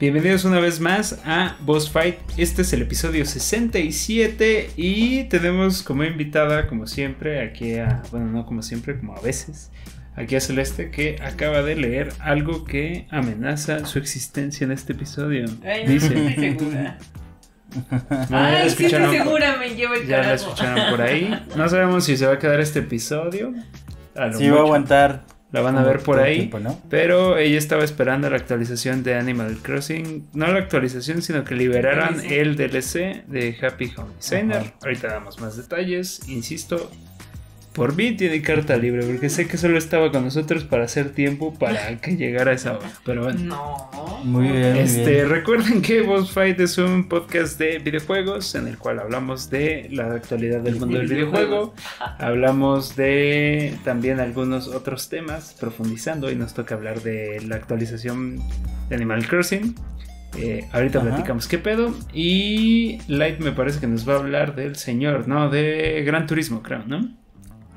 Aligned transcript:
Bienvenidos 0.00 0.46
una 0.46 0.60
vez 0.60 0.80
más 0.80 1.20
a 1.26 1.58
Boss 1.60 1.90
Fight. 1.90 2.16
Este 2.38 2.62
es 2.62 2.72
el 2.72 2.80
episodio 2.80 3.26
67 3.26 4.70
y 4.74 5.24
tenemos 5.24 5.82
como 5.82 6.04
invitada, 6.04 6.68
como 6.68 6.86
siempre, 6.86 7.42
aquí 7.42 7.74
a, 7.74 8.02
bueno, 8.10 8.24
no 8.30 8.46
como 8.46 8.62
siempre, 8.62 8.98
como 8.98 9.14
a 9.14 9.20
veces, 9.20 9.70
aquí 10.16 10.36
a 10.36 10.40
Celeste 10.40 10.90
que 10.90 11.18
acaba 11.22 11.60
de 11.60 11.76
leer 11.76 12.14
algo 12.18 12.64
que 12.64 13.08
amenaza 13.10 13.84
su 13.84 13.98
existencia 13.98 14.64
en 14.64 14.72
este 14.72 14.94
episodio. 14.94 15.44
Ay, 15.62 15.84
no, 15.84 15.92
Dice, 15.92 16.14
no 16.14 16.28
estoy 16.30 16.56
segura. 16.56 16.98
Bueno, 18.00 18.26
ya 18.30 18.40
la 18.40 18.58
Ay, 18.62 18.70
sí 18.70 18.84
estoy 18.86 19.18
segura, 19.18 19.56
me 19.58 19.74
llevo 19.74 19.92
el 19.92 20.06
Ya 20.06 20.22
la 20.22 20.32
escucharon 20.32 20.90
por 20.90 21.02
ahí. 21.02 21.38
No 21.56 21.68
sabemos 21.68 22.06
si 22.06 22.16
se 22.16 22.24
va 22.24 22.32
a 22.32 22.38
quedar 22.38 22.58
este 22.60 22.78
episodio. 22.78 23.52
Sí, 24.32 24.48
va 24.48 24.60
a 24.60 24.60
aguantar. 24.60 25.39
La 25.52 25.60
van 25.62 25.76
a 25.76 25.82
ver 25.82 26.00
por 26.00 26.20
ahí. 26.20 26.36
tiempo, 26.36 26.60
¿no? 26.60 26.80
Pero 26.88 27.36
ella 27.36 27.58
estaba 27.58 27.82
esperando 27.82 28.30
la 28.30 28.36
actualización 28.36 29.02
de 29.02 29.14
Animal 29.14 29.58
Crossing. 29.62 30.28
No 30.32 30.46
la 30.46 30.60
actualización, 30.60 31.22
sino 31.22 31.42
que 31.44 31.54
liberaran 31.56 32.20
el 32.24 32.56
DLC 32.56 33.24
de 33.26 33.56
Happy 33.60 33.92
Home 33.96 34.14
Designer. 34.16 34.58
Ajá. 34.58 34.74
Ahorita 34.82 35.08
damos 35.08 35.40
más 35.40 35.56
detalles. 35.56 36.20
Insisto, 36.28 36.90
por 37.80 37.96
mí 37.96 38.12
tiene 38.12 38.42
carta 38.42 38.76
libre, 38.76 39.06
porque 39.06 39.30
sé 39.30 39.48
que 39.48 39.56
solo 39.56 39.78
estaba 39.78 40.12
con 40.12 40.22
nosotros 40.22 40.64
para 40.64 40.84
hacer 40.84 41.14
tiempo 41.14 41.54
para 41.58 41.96
que 42.02 42.14
llegara 42.14 42.52
esa 42.52 42.76
hora. 42.76 42.90
Pero 43.06 43.22
bueno. 43.22 43.40
No. 43.42 44.20
Muy 44.22 44.48
bien. 44.48 44.72
muy 44.72 44.80
Este, 44.80 45.10
bien. 45.14 45.28
recuerden 45.30 45.80
que 45.80 46.02
Boss 46.02 46.30
Fight 46.30 46.60
es 46.60 46.76
un 46.76 47.08
podcast 47.08 47.58
de 47.58 47.78
videojuegos 47.78 48.54
en 48.54 48.68
el 48.68 48.76
cual 48.76 48.98
hablamos 48.98 49.48
de 49.48 49.88
la 49.92 50.12
actualidad 50.12 50.60
del 50.60 50.76
mundo 50.76 50.98
del 50.98 51.06
videojuego. 51.06 51.72
Hablamos 52.18 52.96
de 52.96 53.78
también 53.82 54.20
algunos 54.20 54.68
otros 54.68 55.08
temas, 55.08 55.56
profundizando, 55.58 56.30
y 56.30 56.34
nos 56.36 56.52
toca 56.52 56.74
hablar 56.74 57.00
de 57.00 57.40
la 57.46 57.56
actualización 57.56 58.42
de 58.90 58.94
Animal 58.94 59.26
Crossing. 59.26 59.74
Eh, 60.36 60.68
ahorita 60.72 60.98
Ajá. 60.98 61.08
platicamos 61.08 61.48
qué 61.48 61.56
pedo. 61.56 61.94
Y 62.12 62.98
Light 63.08 63.38
me 63.40 63.52
parece 63.52 63.80
que 63.80 63.86
nos 63.86 64.06
va 64.06 64.16
a 64.16 64.18
hablar 64.18 64.54
del 64.54 64.76
señor, 64.76 65.28
no, 65.28 65.48
de 65.48 66.02
Gran 66.04 66.26
Turismo, 66.26 66.62
creo, 66.62 66.84
¿no? 66.86 67.18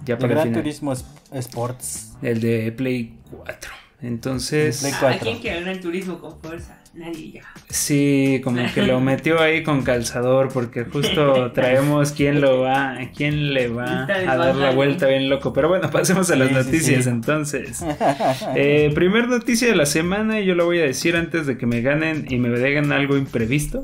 Ya 0.06 0.16
De 0.16 0.22
para 0.22 0.28
el 0.28 0.30
Gran 0.36 0.48
final. 0.50 0.62
Turismo 0.64 0.94
es- 0.94 1.06
Sports. 1.34 2.14
El 2.22 2.40
de 2.42 2.72
Play 2.72 3.14
4. 3.32 3.72
Entonces. 4.02 4.82
Play 4.82 4.94
¿A 4.94 5.00
4. 5.00 5.20
quién 5.22 5.40
quiere 5.40 5.62
gran 5.62 5.80
turismo 5.80 6.20
con 6.20 6.40
fuerza? 6.40 6.78
Nadie 6.94 7.32
ya. 7.32 7.42
Sí, 7.70 8.40
como 8.44 8.62
que 8.72 8.84
lo 8.84 9.00
metió 9.02 9.42
ahí 9.42 9.64
con 9.64 9.82
calzador 9.82 10.50
porque 10.54 10.84
justo 10.86 11.52
traemos 11.52 12.12
quién 12.12 12.40
lo 12.40 12.60
va, 12.60 12.96
quién 13.16 13.52
le 13.56 13.68
va 13.70 14.04
a 14.04 14.36
dar 14.38 14.56
la 14.56 14.70
vuelta 14.72 15.08
bien 15.08 15.28
loco. 15.28 15.54
Pero 15.54 15.70
bueno, 15.70 15.90
pasemos 15.90 16.30
a 16.30 16.36
las 16.36 16.50
Sí, 16.50 16.54
noticias 16.54 17.04
sí. 17.06 17.10
entonces. 17.10 17.84
Eh, 18.56 18.92
primer 18.94 19.28
noticia 19.28 19.68
de 19.70 19.76
la 19.76 19.88
semana 19.88 20.40
y 20.40 20.46
yo 20.46 20.54
lo 20.54 20.66
voy 20.66 20.80
a 20.80 20.84
decir 20.84 21.16
antes 21.16 21.48
de 21.48 21.58
que 21.58 21.66
me 21.66 21.82
ganen 21.82 22.26
y 22.30 22.38
me 22.38 22.50
digan 22.60 22.92
algo 22.92 23.18
imprevisto. 23.18 23.84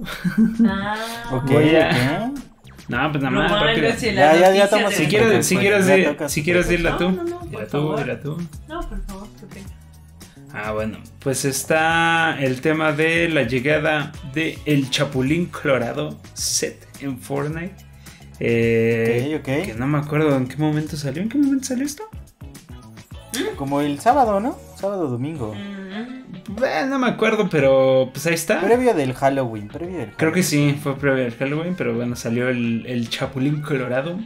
Ah. 0.68 0.96
Ok, 1.32 1.50
Voy 1.52 1.76
a-. 1.76 2.32
No, 2.90 3.12
pues 3.12 3.24
nada 3.24 3.36
No 3.36 3.42
más. 3.44 3.52
rápido. 3.52 3.88
en 3.88 4.16
Ya, 4.16 4.36
ya, 4.36 4.54
ya 4.54 4.68
de- 4.68 4.92
Si 4.96 5.06
quieres, 5.08 5.46
si 5.46 5.58
quieres, 5.58 6.32
si 6.32 6.44
quieres 6.44 6.68
dila 6.68 6.98
tú. 6.98 7.12
No, 7.12 7.24
no, 7.24 7.40
no, 7.46 7.60
tú, 7.68 7.96
dila 7.98 8.20
tú. 8.20 8.38
No, 8.68 8.82
por 8.90 9.02
favor, 9.06 9.28
qué 9.40 9.46
pena. 9.56 9.68
Ah, 10.52 10.72
bueno, 10.72 10.98
pues 11.20 11.46
está 11.46 12.36
el 12.42 12.60
tema 12.62 12.92
de 12.92 13.30
la 13.30 13.44
llegada 13.44 14.12
de 14.34 14.58
el 14.66 14.90
Chapulín 14.90 15.46
Colorado 15.46 16.20
set 16.34 16.88
en 17.02 17.20
Fortnite. 17.20 17.76
Eh, 18.40 19.36
Ok, 19.36 19.40
ok. 19.42 19.66
Que 19.68 19.74
no 19.78 19.86
me 19.86 20.00
acuerdo 20.00 20.36
en 20.36 20.48
qué 20.48 20.58
momento 20.58 20.98
salió. 20.98 21.22
¿En 21.22 21.30
qué 21.30 21.38
momento 21.38 21.66
salió 21.68 21.86
esto? 21.86 22.04
Como 23.56 23.82
el 23.82 24.00
sábado, 24.00 24.40
¿no? 24.40 24.58
Sábado 24.76 25.08
domingo. 25.08 25.54
Mm, 25.54 26.64
Eh, 26.64 26.86
no 26.90 26.98
me 27.00 27.08
acuerdo, 27.08 27.48
pero 27.50 28.10
pues 28.12 28.26
ahí 28.28 28.34
está. 28.34 28.60
Previo 28.62 28.94
del 28.94 29.14
Halloween. 29.14 29.68
Previo 29.68 29.98
del 30.00 30.12
Creo 30.16 30.32
que 30.32 30.44
sí, 30.44 30.78
fue 30.82 30.96
previo 30.98 31.26
al 31.26 31.32
Halloween, 31.36 31.76
pero 31.78 31.94
bueno, 31.96 32.16
salió 32.16 32.50
el, 32.50 32.86
el 32.88 33.10
Chapulín 33.10 33.62
Colorado 33.62 34.18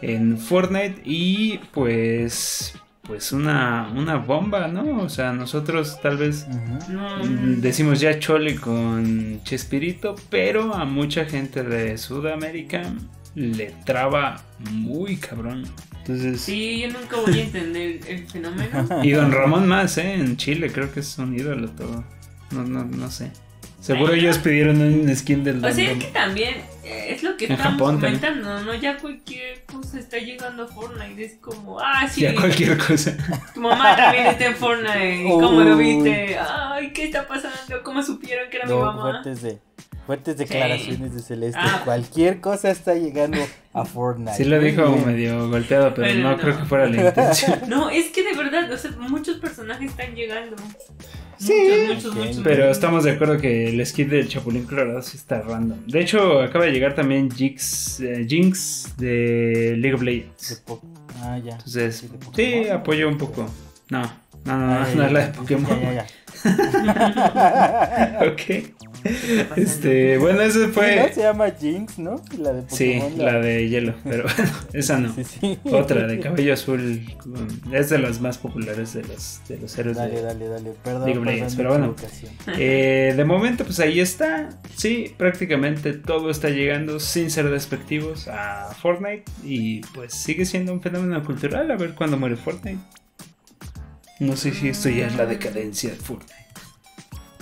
en 0.00 0.38
Fortnite 0.38 1.02
y 1.04 1.58
pues 1.72 2.74
pues 3.02 3.32
una, 3.32 3.90
una 3.96 4.16
bomba, 4.16 4.68
¿no? 4.68 5.02
O 5.02 5.08
sea, 5.08 5.32
nosotros 5.32 5.98
tal 6.02 6.18
vez. 6.18 6.46
Mm, 6.88 7.60
Decimos 7.60 8.00
ya 8.00 8.18
Chole 8.18 8.56
con 8.56 9.40
Chespirito, 9.44 10.14
pero 10.30 10.74
a 10.74 10.84
mucha 10.84 11.24
gente 11.24 11.62
de 11.62 11.96
Sudamérica 11.96 12.82
le 13.38 13.74
traba 13.84 14.42
muy 14.70 15.16
cabrón. 15.16 15.64
Entonces, 15.98 16.40
Sí, 16.40 16.80
yo 16.80 16.88
nunca 16.98 17.16
voy 17.16 17.38
a 17.38 17.42
entender 17.44 18.00
el 18.08 18.26
fenómeno. 18.28 18.88
y 19.02 19.10
Don 19.10 19.30
Ramón 19.32 19.66
más, 19.68 19.98
¿eh? 19.98 20.14
En 20.14 20.36
Chile 20.36 20.70
creo 20.72 20.92
que 20.92 21.00
es 21.00 21.18
un 21.18 21.34
ídolo 21.38 21.70
todo. 21.70 22.04
No, 22.50 22.62
no, 22.64 22.84
no 22.84 23.10
sé. 23.10 23.30
Seguro 23.80 24.12
ellos 24.12 24.38
pidieron 24.38 24.80
un 24.82 25.14
skin 25.14 25.44
del 25.44 25.64
O 25.64 25.72
sea, 25.72 25.92
es 25.92 25.98
que 25.98 26.10
también 26.10 26.56
eh, 26.82 27.06
es 27.10 27.22
lo 27.22 27.36
que 27.36 27.44
En 27.46 27.52
estamos 27.52 27.74
Japón 27.74 28.00
también. 28.00 28.20
comentando, 28.20 28.64
¿no? 28.64 28.74
Ya 28.74 28.96
cualquier 28.98 29.64
cosa 29.66 30.00
está 30.00 30.18
llegando 30.18 30.64
a 30.64 30.66
Fortnite. 30.66 31.24
Es 31.24 31.34
como, 31.40 31.78
ah, 31.78 32.08
sí, 32.10 32.22
Ya 32.22 32.34
cualquier 32.34 32.76
cosa. 32.76 33.16
tu 33.54 33.60
mamá 33.60 33.94
también 33.96 34.26
está 34.26 34.46
en 34.46 34.56
Fortnite. 34.56 35.24
¿Cómo 35.28 35.60
lo 35.60 35.76
viste? 35.76 36.36
Ay, 36.38 36.92
¿qué 36.92 37.04
está 37.04 37.28
pasando? 37.28 37.82
¿Cómo 37.84 38.02
supieron 38.02 38.50
que 38.50 38.56
era 38.56 38.66
mi 38.66 38.74
mamá? 38.74 39.00
fuertes, 39.02 39.42
de, 39.42 39.58
fuertes 40.08 40.38
declaraciones 40.38 41.14
de 41.14 41.20
Celeste. 41.20 41.60
Ah. 41.62 41.82
Cualquier 41.84 42.40
cosa 42.40 42.70
está 42.70 42.94
llegando 42.94 43.36
a 43.74 43.84
Fortnite. 43.84 44.38
Sí 44.38 44.44
lo 44.44 44.58
dijo 44.58 44.90
bien. 44.90 45.06
medio 45.06 45.50
golpeado, 45.50 45.92
pero 45.92 46.14
no, 46.14 46.30
no. 46.30 46.38
creo 46.38 46.56
que 46.58 46.64
fuera 46.64 46.86
la 46.86 47.08
intención. 47.08 47.58
No, 47.68 47.90
es 47.90 48.06
que 48.06 48.22
de 48.22 48.34
verdad, 48.34 48.72
o 48.72 48.78
sea, 48.78 48.90
muchos 48.92 49.36
personajes 49.36 49.90
están 49.90 50.14
llegando. 50.14 50.56
Sí, 51.36 51.52
muchos, 51.88 52.14
muchos. 52.14 52.38
Pero 52.42 52.70
estamos 52.70 53.04
de 53.04 53.10
acuerdo 53.10 53.36
que 53.36 53.68
el 53.68 53.84
skin 53.84 54.08
del 54.08 54.28
Chapulín 54.28 54.64
Colorado 54.64 55.02
sí 55.02 55.18
está 55.18 55.42
random. 55.42 55.78
De 55.86 56.00
hecho, 56.00 56.40
acaba 56.40 56.64
de 56.64 56.72
llegar 56.72 56.94
también 56.94 57.30
Jinx, 57.30 58.00
eh, 58.00 58.24
Jinx 58.26 58.96
de 58.96 59.74
League 59.76 59.94
of 59.94 60.00
Legends. 60.00 60.64
Ah, 61.20 61.36
ya. 61.36 61.52
Entonces, 61.52 62.06
Sí, 62.34 62.62
sí, 62.64 62.68
apoyo 62.70 63.10
un 63.10 63.18
poco. 63.18 63.46
No, 63.90 64.00
no, 64.46 64.56
no, 64.56 64.66
no, 64.68 64.72
Ah, 64.72 64.88
no 64.96 65.04
es 65.04 65.12
la 65.12 65.26
de 65.26 65.32
Pokémon. 65.34 65.80
Ya, 65.82 65.92
ya, 65.92 66.06
ya. 66.42 68.20
ok. 68.32 68.87
Este, 69.56 70.18
bueno, 70.18 70.40
ese 70.42 70.60
Sí, 70.60 70.66
¿no? 70.66 70.72
fue. 70.72 71.12
Se 71.14 71.20
llama 71.22 71.50
Jinx, 71.50 71.98
¿no? 71.98 72.22
La 72.38 72.52
de 72.52 72.64
Sí, 72.68 73.00
la 73.16 73.40
de 73.40 73.68
hielo, 73.68 73.94
pero 74.04 74.24
bueno, 74.36 74.52
esa 74.72 74.98
no. 74.98 75.12
Sí, 75.14 75.24
sí. 75.24 75.58
Otra 75.64 76.06
de 76.06 76.20
cabello 76.20 76.52
azul. 76.54 77.04
con- 77.18 77.48
Es 77.72 77.90
de 77.90 77.98
las 77.98 78.20
más 78.20 78.38
populares 78.38 78.94
de 78.94 79.04
los, 79.04 79.40
de 79.48 79.58
los 79.58 79.78
héroes 79.78 79.96
Dale, 79.96 80.16
de, 80.16 80.22
dale, 80.22 80.48
dale. 80.48 80.72
Perdón, 80.82 81.04
League 81.06 81.18
of 81.18 81.24
Legends, 81.26 81.56
perdón, 81.56 81.94
pero 81.96 82.08
bueno. 82.46 82.58
Eh, 82.58 83.14
de 83.16 83.24
momento, 83.24 83.64
pues 83.64 83.78
ahí 83.80 84.00
está. 84.00 84.48
Sí, 84.76 85.14
prácticamente 85.16 85.92
todo 85.92 86.30
está 86.30 86.48
llegando 86.50 87.00
sin 87.00 87.30
ser 87.30 87.48
despectivos 87.50 88.28
a 88.28 88.74
Fortnite. 88.80 89.24
Y 89.44 89.80
pues 89.94 90.14
sigue 90.14 90.44
siendo 90.44 90.72
un 90.72 90.80
fenómeno 90.82 91.22
cultural. 91.24 91.70
A 91.70 91.76
ver 91.76 91.94
cuándo 91.94 92.16
muere 92.16 92.36
Fortnite. 92.36 92.78
No 94.20 94.36
sé 94.36 94.52
si 94.52 94.68
esto 94.68 94.88
ya 94.88 95.06
es 95.06 95.14
la 95.16 95.26
decadencia 95.26 95.90
de 95.90 95.96
Fortnite. 95.96 96.34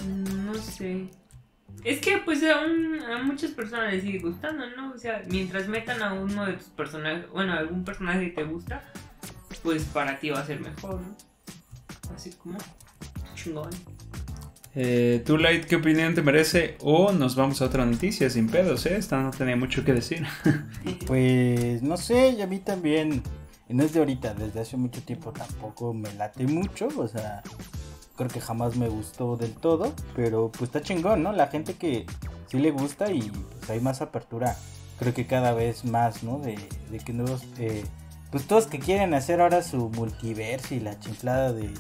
Mm, 0.07 0.47
No 0.47 0.55
sé. 0.55 1.05
Es 1.87 2.01
que 2.01 2.19
pues 2.19 2.43
aún 2.43 3.01
a 3.01 3.23
muchas 3.23 3.53
personas 3.53 3.93
les 3.93 4.03
sigue 4.03 4.19
gustando, 4.19 4.69
¿no? 4.77 4.93
O 4.93 4.99
sea, 4.99 5.23
mientras 5.29 5.69
metan 5.69 6.03
a 6.03 6.15
uno 6.15 6.45
de 6.45 6.55
tus 6.55 6.67
personajes, 6.71 7.31
bueno, 7.31 7.53
algún 7.53 7.85
personaje 7.85 8.23
que 8.23 8.43
te 8.43 8.43
gusta, 8.43 8.83
pues 9.63 9.85
para 9.85 10.19
ti 10.19 10.31
va 10.31 10.41
a 10.41 10.45
ser 10.45 10.59
mejor, 10.59 11.01
¿no? 11.01 11.17
Así 12.13 12.33
como 12.33 12.59
chingón. 13.37 13.71
Eh, 14.75 15.23
¿Tú, 15.25 15.39
Light, 15.39 15.67
qué 15.67 15.77
opinión 15.77 16.13
te 16.13 16.23
merece? 16.23 16.77
O 16.81 17.13
nos 17.13 17.37
vamos 17.37 17.63
a 17.63 17.67
otra 17.67 17.87
noticia 17.87 18.29
sin 18.31 18.49
pedos, 18.49 18.85
¿eh? 18.87 18.97
Esta 18.97 19.23
no 19.23 19.31
tenía 19.31 19.55
mucho 19.55 19.85
que 19.85 19.93
decir. 19.93 20.27
Pues 21.07 21.83
no 21.83 21.97
sé, 21.97 22.31
y 22.31 22.43
a 22.43 22.49
mí 22.49 22.59
también, 22.59 23.23
y 23.69 23.75
no 23.75 23.85
es 23.85 23.93
de 23.93 24.01
ahorita, 24.01 24.35
desde 24.35 24.59
hace 24.59 24.77
mucho 24.77 25.03
tiempo 25.03 25.31
tampoco 25.31 25.95
me 25.95 26.13
late 26.15 26.49
mucho, 26.49 26.89
o 26.97 27.07
sea, 27.07 27.45
creo 28.17 28.29
que 28.29 28.41
jamás 28.41 28.77
me 28.77 28.89
gustó 28.89 29.37
del 29.37 29.53
todo, 29.55 29.93
pero 30.15 30.51
pues 30.51 30.65
está 30.65 30.83
chingón, 30.83 31.23
¿no? 31.23 31.33
La 31.33 31.49
gente 31.49 31.75
que 31.75 32.07
sí 32.49 32.59
le 32.59 32.71
gusta 32.71 33.13
y 33.13 33.23
pues 33.31 33.71
hay 33.71 33.81
más 33.81 34.01
apertura, 34.01 34.57
creo 34.99 35.15
que 35.15 35.27
cada 35.27 35.53
vez 35.53 35.85
más, 35.85 36.23
¿no? 36.23 36.39
De, 36.39 36.59
de 36.91 36.99
que 36.99 37.13
nuevos, 37.13 37.43
eh, 37.59 37.85
pues 38.31 38.47
todos 38.47 38.67
que 38.67 38.79
quieren 38.79 39.15
hacer 39.15 39.41
ahora 39.41 39.63
su 39.63 39.91
multiverso 39.91 40.75
y 40.75 40.81
la 40.81 40.99
chiflada 40.99 41.53
de, 41.53 41.73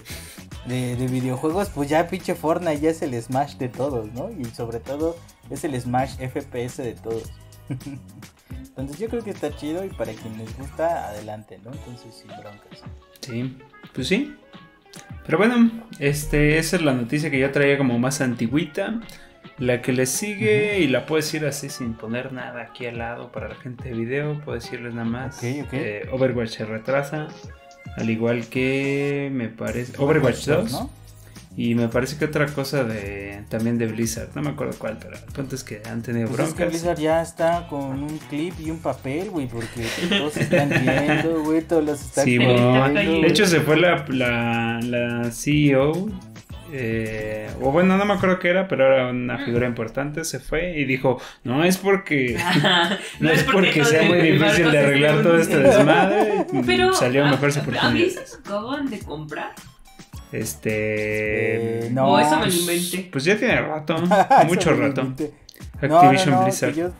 de, 0.66 0.96
de 0.96 1.06
videojuegos, 1.06 1.70
pues 1.70 1.88
ya 1.88 2.06
pinche 2.08 2.34
Fortnite 2.34 2.80
ya 2.80 2.90
es 2.90 3.02
el 3.02 3.20
Smash 3.20 3.56
de 3.56 3.68
todos, 3.68 4.12
¿no? 4.12 4.30
Y 4.30 4.44
sobre 4.46 4.80
todo 4.80 5.16
es 5.50 5.64
el 5.64 5.80
Smash 5.80 6.16
FPS 6.16 6.78
de 6.78 6.94
todos. 6.94 7.30
Entonces 8.76 8.98
yo 8.98 9.08
creo 9.08 9.24
que 9.24 9.30
está 9.30 9.56
chido 9.56 9.84
y 9.84 9.88
para 9.88 10.12
quien 10.12 10.36
les 10.36 10.56
gusta, 10.58 11.08
adelante, 11.08 11.58
¿no? 11.64 11.72
Entonces 11.72 12.14
sin 12.14 12.28
broncas. 12.28 12.82
Sí, 13.20 13.56
pues 13.94 14.08
sí. 14.08 14.36
Pero 15.24 15.38
bueno, 15.38 15.70
este, 15.98 16.58
esa 16.58 16.76
es 16.76 16.82
la 16.82 16.92
noticia 16.92 17.30
que 17.30 17.38
yo 17.38 17.50
traía 17.50 17.78
como 17.78 17.98
más 17.98 18.20
antigüita. 18.20 19.00
La 19.58 19.80
que 19.80 19.92
le 19.92 20.04
sigue, 20.04 20.80
y 20.80 20.86
la 20.86 21.06
puedo 21.06 21.16
decir 21.22 21.46
así 21.46 21.70
sin 21.70 21.94
poner 21.94 22.30
nada 22.32 22.60
aquí 22.60 22.84
al 22.84 22.98
lado 22.98 23.32
para 23.32 23.48
la 23.48 23.54
gente 23.54 23.88
de 23.88 23.94
video, 23.94 24.38
puedo 24.44 24.58
decirles 24.58 24.92
nada 24.92 25.06
más. 25.08 25.38
Ok, 25.38 25.44
ok. 25.64 25.72
eh, 25.72 26.08
Overwatch 26.12 26.50
se 26.50 26.66
retrasa, 26.66 27.28
al 27.96 28.10
igual 28.10 28.46
que 28.48 29.30
me 29.32 29.48
parece. 29.48 29.94
Overwatch 29.96 30.44
2. 30.44 30.72
¿no? 30.72 30.90
Y 31.58 31.74
me 31.74 31.88
parece 31.88 32.18
que 32.18 32.26
otra 32.26 32.46
cosa 32.46 32.84
de 32.84 33.42
también 33.48 33.78
de 33.78 33.86
Blizzard, 33.86 34.28
no 34.34 34.42
me 34.42 34.50
acuerdo 34.50 34.74
cuál, 34.78 34.98
pero 35.00 35.16
el 35.16 35.32
punto 35.32 35.54
es 35.54 35.64
que 35.64 35.80
han 35.88 36.02
tenido 36.02 36.28
Pues 36.28 36.40
es 36.40 36.46
que 36.48 36.64
broncas. 36.64 36.68
Blizzard 36.68 36.98
ya 36.98 37.22
está 37.22 37.66
con 37.68 38.02
un 38.02 38.18
clip 38.28 38.52
y 38.60 38.70
un 38.70 38.78
papel, 38.78 39.30
güey, 39.30 39.46
porque 39.46 39.86
todos 40.10 40.36
están 40.36 40.68
viendo, 40.68 41.42
güey, 41.44 41.62
todos 41.62 41.82
los 41.84 42.00
están 42.00 42.24
Sí, 42.26 42.36
viendo. 42.36 42.88
De 42.90 43.26
hecho, 43.26 43.46
se 43.46 43.60
fue 43.60 43.78
la, 43.78 44.04
la, 44.08 44.80
la 44.82 45.30
CEO. 45.30 46.08
eh, 46.72 47.48
o 47.62 47.70
bueno, 47.72 47.96
no 47.96 48.04
me 48.04 48.12
acuerdo 48.14 48.38
qué 48.38 48.48
era, 48.48 48.68
pero 48.68 48.84
era 48.92 49.08
una 49.10 49.38
figura 49.44 49.66
importante. 49.66 50.24
Se 50.24 50.40
fue 50.40 50.78
y 50.78 50.84
dijo: 50.84 51.18
No 51.44 51.64
es 51.64 51.78
porque. 51.78 52.36
No 53.20 53.30
es 53.30 53.44
porque 53.44 53.82
sea 53.84 54.02
muy 54.02 54.18
difícil 54.20 54.70
de 54.70 54.78
arreglar 54.78 55.22
todo 55.22 55.38
este 55.38 55.56
desmadre. 55.58 56.44
Pero 56.66 56.92
Salieron 56.92 57.28
¿a- 57.28 57.32
mejores 57.32 57.56
¿A 57.56 57.60
Blizzard 57.62 57.82
oportunidades. 57.86 58.40
acaban 58.44 58.90
de 58.90 58.98
comprar? 58.98 59.52
Este. 60.32 61.86
Eh, 61.86 61.90
no. 61.90 62.08
o 62.12 62.18
eso 62.18 62.38
me 62.38 62.46
lo 62.46 62.52
inventé. 62.52 63.08
Pues 63.12 63.24
ya 63.24 63.36
tiene 63.38 63.60
rato. 63.60 63.96
Mucho 64.46 64.74
rato. 64.74 65.02
Activision 65.02 66.30
no, 66.30 66.30
no, 66.30 66.36
no, 66.38 66.42
Blizzard. 66.44 66.74
que 66.74 66.80
yo- 66.80 66.92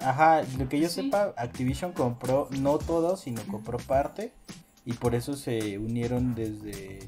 ajá, 0.00 0.42
lo 0.58 0.68
que 0.68 0.80
yo 0.80 0.88
Sí. 0.88 1.02
sepa, 1.04 1.32
Activision 1.36 1.92
compró 1.92 2.48
no 2.60 2.78
todo, 2.78 3.16
sino 3.16 3.42
compró 3.46 3.78
parte. 3.78 4.32
Y 4.86 4.92
por 4.92 5.14
eso 5.14 5.34
se 5.36 5.78
unieron 5.78 6.34
desde. 6.34 6.98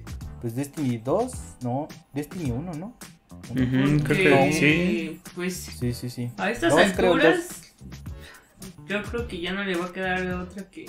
Pues 0.40 0.54
Destiny 0.54 0.98
2, 0.98 1.32
no, 1.62 1.88
Destiny 2.14 2.50
1, 2.50 2.72
¿no? 2.74 2.94
Creo 3.52 3.70
que 3.98 3.98
Porque, 4.30 4.52
sí. 4.52 5.20
Pues 5.34 5.54
Sí, 5.56 5.92
sí, 5.92 6.08
sí. 6.10 6.30
a 6.38 6.50
estas 6.50 6.72
Dos, 6.72 6.80
creo, 6.96 7.12
alturas, 7.14 7.72
yo 8.88 9.02
creo 9.02 9.28
que 9.28 9.40
ya 9.40 9.52
no 9.52 9.62
le 9.64 9.76
va 9.76 9.86
a 9.86 9.92
quedar 9.92 10.22
de 10.24 10.32
otra 10.34 10.64
que. 10.70 10.86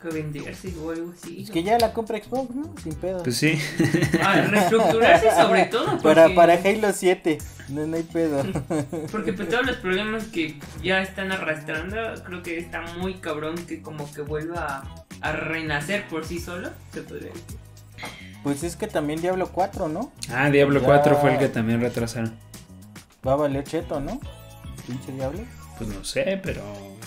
Que 0.00 0.08
venderse 0.08 0.74
o 0.78 0.90
algo 0.90 1.12
así. 1.12 1.42
Es 1.42 1.50
que 1.50 1.62
ya 1.62 1.78
la 1.78 1.92
compra 1.92 2.18
Xbox, 2.18 2.54
¿no? 2.54 2.74
Sin 2.82 2.94
pedo. 2.94 3.22
Pues 3.22 3.36
sí. 3.36 3.58
Ah, 4.22 4.42
reestructurarse 4.42 5.30
sobre 5.30 5.64
todo. 5.70 5.86
Porque, 5.86 6.02
para, 6.02 6.34
para 6.34 6.54
Halo 6.54 6.92
7, 6.92 7.38
no, 7.70 7.86
no 7.86 7.96
hay 7.96 8.02
pedo. 8.02 8.42
Porque 9.12 9.32
pues 9.32 9.48
todos 9.48 9.66
los 9.66 9.76
problemas 9.76 10.24
que 10.24 10.58
ya 10.82 11.00
están 11.02 11.32
arrastrando, 11.32 11.96
creo 12.24 12.42
que 12.42 12.58
está 12.58 12.82
muy 12.98 13.14
cabrón 13.14 13.56
que 13.66 13.80
como 13.82 14.10
que 14.12 14.22
vuelva 14.22 14.82
a, 15.22 15.28
a 15.28 15.32
renacer 15.32 16.06
por 16.08 16.24
sí 16.26 16.38
solo, 16.38 16.70
se 16.92 17.02
podría 17.02 17.28
decir. 17.32 17.58
Pues 18.42 18.62
es 18.62 18.76
que 18.76 18.86
también 18.86 19.20
Diablo 19.20 19.50
4, 19.50 19.88
¿no? 19.88 20.12
Ah, 20.30 20.50
Diablo 20.50 20.80
Ya. 20.80 20.86
4 20.86 21.16
fue 21.16 21.32
el 21.32 21.38
que 21.38 21.48
también 21.48 21.80
retrasaron. 21.80 22.34
Va 23.26 23.32
a 23.32 23.36
valer 23.36 23.64
cheto, 23.64 23.98
¿no? 23.98 24.20
Pinche 24.86 25.10
Diablo. 25.12 25.40
Pues 25.78 25.90
no 25.90 26.04
sé, 26.04 26.38
pero 26.42 26.62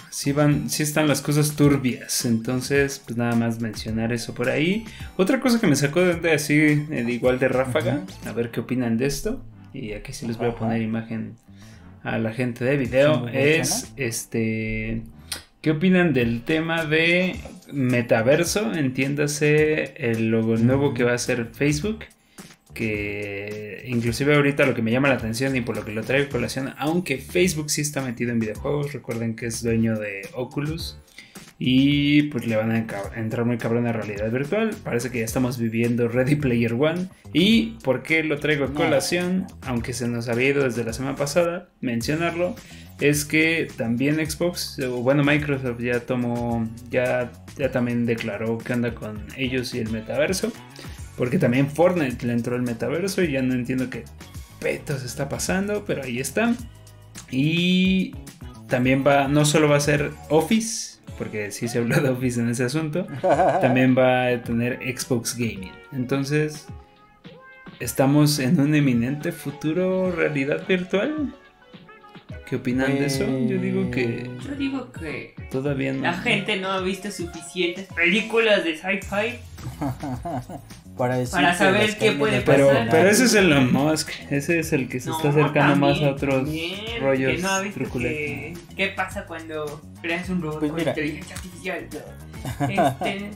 sí 0.10 0.32
van, 0.32 0.70
sí 0.70 0.84
están 0.84 1.08
las 1.08 1.22
cosas 1.22 1.56
turbias. 1.56 2.26
Entonces, 2.26 3.02
pues 3.06 3.18
nada 3.18 3.36
más 3.36 3.60
mencionar 3.60 4.12
eso 4.14 4.34
por 4.34 4.50
ahí. 4.50 4.86
Otra 5.18 5.40
cosa 5.40 5.60
que 5.60 5.68
me 5.68 5.76
sacó 5.76 6.02
de 6.02 6.32
así, 6.32 6.56
eh, 6.56 7.04
de 7.06 7.12
igual 7.12 7.40
de 7.40 7.48
ráfaga, 7.48 8.04
a 8.26 8.32
ver 8.32 8.52
qué 8.52 8.60
opinan 8.60 8.98
de 8.98 9.06
esto. 9.06 9.44
Y 9.74 9.94
aquí 9.94 10.14
sí 10.14 10.28
les 10.28 10.38
voy 10.38 10.50
a 10.50 10.56
poner 10.56 10.82
imagen 10.82 11.36
a 12.04 12.18
la 12.18 12.34
gente 12.34 12.66
de 12.66 12.78
video. 12.78 13.28
Sí, 13.28 13.38
es 13.38 13.94
este. 13.98 15.04
¿Qué 15.62 15.72
opinan 15.72 16.14
del 16.14 16.44
tema 16.44 16.86
de 16.86 17.36
metaverso? 17.72 18.72
Entiéndase 18.74 19.94
el 19.98 20.30
logo 20.30 20.56
nuevo 20.58 20.94
que 20.94 21.04
va 21.04 21.12
a 21.12 21.16
hacer 21.16 21.50
Facebook. 21.54 22.06
Que 22.74 23.84
inclusive 23.88 24.36
ahorita 24.36 24.66
lo 24.66 24.76
que 24.76 24.82
me 24.82 24.92
llama 24.92 25.10
la 25.10 25.16
atención 25.16 25.56
y 25.56 25.62
por 25.62 25.76
lo 25.76 25.84
que 25.84 25.92
lo 25.92 26.04
traigo 26.04 26.28
a 26.28 26.30
colación, 26.30 26.74
aunque 26.78 27.18
Facebook 27.18 27.70
sí 27.70 27.82
está 27.82 28.02
metido 28.02 28.32
en 28.32 28.40
videojuegos, 28.40 28.94
recuerden 28.94 29.36
que 29.36 29.48
es 29.48 29.64
dueño 29.64 29.98
de 29.98 30.30
Oculus 30.34 30.98
y 31.62 32.24
pues 32.24 32.48
le 32.48 32.56
van 32.56 32.72
a 32.72 32.86
entrar 33.18 33.46
muy 33.46 33.58
cabrón 33.58 33.86
a 33.86 33.92
realidad 33.92 34.32
virtual. 34.32 34.72
Parece 34.82 35.12
que 35.12 35.20
ya 35.20 35.26
estamos 35.26 35.60
viviendo 35.60 36.08
Ready 36.08 36.36
Player 36.36 36.74
One. 36.74 37.10
¿Y 37.34 37.78
por 37.84 38.02
qué 38.02 38.24
lo 38.24 38.40
traigo 38.40 38.64
a 38.64 38.74
colación? 38.74 39.46
Aunque 39.64 39.92
se 39.92 40.08
nos 40.08 40.30
había 40.30 40.50
ido 40.50 40.64
desde 40.64 40.86
la 40.86 40.94
semana 40.94 41.18
pasada, 41.18 41.70
mencionarlo, 41.82 42.56
es 43.02 43.26
que 43.26 43.68
también 43.76 44.26
Xbox, 44.26 44.80
o 44.80 45.02
bueno, 45.02 45.24
Microsoft 45.26 45.82
ya 45.82 46.00
tomó, 46.00 46.66
ya, 46.90 47.32
ya 47.58 47.72
también 47.72 48.06
declaró 48.06 48.58
que 48.58 48.72
anda 48.72 48.96
con 48.96 49.26
ellos 49.36 49.76
y 49.76 49.80
el 49.80 49.90
metaverso. 49.90 50.54
Porque 51.20 51.38
también 51.38 51.70
Fortnite 51.70 52.26
le 52.26 52.32
entró 52.32 52.56
el 52.56 52.62
metaverso 52.62 53.22
y 53.22 53.34
ya 53.34 53.42
no 53.42 53.54
entiendo 53.54 53.90
qué 53.90 54.06
petos 54.62 55.04
está 55.04 55.28
pasando, 55.28 55.84
pero 55.86 56.02
ahí 56.02 56.18
está. 56.18 56.56
Y 57.30 58.16
también 58.70 59.04
va, 59.06 59.28
no 59.28 59.44
solo 59.44 59.68
va 59.68 59.76
a 59.76 59.82
ser 59.82 60.12
Office, 60.30 61.00
porque 61.18 61.52
sí 61.52 61.68
se 61.68 61.80
habló 61.80 62.00
de 62.00 62.08
Office 62.08 62.40
en 62.40 62.48
ese 62.48 62.64
asunto, 62.64 63.06
también 63.62 63.98
va 63.98 64.28
a 64.28 64.42
tener 64.42 64.80
Xbox 64.98 65.36
Gaming. 65.36 65.74
Entonces, 65.92 66.68
estamos 67.82 68.40
en 68.40 68.58
un 68.62 68.74
eminente 68.74 69.34
futuro 69.34 70.14
realidad 70.14 70.66
virtual. 70.70 71.36
¿Qué 72.48 72.56
opinan 72.56 72.98
de 72.98 73.08
eso? 73.08 73.26
Yo 73.26 73.60
digo 73.60 73.92
que 73.92 74.30
Yo 74.44 74.56
digo 74.56 74.92
que 74.94 75.36
todavía 75.52 75.92
no. 75.92 76.04
la 76.04 76.14
gente 76.14 76.56
no 76.56 76.72
ha 76.72 76.80
visto 76.80 77.12
suficientes 77.12 77.88
películas 77.94 78.64
de 78.64 78.78
sci-fi 78.78 79.40
para 81.00 81.18
decir 81.18 81.32
Para 81.36 81.52
que 81.54 81.58
saber 81.58 81.98
qué 81.98 82.12
puede 82.12 82.36
de 82.36 82.42
Pero, 82.42 82.68
pasar. 82.68 82.88
pero 82.92 83.10
ese 83.10 83.24
es 83.24 83.34
Elon 83.34 83.72
Musk, 83.72 84.10
ese 84.30 84.60
es 84.60 84.74
el 84.74 84.90
que 84.90 85.00
se 85.00 85.10
está 85.12 85.30
acercando 85.30 85.78
más 85.78 86.02
a 86.02 86.10
otros 86.10 86.44
también, 86.44 87.02
rollos 87.02 87.32
que 87.36 87.42
no 87.42 87.62
que- 88.00 88.54
¿Qué 88.76 88.88
pasa 88.90 89.26
cuando 89.26 89.82
creas 90.02 90.28
un 90.28 90.42
robot 90.42 90.60
Pues 90.60 90.72
con 90.72 90.80
mira. 90.80 90.92
inteligencia 90.92 91.36
artificial? 91.38 91.88
Este, 92.70 93.32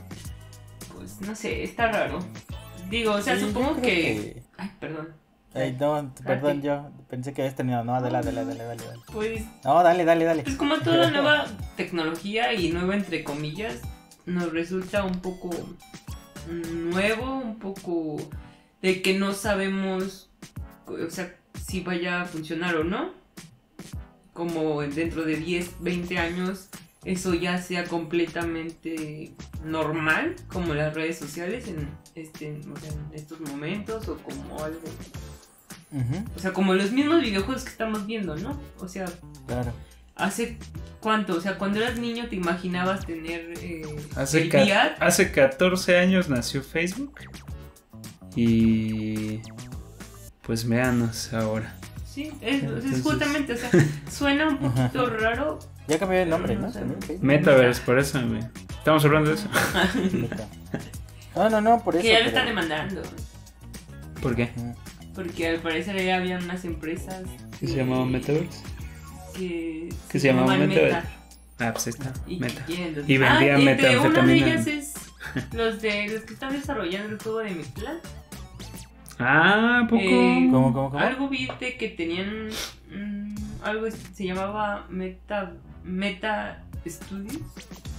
pues 0.96 1.20
no 1.22 1.34
sé, 1.34 1.62
está 1.64 1.90
raro. 1.90 2.18
Digo, 2.90 3.12
o 3.14 3.22
sea, 3.22 3.34
Sí, 3.36 3.46
supongo 3.46 3.80
que... 3.80 4.42
Ay, 4.58 4.70
perdón. 4.78 5.08
Ay, 5.54 5.74
no, 5.80 6.12
perdón, 6.24 6.60
yo 6.62 6.90
pensé 7.08 7.32
que 7.32 7.40
habías 7.42 7.54
terminado. 7.56 7.84
No, 7.84 7.92
dale, 7.94 8.10
dale, 8.10 8.32
dale, 8.44 8.44
dale, 8.64 8.84
dale. 8.84 9.00
Pues, 9.10 9.42
No, 9.64 9.82
dale, 9.82 10.04
dale, 10.04 10.24
dale. 10.26 10.42
pues 10.42 10.56
como 10.56 10.76
toda 10.80 11.10
nueva 11.10 11.46
tecnología 11.76 12.52
y 12.52 12.70
nueva 12.70 12.94
entre 12.94 13.24
comillas, 13.24 13.80
nos 14.26 14.52
resulta 14.52 15.04
un 15.04 15.20
poco 15.20 15.50
nuevo, 16.48 17.38
un 17.38 17.58
poco 17.58 18.16
de 18.82 19.02
que 19.02 19.18
no 19.18 19.32
sabemos, 19.32 20.30
o 20.86 21.10
sea, 21.10 21.36
si 21.66 21.80
vaya 21.80 22.22
a 22.22 22.24
funcionar 22.24 22.76
o 22.76 22.84
no. 22.84 23.12
Como 24.32 24.82
dentro 24.82 25.24
de 25.24 25.36
10, 25.36 25.82
20 25.82 26.18
años 26.18 26.68
eso 27.04 27.34
ya 27.34 27.60
sea 27.60 27.84
completamente 27.84 29.32
normal, 29.62 30.36
como 30.48 30.74
las 30.74 30.94
redes 30.94 31.18
sociales 31.18 31.68
en, 31.68 31.88
este, 32.14 32.60
o 32.72 32.76
sea, 32.78 32.92
en 32.92 33.14
estos 33.14 33.40
momentos, 33.40 34.08
o 34.08 34.16
como 34.18 34.64
algo, 34.64 34.80
o 36.34 36.38
sea, 36.38 36.52
como 36.52 36.74
los 36.74 36.92
mismos 36.92 37.20
videojuegos 37.20 37.64
que 37.64 37.70
estamos 37.70 38.06
viendo, 38.06 38.36
¿no? 38.36 38.58
O 38.78 38.88
sea, 38.88 39.06
claro. 39.46 39.72
¿Hace 40.16 40.58
cuánto? 41.00 41.36
O 41.36 41.40
sea, 41.40 41.58
cuando 41.58 41.80
eras 41.80 41.98
niño 41.98 42.28
te 42.28 42.36
imaginabas 42.36 43.04
tener 43.06 43.52
eh, 43.60 43.82
Hace, 44.16 44.42
el 44.42 44.72
hace 45.00 45.32
14 45.32 45.98
años 45.98 46.28
nació 46.28 46.62
Facebook. 46.62 47.14
Y 48.36 49.40
pues 50.42 50.68
véanos 50.68 51.32
ahora. 51.32 51.74
Sí, 52.08 52.32
es, 52.40 52.62
es 52.62 53.02
justamente, 53.02 53.54
o 53.54 53.56
sea, 53.56 53.70
suena 54.10 54.48
un 54.48 54.58
poquito 54.58 55.06
raro. 55.10 55.58
Ya 55.88 55.98
cambió 55.98 56.18
el 56.20 56.30
nombre, 56.30 56.56
No. 56.56 56.72
Metaverse, 57.20 57.82
por 57.82 57.98
eso. 57.98 58.20
Estamos 58.70 59.04
hablando 59.04 59.30
de 59.30 59.36
eso. 59.36 59.48
Meta. 60.12 60.48
No, 61.36 61.50
no, 61.50 61.60
no, 61.60 61.82
por 61.82 61.96
eso. 61.96 62.02
que 62.02 62.10
ya 62.12 62.20
lo 62.20 62.26
pero- 62.26 62.28
están 62.28 62.46
demandando. 62.46 63.02
¿Por 64.22 64.36
qué? 64.36 64.50
Porque 65.16 65.48
al 65.48 65.58
parecer 65.58 66.00
ya 66.04 66.16
había 66.18 66.38
unas 66.38 66.64
empresas 66.64 67.22
¿Qué 67.58 67.66
se 67.66 67.74
llamaba 67.74 68.06
Metaverse? 68.06 68.62
Que 69.36 69.88
¿Qué 70.08 70.20
se 70.20 70.28
llamaba 70.28 70.52
llamaban 70.54 70.68
Metaverse? 70.68 71.08
Ah, 71.58 71.70
pues 71.72 71.86
está. 71.86 72.12
Y, 72.26 72.38
Meta. 72.38 72.64
Y 72.68 73.18
vendía 73.18 73.56
ah, 73.56 73.60
entre 73.60 73.98
Una 73.98 74.22
de 74.22 74.34
ellas 74.34 74.66
es 74.66 74.94
los 75.52 75.80
de 75.80 76.08
los 76.08 76.22
que 76.22 76.34
están 76.34 76.52
desarrollando 76.52 77.12
el 77.12 77.18
juego 77.18 77.38
de 77.38 77.50
Mictlan. 77.50 77.98
Ah, 79.18 79.82
¿a 79.84 79.88
poco? 79.88 80.02
Eh, 80.02 80.48
¿Cómo, 80.50 80.72
cómo, 80.72 80.90
cómo? 80.90 80.98
Algo 81.02 81.28
vi 81.28 81.48
de 81.60 81.76
que 81.76 81.88
tenían 81.90 82.48
mm, 82.92 83.34
algo 83.62 83.86
se 83.90 84.24
llamaba 84.24 84.86
Meta 84.90 85.52
Meta 85.84 86.62
Studios 86.86 87.38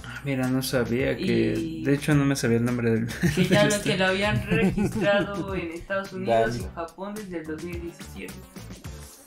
Ah, 0.04 0.20
mira, 0.24 0.46
no 0.48 0.62
sabía 0.62 1.16
que. 1.16 1.54
Y- 1.58 1.84
De 1.84 1.94
hecho, 1.94 2.14
no 2.14 2.24
me 2.24 2.36
sabía 2.36 2.58
el 2.58 2.64
nombre 2.64 2.90
del. 2.90 3.06
que 3.34 3.44
ya 3.46 3.64
lo 3.66 3.82
que 3.82 3.96
lo 3.96 4.06
habían 4.06 4.46
registrado 4.46 5.54
en 5.54 5.72
Estados 5.72 6.12
Unidos 6.12 6.52
Dale. 6.52 6.58
y 6.58 6.74
Japón 6.74 7.14
desde 7.14 7.38
el 7.38 7.46
2017. 7.46 8.34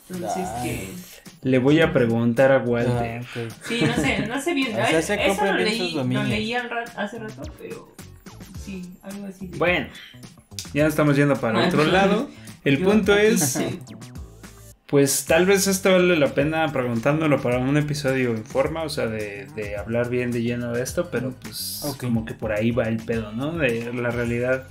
Entonces 0.09 0.43
Dale. 0.43 0.69
que 0.69 0.89
Le 1.41 1.57
voy 1.59 1.79
a 1.81 1.93
preguntar 1.93 2.51
a 2.51 2.57
Ah, 2.57 2.63
Walter. 2.65 3.21
ok. 3.21 3.53
sí, 3.65 3.81
no 3.85 3.93
sé, 3.95 4.27
no 4.27 4.41
sé 4.41 4.53
bien. 4.53 4.71
O 4.73 4.85
sea, 4.85 5.01
se 5.01 5.25
Eso 5.25 5.45
lo 5.45 5.53
bien 5.53 5.65
leí, 5.65 5.93
lo 5.93 6.23
leí 6.23 6.53
al 6.53 6.69
hace 6.97 7.19
rato, 7.19 7.41
pero 7.59 7.95
sí, 8.65 8.91
algo 9.03 9.25
así. 9.25 9.47
de- 9.47 9.57
Bueno, 9.57 9.87
ya 10.73 10.83
nos 10.83 10.93
estamos 10.93 11.15
yendo 11.15 11.35
para 11.35 11.67
otro 11.67 11.83
lado. 11.85 12.29
El 12.65 12.77
Yo 12.79 12.85
punto 12.89 13.15
es. 13.15 13.57
Pues 14.85 15.25
tal 15.25 15.45
vez 15.45 15.67
esto 15.67 15.91
vale 15.91 16.17
la 16.17 16.33
pena 16.33 16.67
preguntándolo 16.73 17.39
para 17.39 17.59
un 17.59 17.77
episodio 17.77 18.31
en 18.31 18.43
forma, 18.43 18.81
o 18.81 18.89
sea, 18.89 19.05
de, 19.05 19.45
de 19.55 19.77
hablar 19.77 20.09
bien 20.09 20.31
de 20.31 20.41
lleno 20.41 20.71
de 20.73 20.81
esto, 20.81 21.09
pero 21.11 21.31
pues 21.43 21.85
como 21.99 22.25
que 22.25 22.33
por 22.33 22.51
ahí 22.53 22.71
va 22.71 22.85
el 22.85 22.97
pedo, 22.97 23.31
¿no? 23.31 23.51
De 23.51 23.93
la 23.93 24.09
realidad 24.09 24.63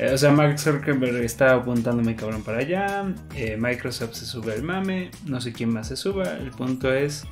Eh, 0.00 0.12
o 0.14 0.16
sea, 0.16 0.30
Mark 0.30 0.58
Zuckerberg 0.58 1.22
está 1.22 1.52
apuntándome 1.52 2.16
cabrón 2.16 2.42
para 2.42 2.58
allá. 2.58 3.04
eh, 3.36 3.58
Microsoft 3.60 4.14
se 4.14 4.24
sube 4.24 4.54
al 4.54 4.62
mame. 4.62 5.10
No 5.26 5.42
sé 5.42 5.52
quién 5.52 5.70
más 5.70 5.88
se 5.88 5.96
suba. 5.96 6.24
El 6.38 6.50
punto 6.52 6.90
es. 6.92 7.26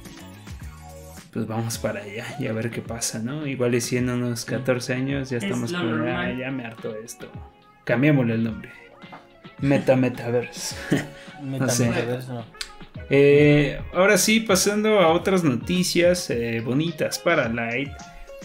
Pues 1.32 1.46
vamos 1.46 1.78
para 1.78 2.00
allá 2.00 2.26
y 2.38 2.46
a 2.46 2.52
ver 2.52 2.70
qué 2.70 2.82
pasa, 2.82 3.20
¿no? 3.20 3.46
Igual 3.46 3.74
y 3.74 3.80
si 3.80 3.96
en 3.96 4.10
unos 4.10 4.44
14 4.44 4.92
años 4.94 5.30
ya 5.30 5.38
Es 5.38 5.44
estamos 5.44 5.72
con. 5.72 6.06
Ah, 6.08 6.30
ya 6.30 6.50
me 6.50 6.66
harto 6.66 6.92
de 6.92 7.04
esto. 7.04 7.30
Cambiémosle 7.84 8.34
el 8.34 8.44
nombre. 8.44 8.70
Meta 9.60 9.96
Metaverse. 9.96 10.76
No 11.42 11.68
sé. 11.68 11.90
Eh, 13.10 13.80
ahora 13.94 14.18
sí, 14.18 14.40
pasando 14.40 14.98
a 14.98 15.08
otras 15.08 15.44
noticias 15.44 16.28
eh, 16.30 16.60
bonitas 16.64 17.20
para 17.20 17.48
Light. 17.48 17.92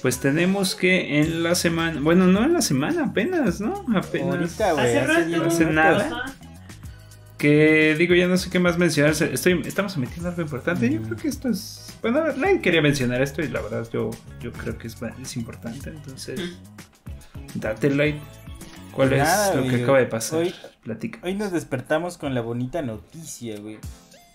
Pues 0.03 0.19
tenemos 0.19 0.75
que 0.75 1.19
en 1.21 1.41
la 1.41 1.55
semana, 1.55 1.99
bueno, 2.01 2.27
no 2.27 2.43
en 2.43 2.53
la 2.53 2.61
semana, 2.61 3.05
apenas, 3.05 3.59
¿no? 3.61 3.85
Apenas. 3.95 4.35
Ahorita, 4.35 4.73
güey. 4.73 4.85
Hace 4.97 5.07
rato. 5.07 5.25
10 5.27 5.41
Hace 5.41 5.65
nada. 5.65 6.25
Que 7.37 7.95
digo, 7.97 8.13
ya 8.15 8.27
no 8.27 8.37
sé 8.37 8.49
qué 8.49 8.59
más 8.59 8.77
mencionar. 8.77 9.11
Estoy, 9.13 9.61
estamos 9.65 9.97
omitiendo 9.97 10.29
algo 10.29 10.41
importante. 10.41 10.89
Yo 10.89 10.99
Mm. 11.01 11.03
creo 11.05 11.17
que 11.17 11.27
esto 11.27 11.49
es. 11.49 11.93
Bueno, 12.01 12.25
Light 12.37 12.61
quería 12.61 12.81
mencionar 12.81 13.21
esto 13.21 13.41
y 13.41 13.47
la 13.49 13.61
verdad 13.61 13.87
yo, 13.91 14.11
yo 14.41 14.51
creo 14.53 14.77
que 14.77 14.87
es, 14.87 14.97
es 15.21 15.35
importante. 15.37 15.89
Entonces, 15.89 16.39
date 17.55 17.89
Light. 17.89 18.17
¿Cuál 18.91 19.09
Pues 19.09 19.21
nada, 19.21 19.49
es 19.49 19.55
lo 19.55 19.69
que 19.69 19.83
acaba 19.83 19.97
de 19.99 20.05
pasar? 20.05 20.39
hoy- 20.39 20.53
Platica. 20.83 21.19
Hoy 21.23 21.33
nos 21.35 21.51
despertamos 21.53 22.17
con 22.17 22.35
la 22.35 22.41
bonita 22.41 22.81
noticia, 22.81 23.57
güey. 23.59 23.77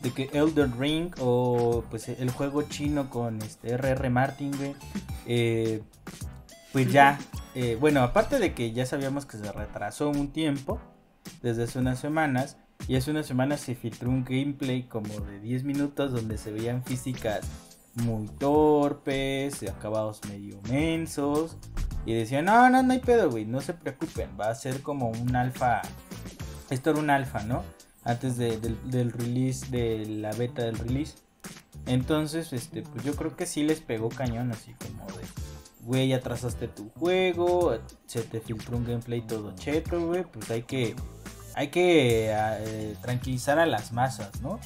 De 0.00 0.12
que 0.12 0.30
Elder 0.32 0.70
Ring 0.78 1.12
o 1.20 1.84
pues 1.90 2.08
el 2.08 2.30
juego 2.30 2.62
chino 2.62 3.10
con 3.10 3.42
este 3.42 3.76
RR 3.76 4.10
Martin, 4.10 4.56
güey. 4.56 4.74
eh, 5.26 5.82
pues 6.72 6.92
ya. 6.92 7.18
eh, 7.54 7.76
bueno, 7.80 8.02
aparte 8.02 8.38
de 8.38 8.54
que 8.54 8.72
ya 8.72 8.86
sabíamos 8.86 9.26
que 9.26 9.38
se 9.38 9.50
retrasó 9.52 10.08
un 10.08 10.32
tiempo. 10.32 10.80
Desde 11.42 11.64
hace 11.64 11.78
unas 11.78 11.98
semanas. 11.98 12.56
Y 12.86 12.96
hace 12.96 13.10
unas 13.10 13.26
semanas 13.26 13.60
se 13.60 13.74
filtró 13.74 14.08
un 14.08 14.24
gameplay 14.24 14.84
como 14.84 15.18
de 15.20 15.40
10 15.40 15.64
minutos 15.64 16.12
donde 16.12 16.38
se 16.38 16.52
veían 16.52 16.84
físicas 16.84 17.40
muy 17.96 18.28
torpes, 18.28 19.62
acabados 19.64 20.20
medio 20.28 20.60
mensos. 20.70 21.56
Y 22.06 22.14
decían, 22.14 22.44
no, 22.46 22.70
no, 22.70 22.82
no 22.82 22.92
hay 22.92 23.00
pedo, 23.00 23.30
güey, 23.30 23.44
no 23.44 23.60
se 23.60 23.74
preocupen, 23.74 24.30
va 24.40 24.48
a 24.48 24.54
ser 24.54 24.80
como 24.82 25.08
un 25.10 25.34
alfa. 25.36 25.82
Esto 26.70 26.90
era 26.90 27.00
un 27.00 27.10
alfa, 27.10 27.42
¿no? 27.42 27.64
Antes 28.08 28.36
de- 28.38 28.58
del, 28.86 29.12
release, 29.12 29.66
de 29.70 30.06
la 30.06 30.32
beta 30.32 30.62
del 30.62 30.78
release. 30.78 31.14
Entonces, 31.86 32.52
este, 32.52 32.82
pues 32.82 33.04
yo 33.04 33.14
creo 33.14 33.36
que 33.36 33.46
sí 33.46 33.62
les 33.62 33.80
pegó 33.80 34.08
cañón, 34.08 34.50
así 34.50 34.74
como 34.74 35.06
de, 35.16 35.24
güey, 35.82 36.08
ya 36.08 36.20
trazaste 36.20 36.68
tu 36.68 36.88
juego, 36.98 37.78
se 38.06 38.22
te 38.22 38.40
filtró 38.40 38.76
un 38.78 38.84
gameplay 38.84 39.20
todo 39.20 39.54
cheto, 39.54 40.04
güey, 40.06 40.24
pues 40.24 40.50
hay 40.50 40.62
que, 40.62 40.96
hay 41.54 41.68
que 41.68 42.32
ah, 42.34 42.58
eh, 42.60 42.96
tranquilizar 43.02 43.58
a 43.58 43.66
las 43.66 43.92
masas, 43.92 44.40
¿no? 44.42 44.58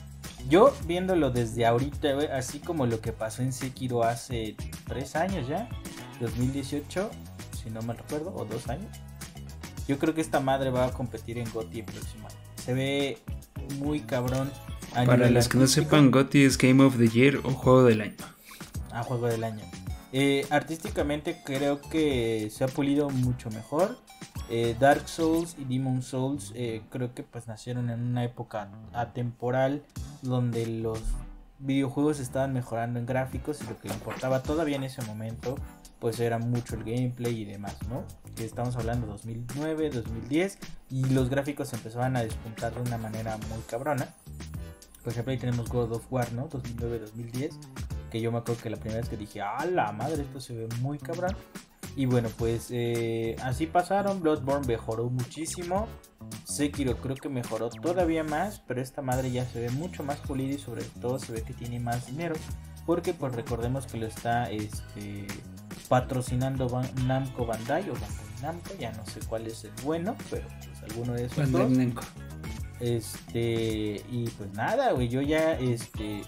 Yo 0.49 0.73
viéndolo 0.87 1.31
desde 1.31 1.67
ahorita, 1.67 2.13
güey, 2.15 2.27
así 2.29 2.59
como 2.61 2.87
lo 2.87 3.01
que 3.01 3.13
pasó 3.13 3.43
en 3.43 3.53
Sekiro 3.53 4.03
hace 4.05 4.57
tres 4.89 5.15
años 5.15 5.47
ya, 5.49 5.69
2018, 6.21 7.11
si 7.63 7.71
no 7.71 7.83
mal 7.83 7.99
recuerdo, 7.99 8.35
o 8.35 8.45
dos 8.45 8.69
años. 8.69 8.91
Yo 9.87 9.99
creo 9.99 10.15
que 10.15 10.21
esta 10.21 10.41
madre 10.41 10.71
va 10.71 10.87
a 10.87 10.91
competir 10.93 11.39
en 11.39 11.51
GOTY 11.53 11.81
el 11.81 11.85
próximo 11.87 12.27
año. 12.29 12.42
Se 12.65 12.75
ve 12.75 13.19
muy 13.79 14.01
cabrón. 14.01 14.51
a 14.95 15.05
Para 15.05 15.31
los 15.31 15.49
que 15.49 15.59
no 15.59 15.67
sepan, 15.67 16.11
GOTY 16.11 16.45
es 16.45 16.59
Game 16.59 16.83
of 16.85 16.97
the 16.97 17.09
Year 17.09 17.39
o 17.39 17.51
Juego 17.51 17.85
del 17.85 18.03
Año. 18.03 18.17
a 18.93 19.03
juego 19.03 19.27
del 19.27 19.43
año. 19.43 19.65
Eh, 20.13 20.47
artísticamente 20.51 21.41
creo 21.43 21.81
que 21.81 22.51
se 22.51 22.65
ha 22.65 22.69
pulido 22.69 23.09
mucho 23.09 23.51
mejor. 23.51 23.99
Eh, 24.51 24.77
Dark 24.79 25.09
Souls 25.09 25.57
y 25.59 25.65
Demon 25.65 26.03
Souls 26.03 26.53
eh, 26.55 26.83
creo 26.91 27.15
que 27.15 27.23
pues 27.23 27.47
nacieron 27.47 27.89
en 27.89 28.01
una 28.01 28.23
época 28.25 28.69
atemporal 28.93 29.83
donde 30.21 30.67
los 30.67 31.01
videojuegos 31.59 32.21
estaban 32.21 32.53
mejorando 32.53 32.99
en 32.99 33.07
gráficos 33.07 33.61
y 33.63 33.67
lo 33.67 33.79
que 33.79 33.89
importaba 33.89 34.43
todavía 34.43 34.77
en 34.77 34.85
ese 34.85 35.01
momento 35.03 35.57
pues 36.03 36.19
era 36.19 36.41
mucho 36.41 36.75
el 36.75 36.83
gameplay 36.83 37.43
y 37.43 37.45
demás, 37.45 37.77
¿no? 37.89 38.03
Estamos 38.37 38.75
hablando 38.75 39.07
2009, 39.07 39.91
2010 39.91 40.59
y 40.91 41.05
los 41.11 41.31
gráficos 41.31 41.73
empezaban 41.75 42.17
a 42.17 42.25
despuntar 42.25 42.75
de 42.75 42.81
una 42.81 42.99
manera 42.99 43.37
muy 43.37 43.63
cabrona. 43.69 44.13
Por 45.05 45.13
ejemplo, 45.13 45.31
ahí 45.31 45.39
tenemos 45.39 45.69
God 45.69 45.93
of 45.93 46.05
War, 46.11 46.33
¿no? 46.33 46.51
2009-2010 46.51 47.53
que 48.11 48.21
yo 48.21 48.33
me 48.33 48.39
acuerdo 48.39 48.61
que 48.61 48.71
la 48.71 48.79
primera 48.79 49.01
vez 49.01 49.09
que 49.09 49.17
dije, 49.17 49.43
¡ah, 49.43 49.65
la 49.65 49.93
madre! 49.93 50.23
Esto 50.23 50.41
se 50.41 50.57
ve 50.57 50.69
muy 50.81 50.99
cabrón. 50.99 51.37
Y 51.95 52.07
bueno, 52.07 52.31
pues 52.37 52.67
eh, 52.71 53.37
así 53.45 53.67
pasaron. 53.67 54.21
Bloodborne 54.21 54.67
mejoró 54.67 55.09
muchísimo. 55.09 55.87
Sekiro 56.43 56.97
creo 56.97 57.15
que 57.15 57.29
mejoró 57.29 57.71
todavía 57.71 58.25
más, 58.25 58.61
pero 58.67 58.83
esta 58.83 59.03
madre 59.03 59.31
ya 59.31 59.45
se 59.45 59.61
ve 59.61 59.71
mucho 59.71 60.03
más 60.03 60.19
pulida 60.19 60.55
y 60.55 60.59
sobre 60.59 60.83
todo 61.01 61.21
se 61.21 61.33
ve 61.33 61.43
que 61.43 61.55
tiene 61.55 61.79
más 61.79 62.09
dinero. 62.09 62.35
Porque 62.87 63.15
pues 63.15 63.37
recordemos 63.37 63.87
que 63.87 63.99
lo 63.99 64.07
está 64.07 64.51
este, 64.51 65.29
patrocinando 65.93 66.71
Ban- 66.71 66.89
Namco 67.07 67.45
Bandai 67.45 67.83
o 67.91 67.93
Bandai 67.93 68.09
Namco, 68.41 68.71
ya 68.81 68.93
no 68.93 69.05
sé 69.05 69.21
cuál 69.29 69.47
es 69.47 69.63
el 69.65 69.73
bueno, 69.85 70.17
pero 70.31 70.47
pues 70.49 70.91
alguno 70.91 71.13
de 71.13 71.27
esos 71.27 71.37
Bandai 71.37 71.69
dos. 71.69 71.77
Namco. 71.77 72.03
Este, 72.81 74.03
y 74.11 74.25
pues 74.39 74.51
nada, 74.55 74.93
güey, 74.93 75.09
yo 75.09 75.21
ya, 75.21 75.53
este, 75.59 76.23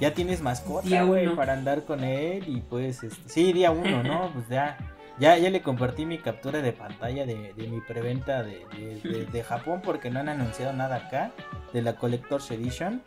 ya 0.00 0.12
tienes 0.12 0.42
mascota, 0.42 1.02
güey, 1.04 1.34
para 1.34 1.54
andar 1.54 1.84
con 1.84 2.04
él 2.04 2.44
y 2.46 2.60
pues, 2.60 3.02
este, 3.02 3.26
sí, 3.28 3.52
día 3.54 3.70
uno, 3.70 4.02
¿no? 4.02 4.30
Pues 4.34 4.48
ya, 4.50 4.76
ya, 5.18 5.36
ya 5.38 5.50
le 5.50 5.62
compartí 5.62 6.04
mi 6.06 6.18
captura 6.18 6.60
de 6.60 6.72
pantalla 6.72 7.24
de, 7.26 7.52
de 7.54 7.68
mi 7.68 7.80
preventa 7.80 8.42
de, 8.42 8.64
de, 8.76 9.00
de- 9.08 9.24
de 9.26 9.42
Japón 9.44 9.80
porque 9.84 10.10
no 10.10 10.20
han 10.20 10.28
anunciado 10.28 10.72
nada 10.72 10.96
acá 10.96 11.32
de 11.72 11.82
la 11.82 11.94
Collector's 11.96 12.50
Edition, 12.50 13.02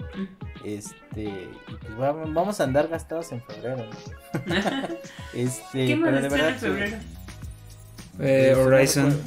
este, 0.65 1.23
y 1.23 1.49
pues 1.81 1.99
va- 1.99 2.11
vamos 2.13 2.59
a 2.59 2.63
andar 2.63 2.87
gastados 2.87 3.31
en 3.31 3.41
febrero, 3.43 3.85
¿no? 3.85 4.55
Este, 5.33 5.87
¿Qué 5.87 5.95
más 5.95 6.09
pero 6.11 6.21
de 6.21 6.29
verdad 6.29 6.49
en 6.49 6.55
febrero? 6.59 6.97
Eh, 8.19 8.49
Este, 8.51 8.55
Horizon. 8.55 9.21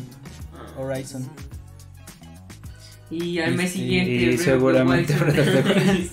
Horizon. 0.76 1.30
Y 3.10 3.38
al 3.40 3.54
mes 3.54 3.66
Este, 3.66 3.78
siguiente. 3.78 4.12
y 4.12 4.38
seguramente 4.38 5.14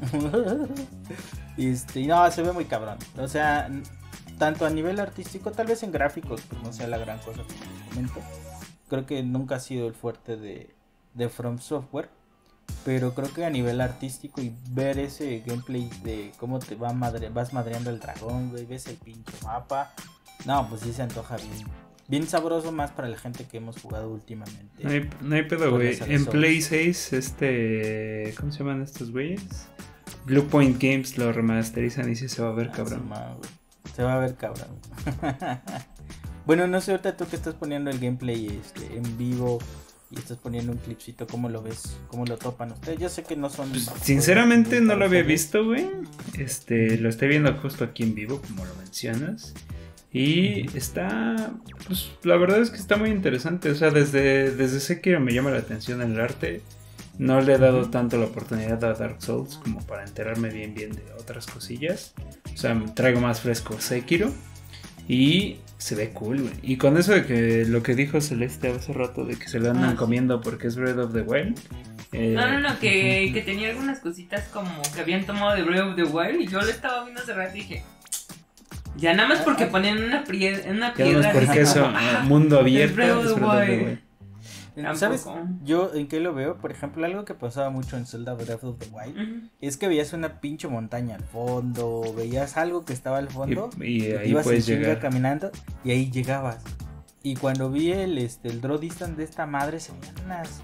este, 1.58 2.06
no, 2.06 2.30
se 2.30 2.42
ve 2.42 2.52
muy 2.52 2.64
cabrón. 2.64 2.98
O 3.18 3.28
sea, 3.28 3.68
tanto 4.40 4.66
a 4.66 4.70
nivel 4.70 4.98
artístico, 4.98 5.52
tal 5.52 5.68
vez 5.68 5.84
en 5.84 5.92
gráficos, 5.92 6.40
pues 6.48 6.60
no 6.62 6.72
sea 6.72 6.88
la 6.88 6.98
gran 6.98 7.18
cosa 7.20 7.42
les 7.42 7.88
comento. 7.88 8.20
Creo 8.88 9.06
que 9.06 9.22
nunca 9.22 9.54
ha 9.56 9.60
sido 9.60 9.86
el 9.86 9.94
fuerte 9.94 10.36
de, 10.36 10.70
de 11.14 11.28
From 11.28 11.58
Software. 11.60 12.08
Pero 12.84 13.14
creo 13.14 13.32
que 13.34 13.44
a 13.44 13.50
nivel 13.50 13.80
artístico 13.80 14.40
y 14.40 14.54
ver 14.70 14.98
ese 14.98 15.42
gameplay 15.44 15.90
de 16.04 16.32
cómo 16.38 16.60
te 16.60 16.76
va 16.76 16.92
madre, 16.92 17.28
vas 17.28 17.52
madreando 17.52 17.90
el 17.90 17.98
dragón, 17.98 18.50
güey, 18.50 18.64
ves 18.64 18.86
el 18.86 18.96
pinche 18.96 19.32
mapa. 19.44 19.92
No, 20.46 20.68
pues 20.68 20.80
sí 20.82 20.92
se 20.92 21.02
antoja 21.02 21.36
bien. 21.36 21.66
Bien 22.08 22.26
sabroso 22.26 22.72
más 22.72 22.92
para 22.92 23.08
la 23.08 23.18
gente 23.18 23.44
que 23.44 23.58
hemos 23.58 23.80
jugado 23.82 24.08
últimamente. 24.10 24.82
No 24.82 24.90
hay, 24.90 25.10
no 25.20 25.34
hay 25.34 25.42
pedo, 25.42 25.70
güey. 25.70 25.98
En. 26.06 26.24
Play 26.26 26.62
6, 26.62 27.12
este. 27.12 28.34
¿Cómo 28.38 28.50
se 28.52 28.60
llaman 28.60 28.82
estos 28.82 29.10
güeyes? 29.10 29.42
Blue 30.24 30.46
Point 30.46 30.80
Games 30.80 31.18
lo 31.18 31.32
remasterizan 31.32 32.10
y 32.10 32.16
sí 32.16 32.28
se 32.28 32.40
va 32.40 32.48
a 32.50 32.52
ver 32.52 32.70
Ah, 32.72 32.76
cabrón. 32.76 33.10
sí. 33.42 33.48
Se 33.94 34.02
va 34.02 34.14
a 34.14 34.18
ver 34.18 34.36
cabrón. 34.36 34.68
bueno, 36.46 36.66
no 36.66 36.80
sé, 36.80 36.92
ahorita 36.92 37.16
tú 37.16 37.26
que 37.26 37.36
estás 37.36 37.54
poniendo 37.54 37.90
el 37.90 37.98
gameplay 37.98 38.46
este, 38.62 38.96
en 38.96 39.18
vivo 39.18 39.58
y 40.10 40.18
estás 40.18 40.38
poniendo 40.38 40.72
un 40.72 40.78
clipcito, 40.78 41.26
¿cómo 41.26 41.48
lo 41.48 41.62
ves? 41.62 41.98
¿Cómo 42.08 42.24
lo 42.24 42.36
topan 42.36 42.72
ustedes? 42.72 42.98
Yo 42.98 43.08
sé 43.08 43.22
que 43.22 43.36
no 43.36 43.48
son... 43.48 43.70
Pues, 43.70 43.90
sinceramente 44.02 44.80
no 44.80 44.96
lo 44.96 45.04
había 45.04 45.22
visto, 45.22 45.64
güey. 45.64 45.88
Este, 46.36 46.98
lo 46.98 47.08
estoy 47.08 47.28
viendo 47.28 47.54
justo 47.54 47.84
aquí 47.84 48.02
en 48.02 48.14
vivo, 48.14 48.40
como 48.42 48.64
lo 48.64 48.74
mencionas. 48.74 49.54
Y 50.12 50.76
está, 50.76 51.52
pues 51.86 52.10
la 52.24 52.36
verdad 52.36 52.60
es 52.60 52.70
que 52.70 52.78
está 52.78 52.96
muy 52.96 53.10
interesante. 53.10 53.70
O 53.70 53.74
sea, 53.76 53.90
desde, 53.90 54.50
desde 54.50 54.80
Sekiro 54.80 55.20
me 55.20 55.32
llama 55.32 55.50
la 55.50 55.58
atención 55.58 56.02
el 56.02 56.20
arte. 56.20 56.62
No 57.20 57.40
le 57.42 57.52
he 57.54 57.58
dado 57.58 57.90
tanto 57.90 58.16
la 58.16 58.24
oportunidad 58.26 58.82
a 58.84 58.94
Dark 58.94 59.16
Souls 59.22 59.58
como 59.62 59.86
para 59.86 60.04
enterarme 60.04 60.48
bien 60.48 60.74
bien 60.74 60.92
de 60.92 61.02
otras 61.18 61.46
cosillas. 61.46 62.14
O 62.54 62.56
sea, 62.56 62.74
me 62.74 62.88
traigo 62.88 63.20
más 63.20 63.40
fresco 63.42 63.78
Sekiro. 63.78 64.32
Y 65.06 65.58
se 65.76 65.94
ve 65.96 66.10
cool, 66.10 66.40
güey. 66.42 66.54
Y 66.62 66.76
con 66.76 66.96
eso 66.96 67.12
de 67.12 67.26
que 67.26 67.64
lo 67.66 67.82
que 67.82 67.94
dijo 67.94 68.20
Celeste 68.20 68.68
hace 68.70 68.92
rato 68.92 69.24
de 69.24 69.36
que 69.36 69.48
se 69.48 69.58
lo 69.58 69.70
andan 69.70 69.90
Ah, 69.90 69.96
comiendo 69.96 70.40
porque 70.40 70.68
es 70.68 70.76
Breath 70.76 70.98
of 70.98 71.12
the 71.12 71.22
Wild. 71.22 71.58
eh, 72.12 72.32
No, 72.36 72.50
no, 72.50 72.60
no, 72.60 72.78
que, 72.78 73.30
que 73.34 73.42
tenía 73.42 73.70
algunas 73.70 73.98
cositas 73.98 74.44
como 74.52 74.70
que 74.94 75.00
habían 75.00 75.26
tomado 75.26 75.54
de 75.56 75.62
Breath 75.62 75.88
of 75.90 75.96
the 75.96 76.04
Wild 76.04 76.40
y 76.40 76.46
yo 76.46 76.60
lo 76.62 76.68
estaba 76.68 77.02
viendo 77.04 77.20
hace 77.22 77.34
rato 77.34 77.54
y 77.56 77.60
dije. 77.60 77.82
Ya 78.96 79.14
nada 79.14 79.28
más 79.28 79.40
porque 79.40 79.66
ponen 79.66 80.02
una, 80.04 80.24
prie- 80.24 80.68
una 80.70 80.88
Ya 80.88 80.94
piedra. 80.94 81.12
no 81.20 81.28
es 81.40 81.46
porque 81.46 81.60
eso, 81.60 81.84
ah, 81.84 82.22
mundo 82.26 82.60
abierto. 82.60 82.90
Es 82.90 82.96
Breath 82.96 83.16
of 83.26 83.34
the 83.34 83.44
Wild. 83.44 83.98
¿Sabes? 84.96 85.26
Yo 85.62 85.92
en 85.94 86.08
qué 86.08 86.20
lo 86.20 86.34
veo, 86.34 86.58
por 86.58 86.70
ejemplo, 86.70 87.04
algo 87.06 87.24
que 87.24 87.34
pasaba 87.34 87.70
mucho 87.70 87.96
en 87.96 88.06
Zelda 88.06 88.34
Breath 88.34 88.64
of 88.64 88.78
the 88.78 88.88
Wild 88.90 89.50
es 89.60 89.76
que 89.76 89.88
veías 89.88 90.12
una 90.12 90.40
pinche 90.40 90.68
montaña 90.68 91.16
al 91.16 91.24
fondo, 91.24 92.02
veías 92.16 92.56
algo 92.56 92.84
que 92.84 92.92
estaba 92.92 93.18
al 93.18 93.28
fondo 93.28 93.70
Y, 93.78 93.82
y 93.82 93.96
y 93.96 94.08
te 94.10 94.18
ahí 94.18 94.30
ibas 94.30 94.44
puedes 94.44 94.66
llegar. 94.66 94.98
caminando 95.00 95.50
y 95.84 95.90
ahí 95.90 96.10
llegabas. 96.10 96.62
Y 97.22 97.36
cuando 97.36 97.70
vi 97.70 97.92
el, 97.92 98.16
este, 98.18 98.48
el 98.48 98.60
draw 98.62 98.78
distance 98.78 99.16
de 99.16 99.24
esta 99.24 99.44
madre, 99.46 99.78
se 99.80 99.92
veían 99.92 100.14
unas 100.24 100.62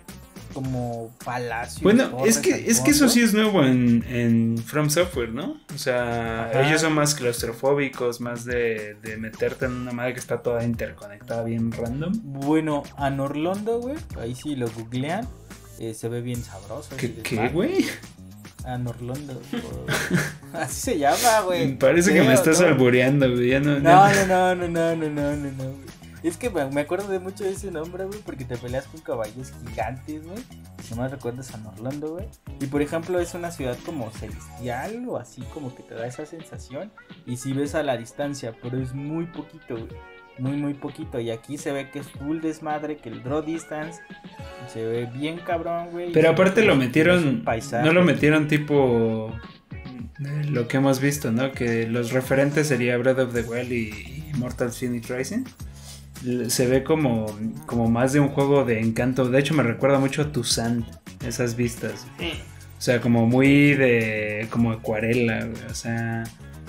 como 0.57 1.11
palacios. 1.23 1.83
Bueno, 1.83 2.09
torres 2.09 2.37
es 2.37 2.43
que, 2.43 2.71
es 2.71 2.81
que 2.81 2.93
eso 2.93 3.11
sí 3.11 3.21
es 3.21 3.35
nuevo 3.35 3.63
en, 3.63 4.03
en 4.09 4.57
From 4.57 4.89
Software, 4.89 5.29
¿no? 5.35 5.61
O 5.75 5.79
sea, 5.79 6.47
Ajá. 6.47 6.67
ellos 6.67 6.81
son 6.81 6.95
más 6.95 7.15
claustrofóbicos, 7.15 8.23
más 8.23 8.47
de, 8.47 8.95
de 9.03 9.19
meterte 9.19 9.67
en 9.67 9.73
una 9.73 9.93
madre 9.93 10.15
que 10.15 10.21
está 10.21 10.41
toda 10.41 10.65
interconectada, 10.65 11.45
bien 11.45 11.71
random. 11.73 12.13
Bueno, 12.25 12.85
a 12.97 13.11
Norlondo, 13.11 13.81
güey, 13.81 13.97
ahí 14.19 14.35
sí 14.35 14.57
lo 14.57 14.71
googlean, 14.71 15.29
eh, 15.79 15.93
se 15.93 16.09
ve 16.09 16.23
bien 16.23 16.43
sabroso. 16.43 16.97
¿Qué, 16.97 17.51
güey? 17.53 17.85
A 18.65 18.79
Norlondo. 18.79 19.35
o- 19.35 19.87
Así 20.57 20.81
se 20.81 20.99
llama, 20.99 21.41
güey. 21.45 21.77
Parece 21.79 22.15
que 22.15 22.23
me 22.23 22.33
estás 22.33 22.61
¿no? 22.63 22.69
albureando, 22.69 23.31
güey. 23.31 23.61
No, 23.61 23.79
No, 23.79 24.09
no, 24.27 24.55
no, 24.55 24.55
no, 24.55 24.69
no, 24.69 24.97
no, 24.97 25.37
no, 25.37 25.37
no. 25.37 25.97
Es 26.27 26.37
que 26.37 26.51
me 26.51 26.81
acuerdo 26.81 27.07
de 27.07 27.21
mucho 27.21 27.45
de 27.45 27.51
ese 27.51 27.71
nombre, 27.71 28.05
güey, 28.05 28.19
porque 28.19 28.45
te 28.45 28.57
peleas 28.57 28.89
con 28.89 29.01
caballos 29.01 29.53
gigantes, 29.65 30.27
güey. 30.27 30.39
Si 30.83 30.93
no 30.97 31.03
me 31.03 31.09
recuerdas 31.09 31.55
a 31.55 31.69
Orlando, 31.69 32.15
güey. 32.15 32.27
Y 32.61 32.67
por 32.67 32.83
ejemplo, 32.83 33.21
es 33.21 33.35
una 33.35 33.53
ciudad 33.53 33.79
como 33.87 34.11
celestial 34.11 35.05
o 35.09 35.19
así 35.19 35.43
como 35.55 35.73
que 35.77 35.85
te 35.85 35.95
da 35.95 36.05
esa 36.05 36.27
sensación. 36.27 36.91
Y 37.27 37.37
si 37.37 37.53
ves 37.53 37.77
a 37.77 37.85
la 37.85 37.97
distancia, 37.97 38.53
pero 38.61 38.77
es 38.77 38.93
muy 38.93 39.27
poquito, 39.27 39.77
güey. 39.77 39.87
Muy, 40.39 40.57
muy 40.57 40.75
poquito. 40.75 41.21
Y 41.21 41.31
aquí 41.31 41.59
se 41.59 41.71
ve 41.71 41.93
que 41.93 42.01
es 42.01 42.09
full 42.09 42.41
desmadre, 42.41 42.97
que 42.97 43.09
el 43.09 43.23
draw 43.23 43.43
distance 43.43 44.03
se 44.73 44.85
ve 44.85 45.07
bien 45.07 45.39
cabrón, 45.39 45.91
güey. 45.93 46.13
Pero 46.13 46.31
aparte 46.31 46.65
lo 46.65 46.75
metieron, 46.75 47.43
paisaje. 47.45 47.87
no 47.87 47.93
lo 47.93 48.03
metieron 48.03 48.49
tipo 48.49 49.33
eh, 50.19 50.45
lo 50.51 50.67
que 50.67 50.79
hemos 50.79 50.99
visto, 50.99 51.31
¿no? 51.31 51.53
Que 51.53 51.87
los 51.87 52.11
referentes 52.11 52.67
sería 52.67 52.99
Breath 52.99 53.21
of 53.21 53.33
the 53.33 53.43
Wild 53.43 53.71
y, 53.71 53.91
y 53.91 54.33
Mortal 54.39 54.73
Phoenix 54.73 55.09
Rising. 55.09 55.45
Se 56.49 56.67
ve 56.67 56.83
como, 56.83 57.27
como 57.67 57.89
más 57.89 58.13
de 58.13 58.21
un 58.21 58.29
juego 58.29 58.65
de 58.65 58.81
encanto. 58.81 59.29
De 59.29 59.39
hecho, 59.39 59.55
me 59.55 59.63
recuerda 59.63 59.99
mucho 59.99 60.23
a 60.23 60.33
Tucson, 60.33 60.85
esas 61.25 61.57
vistas. 61.57 62.07
Sí. 62.19 62.33
O 62.79 62.81
sea, 62.81 63.01
como 63.01 63.27
muy 63.27 63.75
de. 63.75 64.47
como 64.51 64.73
acuarela, 64.73 65.45
güey. 65.45 65.63
O 65.71 65.75
sea, 65.75 66.25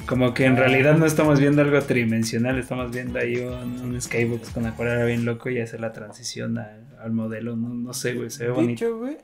como 0.08 0.34
que 0.34 0.46
en 0.46 0.56
realidad 0.56 0.98
no 0.98 1.06
estamos 1.06 1.40
viendo 1.40 1.62
algo 1.62 1.82
tridimensional, 1.82 2.58
estamos 2.60 2.92
viendo 2.92 3.20
ahí 3.20 3.38
un, 3.38 3.82
un 3.82 4.02
skybox 4.02 4.52
con 4.52 4.66
acuarela 4.66 5.04
bien 5.06 5.26
loco 5.26 5.50
y 5.50 5.60
hacer 5.60 5.82
la 5.82 5.92
transición 5.92 6.58
al, 6.58 6.86
al 7.02 7.12
modelo. 7.12 7.56
No, 7.56 7.70
no 7.70 7.94
sé, 7.94 8.14
güey, 8.14 8.30
se 8.30 8.44
ve 8.44 8.50
De 8.50 8.56
bonito. 8.56 8.86
hecho, 8.86 8.98
güey, 9.00 9.18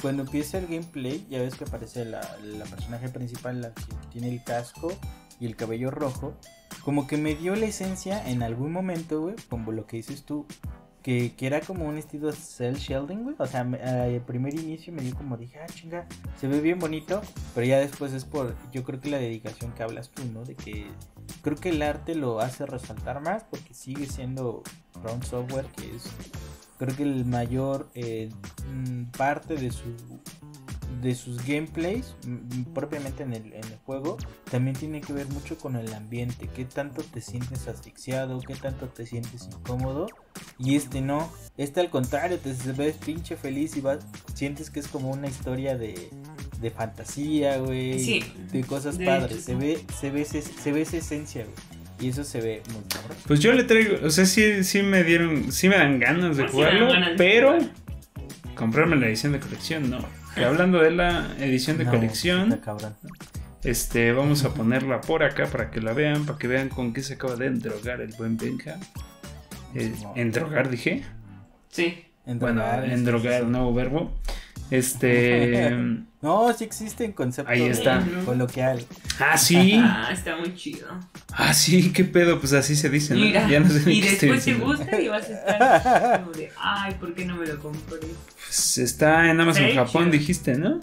cuando 0.00 0.22
empieza 0.22 0.58
el 0.58 0.66
gameplay, 0.66 1.24
ya 1.28 1.40
ves 1.40 1.54
que 1.54 1.64
aparece 1.64 2.04
la, 2.04 2.20
la 2.44 2.64
personaje 2.66 3.08
principal, 3.08 3.60
la 3.62 3.72
que 3.72 3.82
tiene 4.12 4.28
el 4.28 4.42
casco 4.44 4.96
y 5.40 5.46
el 5.46 5.56
cabello 5.56 5.90
rojo. 5.90 6.36
Como 6.84 7.06
que 7.06 7.16
me 7.16 7.34
dio 7.34 7.54
la 7.54 7.66
esencia 7.66 8.28
en 8.28 8.42
algún 8.42 8.72
momento, 8.72 9.20
güey, 9.20 9.36
como 9.48 9.72
lo 9.72 9.86
que 9.86 9.98
dices 9.98 10.24
tú, 10.24 10.46
que, 11.02 11.34
que 11.36 11.46
era 11.46 11.60
como 11.60 11.86
un 11.86 11.98
estilo 11.98 12.32
cel 12.32 12.76
shading, 12.76 13.24
güey. 13.24 13.36
O 13.38 13.46
sea, 13.46 13.60
al 13.60 14.20
primer 14.22 14.54
inicio 14.54 14.92
me 14.92 15.02
dio 15.02 15.14
como 15.14 15.36
dije, 15.36 15.58
ah, 15.58 15.66
chinga, 15.66 16.06
se 16.40 16.48
ve 16.48 16.60
bien 16.60 16.78
bonito, 16.78 17.22
pero 17.54 17.66
ya 17.66 17.78
después 17.78 18.12
es 18.12 18.24
por, 18.24 18.56
yo 18.72 18.84
creo 18.84 19.00
que 19.00 19.10
la 19.10 19.18
dedicación 19.18 19.72
que 19.72 19.82
hablas 19.82 20.10
tú, 20.10 20.24
¿no? 20.32 20.44
De 20.44 20.54
que 20.54 20.86
creo 21.42 21.56
que 21.56 21.70
el 21.70 21.82
arte 21.82 22.14
lo 22.14 22.40
hace 22.40 22.66
resaltar 22.66 23.20
más 23.20 23.44
porque 23.44 23.74
sigue 23.74 24.06
siendo 24.06 24.62
From 25.02 25.22
Software, 25.22 25.66
que 25.76 25.96
es 25.96 26.04
creo 26.78 26.96
que 26.96 27.04
el 27.04 27.24
mayor 27.24 27.88
eh, 27.94 28.28
mm, 28.72 29.04
parte 29.16 29.54
de 29.54 29.70
su 29.70 29.84
de 31.00 31.14
sus 31.14 31.44
gameplays 31.46 32.14
mm, 32.26 32.62
propiamente 32.74 33.22
en 33.22 33.32
el, 33.32 33.46
en 33.52 33.64
el 33.64 33.78
juego 33.86 34.16
también 34.50 34.76
tiene 34.76 35.00
que 35.00 35.12
ver 35.12 35.26
mucho 35.28 35.56
con 35.58 35.76
el 35.76 35.92
ambiente. 35.94 36.48
Qué 36.54 36.64
tanto 36.64 37.02
te 37.02 37.20
sientes 37.20 37.66
asfixiado 37.68 38.40
qué 38.40 38.54
tanto 38.54 38.86
te 38.88 39.06
sientes 39.06 39.48
incómodo 39.52 40.06
y 40.58 40.76
este 40.76 41.00
no 41.00 41.32
este 41.56 41.80
al 41.80 41.90
contrario 41.90 42.38
te 42.38 42.52
ves 42.72 42.96
pinche 42.96 43.36
feliz 43.36 43.76
y 43.76 43.80
vas 43.80 44.00
sientes 44.34 44.70
que 44.70 44.80
es 44.80 44.88
como 44.88 45.10
una 45.10 45.28
historia 45.28 45.76
de 45.78 46.10
de 46.60 46.70
fantasía 46.70 47.58
güey 47.58 47.98
Sí, 47.98 48.22
de 48.52 48.62
cosas 48.64 48.98
de 48.98 49.06
padres. 49.06 49.32
hecho, 49.32 49.42
se 49.42 49.54
ve 49.56 49.84
se 50.00 50.10
ve 50.10 50.22
ese- 50.22 50.42
se 50.42 50.72
ve 50.72 50.82
esa 50.82 50.96
esencia 50.98 51.44
güey 51.44 51.56
y 52.00 52.08
eso 52.08 52.24
se 52.24 52.40
ve 52.40 52.62
muy 52.72 52.82
cabrón. 52.88 53.16
Pues 53.28 53.38
yo 53.40 53.52
le 53.52 53.62
traigo, 53.62 54.04
o 54.04 54.10
sea, 54.10 54.26
sí, 54.26 54.64
sí 54.64 54.82
me 54.82 55.04
dieron, 55.04 55.52
sí 55.52 55.68
me 55.68 55.76
dan 55.76 56.00
ganas 56.00 56.36
de 56.36 56.42
Pues 56.44 56.50
sí 56.50 56.56
jugarlo, 56.56 56.88
ganas 56.88 57.10
de 57.10 57.16
pero 57.16 57.52
jugar. 57.58 57.70
comprarme 58.56 58.96
la 58.96 59.06
edición 59.06 59.32
de 59.32 59.38
colección, 59.40 59.88
no. 59.90 59.98
Que 60.34 60.44
hablando 60.44 60.78
de 60.78 60.90
la 60.90 61.34
edición 61.38 61.78
de 61.78 61.84
No, 61.84 61.90
colección, 61.90 62.60
este, 63.62 64.12
vamos 64.12 64.44
a 64.44 64.54
ponerla 64.54 65.00
por 65.00 65.22
acá 65.22 65.46
para 65.46 65.70
que 65.70 65.80
la 65.80 65.92
vean, 65.92 66.24
para 66.26 66.38
que 66.38 66.48
vean 66.48 66.68
con 66.68 66.92
qué 66.92 67.02
se 67.02 67.14
acaba 67.14 67.36
de 67.36 67.46
endrogar 67.46 68.00
el 68.00 68.12
buen 68.14 68.36
Benja. 68.36 68.78
Eh, 69.74 69.94
endrogar, 70.16 70.68
dije. 70.70 71.02
Sí. 71.68 72.04
En 72.26 72.38
Bueno, 72.38 72.62
sí, 72.62 72.90
endrogar, 72.92 73.44
nuevo 73.44 73.74
verbo. 73.74 74.12
Este. 74.72 75.70
No, 76.22 76.52
sí 76.52 76.62
existe 76.62 77.04
en 77.04 77.10
concepto 77.10 77.50
Ahí 77.50 77.62
está. 77.62 78.00
coloquial. 78.24 78.84
ah, 79.18 79.36
sí. 79.36 79.72
Ah, 79.82 80.10
está 80.12 80.36
muy 80.36 80.54
chido. 80.54 80.86
Ah, 81.32 81.52
sí, 81.52 81.92
qué 81.92 82.04
pedo, 82.04 82.38
pues 82.38 82.52
así 82.52 82.76
se 82.76 82.88
dice, 82.88 83.14
¿no? 83.14 83.20
Mira, 83.22 83.48
Ya 83.48 83.58
no 83.58 83.68
sé 83.68 83.82
ni 83.84 83.98
y 83.98 84.00
qué 84.02 84.10
después 84.10 84.44
te 84.44 84.54
gusta 84.54 85.00
y 85.00 85.08
vas 85.08 85.28
a 85.28 85.32
estar 85.32 86.20
como 86.20 86.30
de, 86.30 86.52
ay, 86.56 86.94
¿por 87.00 87.12
qué 87.12 87.24
no 87.24 87.34
me 87.34 87.44
lo 87.44 87.58
compré? 87.58 87.98
Pues 88.46 88.78
está 88.78 89.28
en 89.32 89.40
Amazon 89.40 89.74
Japón, 89.74 90.12
dijiste, 90.12 90.54
¿no? 90.56 90.78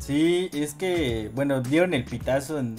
Sí, 0.00 0.48
es 0.54 0.72
que, 0.72 1.30
bueno, 1.34 1.60
dieron 1.60 1.92
el 1.92 2.04
pitazo 2.04 2.58
en, 2.58 2.76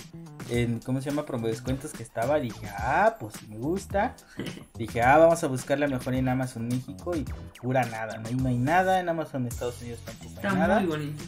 en 0.52 0.80
¿cómo 0.80 1.02
se 1.02 1.10
llama? 1.10 1.26
Promo 1.26 1.48
descuentos 1.48 1.92
que 1.94 2.04
estaba. 2.04 2.40
Dije, 2.40 2.68
ah, 2.78 3.16
pues 3.20 3.34
si 3.40 3.48
me 3.48 3.58
gusta. 3.58 4.16
Dije, 4.78 5.02
ah, 5.02 5.18
vamos 5.18 5.44
a 5.44 5.48
buscarla 5.48 5.88
mejor 5.88 6.14
en 6.14 6.28
Amazon 6.30 6.68
México. 6.68 7.16
Y 7.16 7.26
pura 7.62 7.84
nada, 7.86 8.18
no 8.18 8.28
hay, 8.28 8.36
no 8.36 8.50
hay 8.50 8.58
nada. 8.58 9.00
En 9.00 9.10
Amazon 9.10 9.48
Estados 9.48 9.82
Unidos 9.82 10.00
tampoco 10.06 10.30
hay 10.30 10.36
Está 10.36 10.54
nada. 10.54 10.80
muy 10.80 10.90
bonito. 10.90 11.24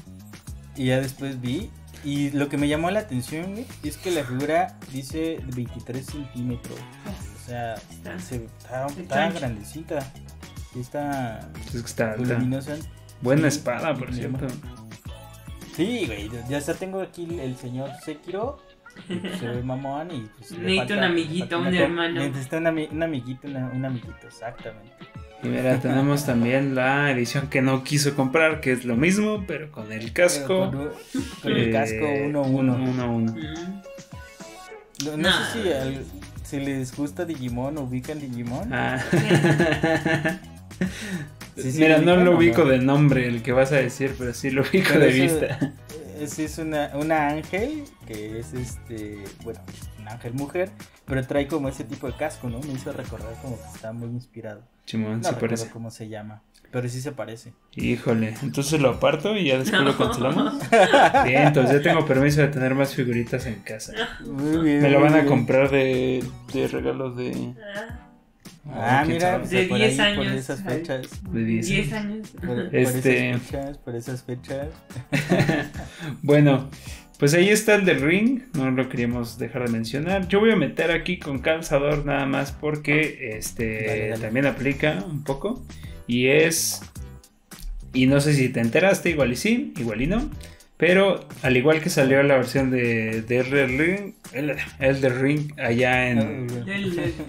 Y 0.75 0.85
ya 0.87 0.99
después 0.99 1.39
vi. 1.41 1.69
Y 2.03 2.31
lo 2.31 2.49
que 2.49 2.57
me 2.57 2.67
llamó 2.67 2.91
la 2.91 2.99
atención 2.99 3.53
güey, 3.53 3.65
es 3.83 3.95
que 3.97 4.11
la 4.11 4.25
figura 4.25 4.77
dice 4.91 5.39
23 5.55 6.05
centímetros. 6.05 6.77
O 7.41 7.45
sea, 7.47 7.75
Está. 7.75 8.19
se, 8.19 8.35
está, 8.45 8.87
Está 8.87 9.01
está 9.27 9.29
grandecita. 9.39 9.99
Está 10.75 11.49
Es 11.65 11.71
que 11.71 11.77
está 11.77 12.11
alta. 12.13 12.23
voluminosa. 12.33 12.75
Buena 13.21 13.49
Sí, 13.49 13.57
espada, 13.57 13.93
por 13.95 14.13
cierto. 14.13 14.47
Sí, 15.75 16.05
güey, 16.05 16.29
ya 16.49 16.57
hasta 16.57 16.73
tengo 16.73 17.01
aquí 17.01 17.39
el 17.39 17.55
señor 17.57 17.89
Sekiro. 18.03 18.59
Y, 19.09 19.15
pues, 19.15 19.39
se 19.39 19.47
ve 19.47 19.61
mamón 19.63 20.11
y 20.11 20.27
pues, 20.37 20.51
Necesita 20.51 20.93
un 20.97 21.03
amiguito, 21.03 21.59
un 21.59 21.73
hermano. 21.73 22.19
Necesita 22.21 22.57
un, 22.57 22.65
ami- 22.65 22.89
un 22.91 23.03
amiguito, 23.03 23.47
una- 23.47 23.67
un 23.73 23.85
amiguito, 23.85 24.27
exactamente. 24.27 24.91
Y 25.43 25.47
mira, 25.49 25.77
tenemos 25.79 26.25
también 26.25 26.73
la 26.73 27.11
edición 27.11 27.47
que 27.49 27.61
no 27.61 27.83
quiso 27.83 28.15
comprar, 28.15 28.61
que 28.61 28.71
es 28.71 28.85
lo 28.85 28.95
mismo, 28.95 29.43
pero 29.45 29.69
con 29.71 29.91
el 29.91 30.13
casco. 30.13 30.69
Pero 30.71 30.93
Con, 30.93 31.23
con 31.41 31.51
el 31.51 31.71
casco 31.71 32.05
eh, 32.05 32.29
1-1. 32.31 32.45
uno, 32.47 32.75
uno, 32.75 33.13
uno. 33.15 33.31
Mm. 33.33 33.81
No, 35.05 35.11
no 35.11 35.17
Nah. 35.17 35.45
sé 35.51 35.61
si, 35.63 35.71
al- 35.73 36.03
si 36.43 36.59
les 36.61 36.95
gusta 36.95 37.25
Digimon, 37.25 37.77
ubican 37.77 38.19
Digimon. 38.21 38.73
Ah. 38.73 39.03
Sí, 41.55 41.71
sí, 41.71 41.79
Mira, 41.81 41.99
no 41.99 42.15
lo 42.17 42.31
¿o 42.31 42.37
ubico 42.37 42.63
no? 42.63 42.69
de 42.71 42.79
nombre 42.79 43.27
el 43.27 43.43
que 43.43 43.51
vas 43.51 43.71
a 43.71 43.75
decir, 43.75 44.15
pero 44.17 44.33
sí 44.33 44.49
lo 44.49 44.63
ubico 44.63 44.87
Pero 44.93 44.99
de 45.01 45.25
eso- 45.25 45.39
vista. 45.39 45.73
Ese 46.23 46.45
es 46.45 46.57
una, 46.57 46.91
una 46.95 47.27
ángel 47.29 47.83
que 48.07 48.39
es 48.39 48.53
este, 48.53 49.23
bueno, 49.43 49.59
un 49.99 50.07
ángel 50.07 50.33
mujer, 50.33 50.69
pero 51.05 51.25
trae 51.25 51.47
como 51.47 51.69
ese 51.69 51.83
tipo 51.83 52.07
de 52.07 52.13
casco, 52.15 52.49
¿no? 52.49 52.59
Me 52.59 52.73
hizo 52.73 52.91
recordar 52.93 53.33
como 53.41 53.57
que 53.57 53.67
está 53.75 53.91
muy 53.93 54.09
inspirado. 54.09 54.63
Chimón, 54.85 55.17
No 55.17 55.23
se 55.23 55.31
recuerdo 55.31 55.55
parece. 55.55 55.71
cómo 55.71 55.91
se 55.91 56.09
llama, 56.09 56.41
pero 56.71 56.89
sí 56.89 56.99
se 57.01 57.11
parece. 57.13 57.53
Híjole, 57.75 58.35
entonces 58.43 58.81
lo 58.81 58.89
aparto 58.89 59.35
y 59.35 59.45
ya 59.47 59.57
después 59.59 59.81
No. 59.81 59.87
lo 59.89 59.97
cancelamos. 59.97 60.53
Bien, 61.25 61.47
entonces 61.47 61.81
ya 61.83 61.89
tengo 61.91 62.05
permiso 62.05 62.41
de 62.41 62.47
tener 62.49 62.75
más 62.75 62.93
figuritas 62.93 63.45
en 63.45 63.61
casa. 63.61 63.93
Muy 64.25 64.57
bien. 64.63 64.81
Me 64.81 64.89
lo 64.89 64.99
van 65.01 65.15
a 65.15 65.25
comprar 65.25 65.69
de, 65.71 66.23
de 66.53 66.67
regalo 66.67 67.11
de. 67.11 67.53
Ah, 68.69 69.03
mira, 69.07 69.39
De 69.39 69.63
por 69.65 69.77
10 69.77 69.99
ahí, 69.99 70.15
por 70.15 70.25
años, 70.25 70.37
esas 70.37 70.61
fechas. 70.63 71.07
De 71.31 71.43
10. 71.43 71.67
10 71.67 71.93
años. 71.93 72.29
Por, 72.29 72.47
por 72.69 72.75
Este- 72.75 73.29
esas 73.31 73.41
fechas, 73.43 73.77
por 73.79 73.95
esas 73.95 74.23
fechas. 74.23 74.67
Bueno, 76.21 76.69
pues 77.19 77.33
ahí 77.33 77.49
está 77.49 77.75
el 77.75 77.85
del 77.85 78.01
ring, 78.01 78.41
no 78.53 78.71
lo 78.71 78.89
queríamos 78.89 79.37
dejar 79.37 79.65
de 79.65 79.71
mencionar. 79.71 80.27
Yo 80.27 80.39
voy 80.39 80.51
a 80.51 80.55
meter 80.55 80.91
aquí 80.91 81.19
con 81.19 81.39
calzador 81.39 82.05
nada 82.05 82.25
más 82.25 82.51
porque 82.51 83.37
este 83.37 83.85
Dale, 83.85 84.09
dale. 84.09 84.21
también 84.21 84.45
aplica 84.45 85.03
un 85.07 85.23
poco 85.23 85.63
y 86.07 86.27
es 86.27 86.81
y 87.93 88.07
no 88.07 88.19
sé 88.19 88.33
si 88.33 88.49
te 88.49 88.59
enteraste, 88.59 89.09
igual 89.11 89.31
y 89.33 89.35
sí, 89.35 89.73
igual 89.77 90.01
y 90.01 90.07
no, 90.07 90.29
pero 90.77 91.27
al 91.43 91.55
igual 91.55 91.79
que 91.79 91.89
salió 91.91 92.23
la 92.23 92.35
versión 92.37 92.71
de, 92.71 93.21
de 93.21 93.37
Elden 93.39 93.77
Ring, 93.77 94.13
el, 94.33 94.55
Elden 94.79 95.21
Ring 95.21 95.59
allá 95.59 96.09
en, 96.09 96.47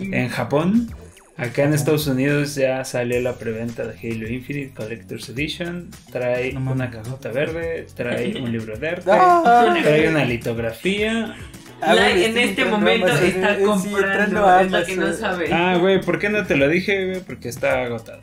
en 0.00 0.28
Japón, 0.28 0.88
acá 1.36 1.64
en 1.64 1.74
Estados 1.74 2.06
Unidos 2.06 2.54
ya 2.54 2.84
salió 2.84 3.20
la 3.20 3.34
preventa 3.34 3.84
de 3.86 3.98
Halo 3.98 4.28
Infinite 4.28 4.72
Collector's 4.74 5.28
Edition, 5.28 5.90
trae 6.12 6.52
No 6.52 6.72
una 6.72 6.90
cajota 6.90 7.30
verde, 7.30 7.86
trae 7.94 8.40
un 8.40 8.52
libro 8.52 8.76
de 8.78 8.88
arte. 8.88 9.10
¡Ah! 9.12 9.76
Trae 9.82 10.08
una 10.08 10.24
litografía 10.24 11.34
Ah, 11.82 11.96
en 12.10 12.38
este 12.38 12.62
a 12.62 12.66
momento 12.66 13.06
Amazon, 13.06 13.26
está 13.26 13.52
eh, 13.52 13.58
sí, 13.58 13.64
comprando, 13.90 14.60
es 14.60 14.70
lo 14.70 14.84
que 14.86 14.96
no 14.96 15.12
sabe. 15.12 15.52
Ah, 15.52 15.76
güey, 15.78 16.00
¿por 16.00 16.18
qué 16.18 16.30
no 16.30 16.46
te 16.46 16.56
lo 16.56 16.66
dije, 16.68 17.08
güey? 17.10 17.20
Porque 17.20 17.48
está 17.50 17.82
agotado. 17.82 18.20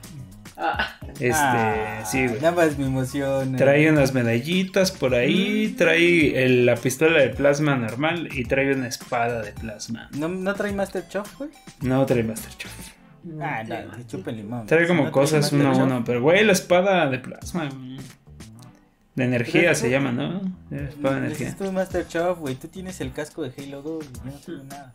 Ah, 0.58 0.98
Este, 1.20 1.32
Ah, 1.34 2.04
sí, 2.10 2.26
güey. 2.28 2.40
Nada 2.42 2.54
más 2.56 2.78
mi 2.80 2.86
emoción. 2.86 3.56
Trae 3.58 3.92
unas 3.92 4.14
medallitas 4.16 4.92
por 4.92 5.14
ahí, 5.14 5.76
trae 5.78 6.44
el- 6.44 6.66
la 6.66 6.76
pistola 6.76 7.20
de 7.20 7.30
plasma 7.30 7.76
normal 7.76 8.30
y 8.32 8.46
trae 8.46 8.74
una 8.74 8.88
espada 8.88 9.42
de 9.44 9.52
plasma. 9.52 10.10
¿No, 10.18 10.28
¿No 10.28 10.56
trae 10.56 10.72
Master 10.72 11.04
Chef, 11.08 11.28
güey? 11.38 11.50
No 11.82 12.04
trae 12.08 12.24
Master 12.24 12.52
Chief. 12.58 12.72
No 13.24 13.44
Ah, 13.46 13.64
no, 13.64 14.32
limón. 14.32 14.66
Trae 14.66 14.88
como 14.88 15.06
no 15.06 15.12
cosas 15.12 15.52
uno 15.52 15.72
a 15.72 15.76
uno, 15.76 16.04
pero 16.06 16.22
güey, 16.22 16.44
la 16.46 16.54
espada 16.54 17.10
de 17.10 17.20
plasma. 17.20 17.70
güey. 17.70 17.98
De 19.14 19.26
energía 19.26 19.62
Pero 19.64 19.76
se 19.76 19.86
tú- 19.88 19.92
llama, 19.92 20.12
¿no? 20.14 20.42
Espada 20.72 21.16
de 21.20 21.26
energía. 21.26 21.50
es 21.50 21.58
tu 21.58 21.70
Master 21.72 22.08
Chef, 22.08 22.38
güey. 22.40 22.56
Tú 22.56 22.70
tienes 22.70 23.02
el 23.02 23.12
casco 23.12 23.44
de 23.44 23.52
Halo 23.62 23.82
2 23.82 24.06
y 24.06 24.14
yo 24.16 24.24
no 24.24 24.32
tengo 24.40 24.64
nada. 24.64 24.94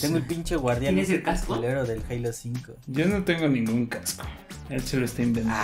Tengo 0.00 0.16
el 0.18 0.26
pinche 0.26 0.54
guardián 0.56 0.94
¿Tienes 0.94 1.10
el 1.10 1.22
casco? 1.24 1.56
del 1.60 2.02
Halo 2.08 2.32
5. 2.32 2.72
Yo 2.86 3.06
no 3.06 3.24
tengo 3.24 3.48
ningún 3.48 3.86
casco. 3.86 4.24
Él 4.70 4.80
se 4.82 4.96
lo 4.98 5.04
está 5.06 5.22
inventando. 5.22 5.58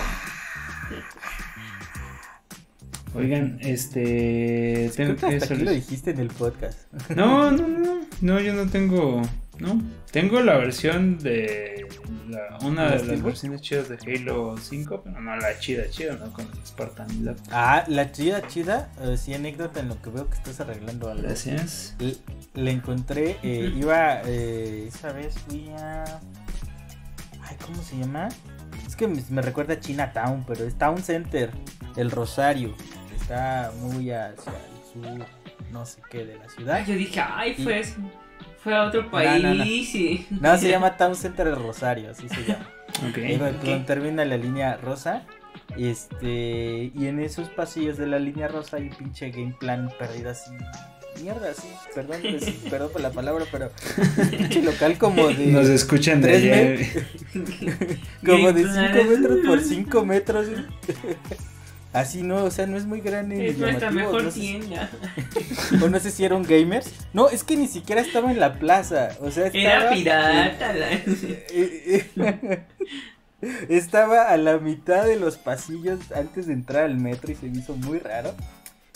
Oigan, 3.14 3.58
este. 3.60 4.90
Tengo 4.96 5.14
que 5.14 5.26
que 5.28 5.36
hasta 5.36 5.54
aquí 5.54 5.62
lo 5.62 5.70
dijiste 5.70 6.10
en 6.10 6.18
el 6.18 6.28
podcast. 6.28 6.92
No, 7.14 7.52
no, 7.52 7.68
no. 7.68 8.00
No, 8.20 8.40
yo 8.40 8.54
no 8.54 8.68
tengo. 8.68 9.22
No. 9.60 9.80
Tengo 10.14 10.40
la 10.40 10.56
versión 10.56 11.18
de. 11.18 11.86
la- 12.28 12.58
una 12.64 12.84
¿La 12.86 12.96
de 12.98 13.04
las 13.06 13.22
versiones 13.22 13.60
chidas 13.60 13.88
de 13.88 13.98
Halo 14.14 14.56
5, 14.56 15.02
pero 15.04 15.20
no 15.20 15.36
la 15.36 15.58
chida, 15.58 15.90
chida, 15.90 16.14
¿no? 16.16 16.32
Con 16.32 16.46
el 16.46 16.66
Spartan 16.66 17.24
Lab. 17.24 17.36
Ah, 17.50 17.84
la 17.88 18.10
chida, 18.12 18.46
chida. 18.46 18.90
eh, 19.02 19.16
sí, 19.18 19.34
anécdota 19.34 19.80
en 19.80 19.88
lo 19.88 20.00
que 20.00 20.10
veo 20.10 20.30
que 20.30 20.36
estás 20.36 20.60
arreglando 20.60 21.10
algo. 21.10 21.22
Gracias. 21.24 21.96
L- 21.98 22.16
La 22.54 22.70
encontré, 22.70 23.36
eh, 23.42 23.72
iba, 23.76 24.22
eh, 24.24 24.86
esa 24.86 25.12
vez 25.12 25.34
fui 25.48 25.68
a... 25.70 26.04
Ay, 27.42 27.56
¿cómo 27.66 27.82
se 27.82 27.98
llama? 27.98 28.28
Es 28.86 28.94
que 28.96 29.08
me, 29.08 29.20
me 29.30 29.42
recuerda 29.42 29.74
a 29.74 29.80
Chinatown, 29.80 30.44
pero 30.46 30.64
es 30.64 30.78
Town 30.78 31.02
Center, 31.02 31.50
el 31.96 32.10
Rosario. 32.12 32.74
Está 33.20 33.72
muy 33.80 34.10
hacia 34.12 34.52
el 34.52 35.02
sur, 35.18 35.26
no 35.72 35.84
sé 35.84 36.00
qué, 36.08 36.24
de 36.24 36.36
la 36.38 36.48
ciudad. 36.48 36.86
Yo 36.86 36.94
dije, 36.94 37.20
ay, 37.20 37.56
Y- 37.58 37.64
fue 37.64 37.80
eso. 37.80 37.96
Fue 38.64 38.74
a 38.74 38.84
otro 38.84 39.10
país 39.10 39.42
no, 39.42 39.54
no. 39.54 39.64
y. 39.64 40.26
No, 40.40 40.58
se 40.58 40.68
llama 40.70 40.96
Town 40.96 41.14
Center 41.14 41.46
el 41.46 41.56
Rosario, 41.56 42.10
así 42.10 42.28
se 42.28 42.42
llama. 42.44 42.66
Ok. 43.10 43.18
Ahí 43.18 43.36
va, 43.36 43.48
ok. 43.50 43.56
donde 43.62 43.84
termina 43.84 44.24
la 44.24 44.36
línea 44.38 44.76
rosa. 44.78 45.22
Este, 45.76 46.90
y 46.94 47.06
en 47.06 47.20
esos 47.20 47.48
pasillos 47.50 47.96
de 47.98 48.06
la 48.06 48.18
línea 48.18 48.48
rosa 48.48 48.76
hay 48.78 48.84
un 48.88 48.94
pinche 48.96 49.30
game 49.30 49.54
plan 49.58 49.90
perdido 49.98 50.30
así. 50.30 50.50
Mierda, 51.22 51.50
así. 51.50 51.68
Perdón, 51.94 52.16
pues, 52.22 52.44
perdón 52.70 52.90
por 52.92 53.00
la 53.02 53.10
palabra, 53.10 53.44
pero 53.52 53.70
un 54.18 54.28
pinche 54.30 54.62
local 54.62 54.98
como 54.98 55.28
de. 55.28 55.46
Nos 55.48 55.68
escuchan 55.68 56.20
de 56.22 56.32
allá. 56.32 56.86
como 58.24 58.52
de 58.52 58.62
Game 58.62 58.88
5 58.88 58.92
plan. 58.92 59.08
metros 59.10 59.38
por 59.46 59.60
5 59.60 60.04
metros. 60.06 60.46
Así 61.94 62.22
no, 62.24 62.44
o 62.44 62.50
sea, 62.50 62.66
no 62.66 62.76
es 62.76 62.84
muy 62.86 63.00
grande. 63.00 63.48
Es 63.48 63.56
nuestra 63.56 63.90
mejor 63.90 64.24
no 64.24 64.30
sé 64.30 64.40
si- 64.40 64.40
tienda. 64.58 64.90
o 65.82 65.88
no 65.88 65.98
sé 66.00 66.10
si 66.10 66.24
eran 66.24 66.42
gamers. 66.42 66.90
No, 67.12 67.28
es 67.30 67.44
que 67.44 67.56
ni 67.56 67.68
siquiera 67.68 68.00
estaba 68.02 68.30
en 68.32 68.40
la 68.40 68.58
plaza. 68.58 69.10
O 69.20 69.30
sea, 69.30 69.46
estaba. 69.46 69.62
Era 69.62 69.90
pirata. 69.92 70.72
la- 70.74 70.90
Estaba 73.68 74.30
a 74.30 74.36
la 74.36 74.58
mitad 74.58 75.04
de 75.04 75.16
los 75.16 75.36
pasillos 75.36 76.00
antes 76.12 76.46
de 76.46 76.54
entrar 76.54 76.84
al 76.84 76.96
metro 76.96 77.30
y 77.30 77.34
se 77.34 77.46
me 77.46 77.58
hizo 77.58 77.76
muy 77.76 77.98
raro. 77.98 78.34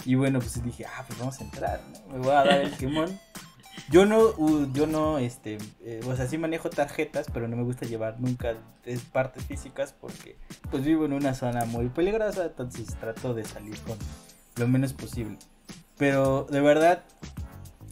Y 0.04 0.14
bueno, 0.14 0.38
pues 0.40 0.62
dije, 0.64 0.84
ah, 0.86 1.04
pues 1.06 1.18
vamos 1.18 1.38
a 1.40 1.44
entrar, 1.44 1.80
¿no? 1.92 2.12
Me 2.14 2.18
voy 2.18 2.30
a 2.30 2.44
dar 2.44 2.60
el 2.62 2.70
quemón. 2.72 3.18
Yo 3.90 4.04
no, 4.06 4.18
uh, 4.36 4.70
yo 4.72 4.86
no, 4.86 5.18
este, 5.18 5.58
eh, 5.82 6.00
o 6.06 6.14
sea, 6.14 6.26
sí 6.26 6.36
manejo 6.38 6.68
tarjetas, 6.68 7.26
pero 7.32 7.48
no 7.48 7.56
me 7.56 7.62
gusta 7.62 7.86
llevar 7.86 8.20
nunca 8.20 8.54
es- 8.84 9.00
partes 9.00 9.44
físicas 9.44 9.94
porque, 9.98 10.36
pues 10.70 10.84
vivo 10.84 11.04
en 11.06 11.12
una 11.14 11.34
zona 11.34 11.64
muy 11.64 11.88
peligrosa, 11.88 12.46
entonces 12.46 12.86
trato 13.00 13.34
de 13.34 13.44
salir 13.44 13.78
con 13.80 13.96
lo 14.56 14.68
menos 14.68 14.92
posible. 14.92 15.38
Pero 15.96 16.46
de 16.50 16.60
verdad, 16.60 17.02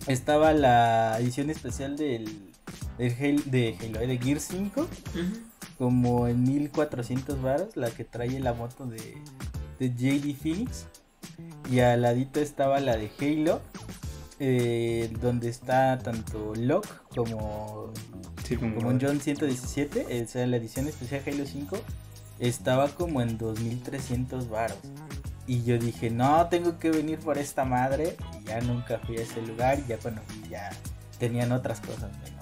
estaba 0.07 0.53
la 0.53 1.19
edición 1.19 1.51
especial 1.51 1.97
del, 1.97 2.53
del 2.99 3.13
Halo, 3.19 3.43
de 3.47 3.77
Halo, 3.81 3.99
de 4.07 4.19
Gear 4.19 4.41
5 4.41 4.81
Ujú. 4.83 4.89
como 5.79 6.29
en 6.29 6.43
1400 6.45 7.41
varos, 7.43 7.77
la 7.77 7.91
que 7.91 8.05
trae 8.05 8.39
la 8.41 8.53
moto 8.53 8.87
de, 8.87 9.17
de 9.79 9.91
JD 9.95 10.35
Phoenix. 10.37 10.87
Y 11.71 11.81
al 11.81 12.03
ladito 12.03 12.41
estaba 12.41 12.81
la 12.81 12.97
de 12.97 13.11
Halo, 13.21 13.61
eh, 14.39 15.11
donde 15.21 15.49
está 15.49 15.99
tanto 15.99 16.55
Locke 16.55 16.89
como, 17.15 17.93
Sí, 18.45 18.57
como. 18.57 18.75
como 18.77 18.99
John 19.01 19.21
117, 19.21 20.07
eh, 20.09 20.23
o 20.23 20.29
sea, 20.29 20.47
la 20.47 20.57
edición 20.57 20.87
especial 20.87 21.23
Halo 21.27 21.47
5, 21.47 21.79
estaba 22.39 22.89
como 22.89 23.23
en 23.23 23.39
2300 23.39 24.49
varos. 24.49 24.79
Y 25.47 25.63
yo 25.63 25.79
dije, 25.79 26.11
no, 26.11 26.49
tengo 26.49 26.79
que 26.79 26.91
venir 26.91 27.19
por 27.19 27.39
esta 27.39 27.65
madre. 27.65 28.17
Y 28.43 28.49
ya 28.49 28.61
nunca 28.61 28.99
fui 28.99 29.17
a 29.17 29.23
ese 29.23 29.41
lugar. 29.43 29.79
Y 29.79 29.89
ya 29.89 29.97
cuando 29.99 30.21
fui, 30.23 30.49
ya 30.51 30.71
tenían 31.19 31.53
otras 31.53 31.81
cosas 31.81 32.11
menos 32.19 32.36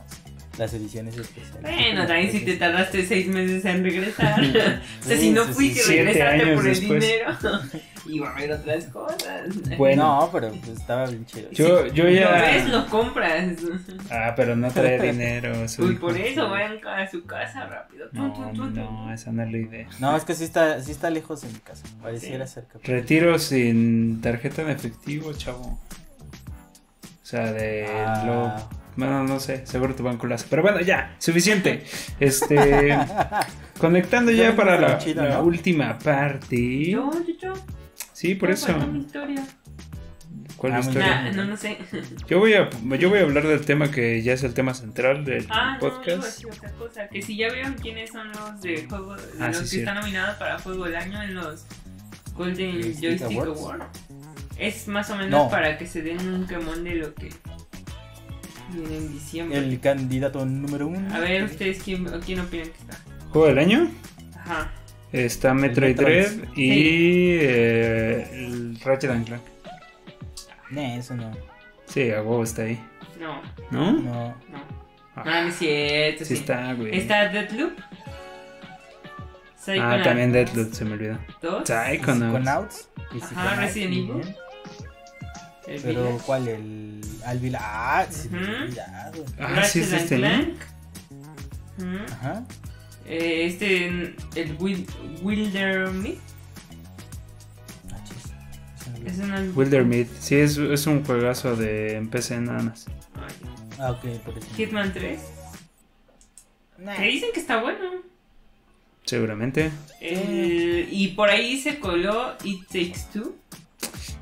las 0.58 0.72
ediciones 0.74 1.16
especiales. 1.16 1.60
Bueno, 1.62 2.06
también 2.06 2.30
si 2.30 2.44
te 2.44 2.54
tardaste 2.56 3.04
seis 3.04 3.26
meses 3.28 3.64
en 3.64 3.82
regresar. 3.82 4.40
o 4.40 4.52
sea, 4.52 4.82
Sí, 5.00 5.16
si 5.16 5.30
no 5.30 5.44
sí, 5.46 5.52
fuiste, 5.52 5.80
sí, 5.80 5.96
regresaste 5.96 6.54
por 6.54 6.66
el 6.66 6.74
después. 6.80 7.02
dinero. 7.02 7.36
Iba 8.06 8.28
a 8.28 8.32
haber 8.36 8.52
otras 8.52 8.84
cosas. 8.86 9.76
Bueno. 9.78 10.20
No, 10.20 10.30
pero 10.30 10.50
pues 10.50 10.78
estaba 10.78 11.06
bien 11.06 11.24
chido. 11.24 11.50
Yo, 11.52 11.86
yo 11.86 12.04
Lo 12.04 12.10
ves, 12.10 12.66
ya. 12.66 12.68
lo 12.68 12.86
compras. 12.88 13.56
Ah, 14.10 14.34
pero 14.36 14.54
no 14.56 14.70
trae 14.70 15.00
dinero. 15.12 15.66
su 15.68 15.82
Pues 15.86 15.98
por 15.98 16.16
eso 16.18 16.50
vayan 16.50 16.78
a 16.86 17.10
su 17.10 17.24
casa 17.24 17.64
rápido. 17.66 18.06
No, 18.12 18.52
no, 18.52 19.12
esa 19.12 19.32
no 19.32 19.42
es 19.42 19.50
la 19.50 19.58
idea. 19.58 19.88
No, 20.00 20.14
es 20.16 20.24
que 20.24 20.34
sí 20.34 20.44
está, 20.44 20.82
sí 20.82 20.90
está 20.92 21.08
lejos 21.08 21.40
de 21.42 21.48
mi 21.48 21.58
casa. 21.60 21.84
Pareciera 22.02 22.46
cerca. 22.46 22.78
Retiro 22.84 23.38
sin 23.38 24.20
tarjeta 24.20 24.60
en 24.62 24.68
efectivo, 24.70 25.32
chavo. 25.32 25.80
O 27.22 27.26
sea, 27.26 27.52
de 27.52 27.86
Ah. 27.86 28.22
lo. 28.26 28.83
Bueno, 28.96 29.24
no 29.24 29.40
sé, 29.40 29.66
seguro 29.66 29.94
tu 29.94 30.02
lo 30.04 30.34
hace. 30.34 30.46
Pero 30.48 30.62
bueno, 30.62 30.80
ya, 30.80 31.14
suficiente. 31.18 31.84
Este. 32.20 32.96
conectando 33.78 34.30
ya 34.30 34.54
para 34.54 34.80
la, 34.80 34.98
chido, 34.98 35.24
la 35.24 35.34
¿no? 35.38 35.42
última 35.44 35.98
parte. 35.98 36.90
Yo, 36.90 37.10
yo, 37.26 37.34
yo. 37.40 37.52
Sí, 38.12 38.34
por 38.34 38.50
eso. 38.50 38.76
mi 38.86 39.00
historia. 39.00 39.44
¿Cuál 40.56 40.74
Ah, 40.74 40.80
historia? 40.80 41.22
Nah, 41.22 41.32
no, 41.32 41.44
no 41.44 41.56
sé. 41.56 41.76
Yo 42.28 42.38
voy 42.38 42.54
a 42.54 42.70
yo 42.98 43.10
voy 43.10 43.18
a 43.18 43.22
hablar 43.22 43.46
del 43.46 43.60
tema 43.66 43.90
que 43.90 44.22
ya 44.22 44.32
es 44.32 44.44
el 44.44 44.54
tema 44.54 44.72
central 44.72 45.24
del 45.24 45.46
Ah, 45.50 45.74
no, 45.74 45.80
podcast. 45.80 46.22
decir 46.24 46.46
otra 46.46 46.70
cosa. 46.72 47.08
Que 47.08 47.20
si 47.20 47.36
ya 47.36 47.52
vieron 47.52 47.74
quiénes 47.74 48.10
son 48.10 48.28
los 48.32 48.62
de 48.62 48.86
juego, 48.88 49.14
Ah, 49.40 49.48
los 49.48 49.56
sí, 49.58 49.62
que 49.62 49.68
cierto. 49.68 49.90
están 49.90 49.96
nominados 50.02 50.36
para 50.36 50.58
juego 50.58 50.84
del 50.84 50.96
año 50.96 51.22
en 51.22 51.34
los 51.34 51.66
Golden 52.34 52.80
Joystick 52.80 53.22
Awards. 53.22 53.60
Awards. 53.60 53.84
Es 54.56 54.88
más 54.88 55.10
o 55.10 55.16
menos 55.16 55.30
No. 55.30 55.50
para 55.50 55.76
que 55.76 55.86
se 55.86 56.00
den 56.00 56.26
un 56.26 56.46
quemón 56.46 56.82
de 56.84 56.94
lo 56.94 57.14
que 57.14 57.28
viene 58.74 58.96
en 58.96 59.12
diciembre. 59.12 59.58
El 59.58 59.80
candidato 59.80 60.44
número 60.44 60.86
uno. 60.88 61.14
A 61.14 61.18
ver, 61.20 61.44
ustedes 61.44 61.82
quién, 61.82 62.04
quién 62.24 62.40
opinan 62.40 62.68
que 62.68 62.78
está. 62.80 62.98
¿Juego 63.30 63.48
del 63.48 63.58
año? 63.58 63.90
Ajá. 64.36 64.70
Está 65.12 65.54
Metroid. 65.54 65.96
Dread 65.96 66.32
y 66.56 67.36
eh, 67.40 68.28
el 68.32 68.78
Ratchet 68.84 69.10
and 69.10 69.26
Clank. 69.26 69.42
No, 70.70 70.80
eso 70.80 71.14
no. 71.16 71.30
Sí, 71.86 72.10
a 72.10 72.22
huevo 72.22 72.42
está 72.42 72.62
ahí. 72.62 72.80
No, 73.20 73.40
¿No? 73.70 73.92
No. 73.92 74.28
no. 74.50 74.64
Ah, 75.16 75.22
No, 75.24 75.42
no 75.42 75.48
es 75.48 75.56
cierto. 75.56 76.24
sí 76.24 76.34
sí. 76.34 76.40
está, 76.40 76.72
güey. 76.74 76.96
Está 76.96 77.28
Deathloop. 77.28 77.72
Ah, 77.78 77.88
Psychonauts 79.56 80.04
también 80.04 80.32
Deathloop, 80.32 80.72
se 80.72 80.84
me 80.84 80.92
olvidó. 80.94 81.18
2. 81.42 81.62
Psychonauts. 81.68 82.88
Psychonauts. 83.12 83.32
Ajá, 83.32 83.60
Resident 83.60 83.92
Evil. 83.92 84.34
Pero, 85.82 86.18
¿cuál? 86.26 86.48
El 86.48 87.00
Alvila. 87.24 87.58
Ah, 87.62 88.06
sí, 88.10 88.28
cuidado. 88.28 89.24
Ah, 89.38 89.64
sí 89.64 89.80
es 89.80 89.90
Ratchet 89.90 89.92
and 89.92 89.94
este. 90.02 90.16
Clank. 90.16 90.54
Ujú. 91.78 92.12
Ajá. 92.14 92.44
Eh, 93.06 93.46
este, 93.46 93.86
el 93.86 94.58
Wil- 94.58 94.86
Wildermyth. 95.22 96.18
Ah, 97.92 97.96
chis. 98.04 98.32
Se 98.82 98.90
me 98.90 98.96
olvidó. 98.98 99.10
Es 99.10 99.18
una... 99.18 99.40
Wildermyth. 99.54 100.08
Sí, 100.20 100.36
es, 100.36 100.56
es 100.56 100.86
un 100.86 101.04
juegazo 101.04 101.56
de 101.56 101.96
en 101.96 102.08
PC 102.08 102.40
nada 102.40 102.62
más. 102.62 102.86
Ah, 103.78 103.90
ok, 103.90 104.04
por 104.24 104.38
eso. 104.38 104.46
Hitman 104.56 104.92
3. 104.92 105.20
Nah. 106.78 106.96
Que 106.96 107.04
dicen 107.06 107.30
que 107.34 107.40
está 107.40 107.60
bueno. 107.60 107.78
Seguramente. 109.04 109.70
Y 110.00 111.08
por 111.08 111.28
ahí 111.28 111.58
se 111.60 111.78
coló 111.78 112.34
It 112.44 112.66
Takes 112.68 113.00
Two. 113.12 113.34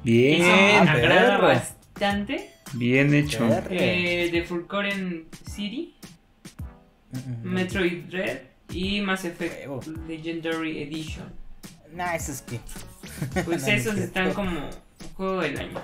Bien, 0.02 0.42
Eso 0.42 0.50
me 0.50 0.88
Ah, 0.88 0.92
agrada 0.92 1.38
bastante. 1.38 2.50
Bien 2.74 3.14
hecho. 3.14 3.46
Eh, 3.70 4.30
de 4.32 4.42
Fulcoren 4.44 5.26
City, 5.50 5.94
Mm, 7.12 7.18
mm. 7.18 7.52
Metroid 7.52 8.04
Dread 8.04 8.38
y 8.70 9.00
Mass 9.02 9.24
Effect. 9.26 9.66
Legendary 10.08 10.82
Edition. 10.82 11.26
Nah, 11.94 12.14
eso 12.14 12.32
es 12.32 12.42
que. 12.42 12.58
Pues 13.44 13.62
No, 13.62 13.68
esos 13.68 13.98
están 13.98 14.32
como 14.32 14.70
juego 15.14 15.40
del 15.42 15.58
año. 15.58 15.80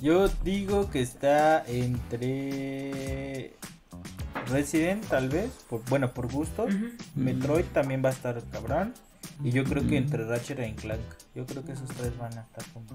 Yo 0.00 0.28
digo 0.44 0.90
que 0.90 1.00
está 1.00 1.64
entre 1.66 3.54
Resident, 4.48 5.04
tal 5.06 5.28
vez, 5.28 5.50
por, 5.68 5.84
bueno, 5.86 6.12
por 6.12 6.30
gusto. 6.30 6.64
Ujú. 6.64 6.90
Metroid 7.16 7.64
también 7.66 8.04
va 8.04 8.10
a 8.10 8.12
estar 8.12 8.40
cabrón. 8.52 8.94
Y 9.42 9.50
yo 9.50 9.64
creo 9.64 9.86
que 9.88 9.96
entre 9.96 10.24
Ratchet 10.26 10.60
y 10.60 10.72
Clank. 10.74 11.00
Yo 11.34 11.44
creo 11.46 11.64
que 11.64 11.72
esos 11.72 11.88
tres 11.90 12.16
van 12.16 12.36
a 12.38 12.42
estar 12.42 12.64
como 12.72 12.86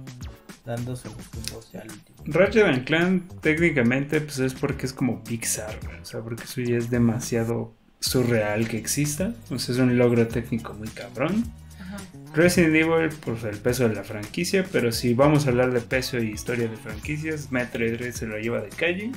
dándose 0.66 1.10
los 1.10 1.30
tumbos 1.30 1.72
ya 1.74 1.82
al 1.82 1.90
último. 1.92 2.18
Ratchet 2.26 2.64
and 2.64 2.86
Clank 2.86 3.42
técnicamente 3.42 4.22
pues 4.22 4.40
es 4.40 4.54
porque 4.54 4.86
es 4.86 4.94
como 4.94 5.24
Pixar, 5.24 5.78
o 6.02 6.06
sea, 6.06 6.22
porque 6.22 6.44
eso 6.44 6.62
ya 6.62 6.78
es 6.78 6.90
demasiado 6.90 7.74
surreal 8.00 8.68
que 8.68 8.78
exista, 8.78 9.34
o 9.50 9.60
sea, 9.60 9.76
es 9.76 9.82
un 9.82 9.98
logro 9.98 10.28
técnico 10.28 10.74
muy 10.74 10.88
cabrón. 10.88 11.44
Ajá. 11.80 11.98
Resident 12.34 12.76
Evil 12.76 13.10
por 13.10 13.38
el 13.46 13.58
peso 13.58 13.90
de 13.90 13.96
la 13.96 14.04
franquicia, 14.04 14.66
pero 14.72 14.92
si 14.92 15.14
vamos 15.14 15.46
a 15.46 15.50
hablar 15.50 15.74
de 15.74 15.82
peso 15.82 16.18
y 16.18 16.30
historia 16.30 16.70
de 16.70 16.78
franquicias, 16.78 17.52
Metroid 17.52 18.12
se 18.12 18.26
lo 18.26 18.38
lleva 18.38 18.62
de 18.62 18.70
calle. 18.70 19.12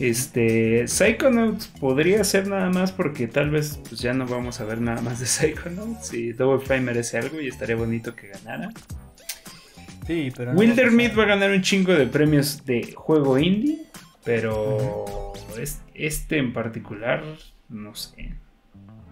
Este, 0.00 0.88
Psychonauts 0.88 1.68
podría 1.68 2.24
ser 2.24 2.48
nada 2.48 2.70
más 2.70 2.90
porque 2.92 3.28
tal 3.28 3.50
vez 3.50 3.78
pues, 3.88 4.00
ya 4.00 4.12
no 4.14 4.26
vamos 4.26 4.60
a 4.60 4.64
ver 4.64 4.80
nada 4.80 5.00
más 5.02 5.20
de 5.20 5.26
Psychonauts 5.26 6.12
y 6.14 6.32
Double 6.32 6.64
Fine 6.64 6.80
merece 6.80 7.18
algo 7.18 7.40
y 7.40 7.48
estaría 7.48 7.76
bonito 7.76 8.14
que 8.16 8.28
ganara. 8.28 8.70
Sí, 10.06 10.32
pero. 10.36 10.52
no 10.52 10.58
Wilder 10.58 10.86
va 10.86 10.90
a 10.90 10.94
Meat 10.94 11.18
va 11.18 11.22
a 11.22 11.26
ganar 11.26 11.50
un 11.52 11.62
chingo 11.62 11.92
de 11.92 12.06
premios 12.06 12.64
de 12.64 12.92
juego 12.94 13.38
indie, 13.38 13.78
pero 14.24 15.32
es- 15.60 15.80
este 15.94 16.38
en 16.38 16.52
particular, 16.52 17.22
no 17.68 17.94
sé. 17.94 18.34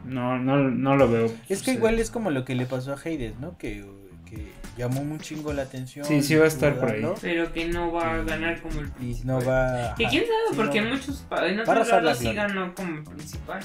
No, 0.04 0.38
no, 0.38 0.56
no 0.70 0.96
lo 0.96 1.10
veo. 1.10 1.30
Es 1.48 1.62
que 1.62 1.72
igual 1.72 2.00
es 2.00 2.10
como 2.10 2.30
lo 2.30 2.44
que 2.44 2.54
le 2.54 2.64
pasó 2.66 2.92
a 2.92 2.96
Hades, 2.96 3.38
¿no? 3.38 3.56
Que, 3.58 3.84
que 3.84 3.99
llamó 4.80 5.00
un 5.00 5.18
chingo 5.20 5.52
la 5.52 5.62
atención. 5.62 6.04
Sí, 6.04 6.22
sí 6.22 6.34
va 6.34 6.44
a 6.44 6.48
estar 6.48 6.78
por 6.78 6.90
ahí. 6.90 7.04
Pero 7.20 7.52
que 7.52 7.66
no 7.68 7.92
va 7.92 8.14
a 8.14 8.22
ganar 8.22 8.60
como 8.60 8.80
el 8.80 8.86
Y 8.88 8.90
principal. 8.90 9.26
no 9.38 9.44
va. 9.44 9.94
Que 9.96 10.06
quién 10.06 10.24
sabe, 10.24 10.34
sí, 10.50 10.56
porque 10.56 10.80
no. 10.80 10.86
en 10.88 10.92
muchos 10.94 11.16
pa- 11.28 11.46
en 11.48 11.60
otros 11.60 11.88
lados 11.88 12.18
sí 12.18 12.32
ganó 12.34 12.74
como 12.74 12.96
el 12.96 13.04
principal. 13.04 13.60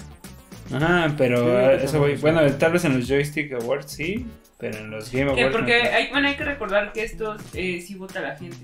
Ajá, 0.73 1.13
pero 1.17 1.77
Sí, 1.79 1.85
eso 1.85 1.99
voy. 1.99 2.15
Bueno, 2.15 2.41
tal 2.53 2.71
vez 2.73 2.85
en 2.85 2.97
los 2.99 3.07
Joystick 3.07 3.53
Awards 3.53 3.91
sí, 3.91 4.25
pero 4.57 4.77
en 4.79 4.89
los 4.89 5.11
Game 5.11 5.33
Que 5.35 5.41
Awards. 5.41 5.55
porque 5.57 5.83
no. 5.83 5.89
hay, 5.95 6.09
bueno, 6.11 6.27
hay 6.27 6.35
que 6.35 6.43
recordar 6.45 6.91
que 6.93 7.03
estos 7.03 7.41
eh, 7.53 7.83
sí 7.85 7.95
vota 7.95 8.21
la 8.21 8.35
gente. 8.35 8.57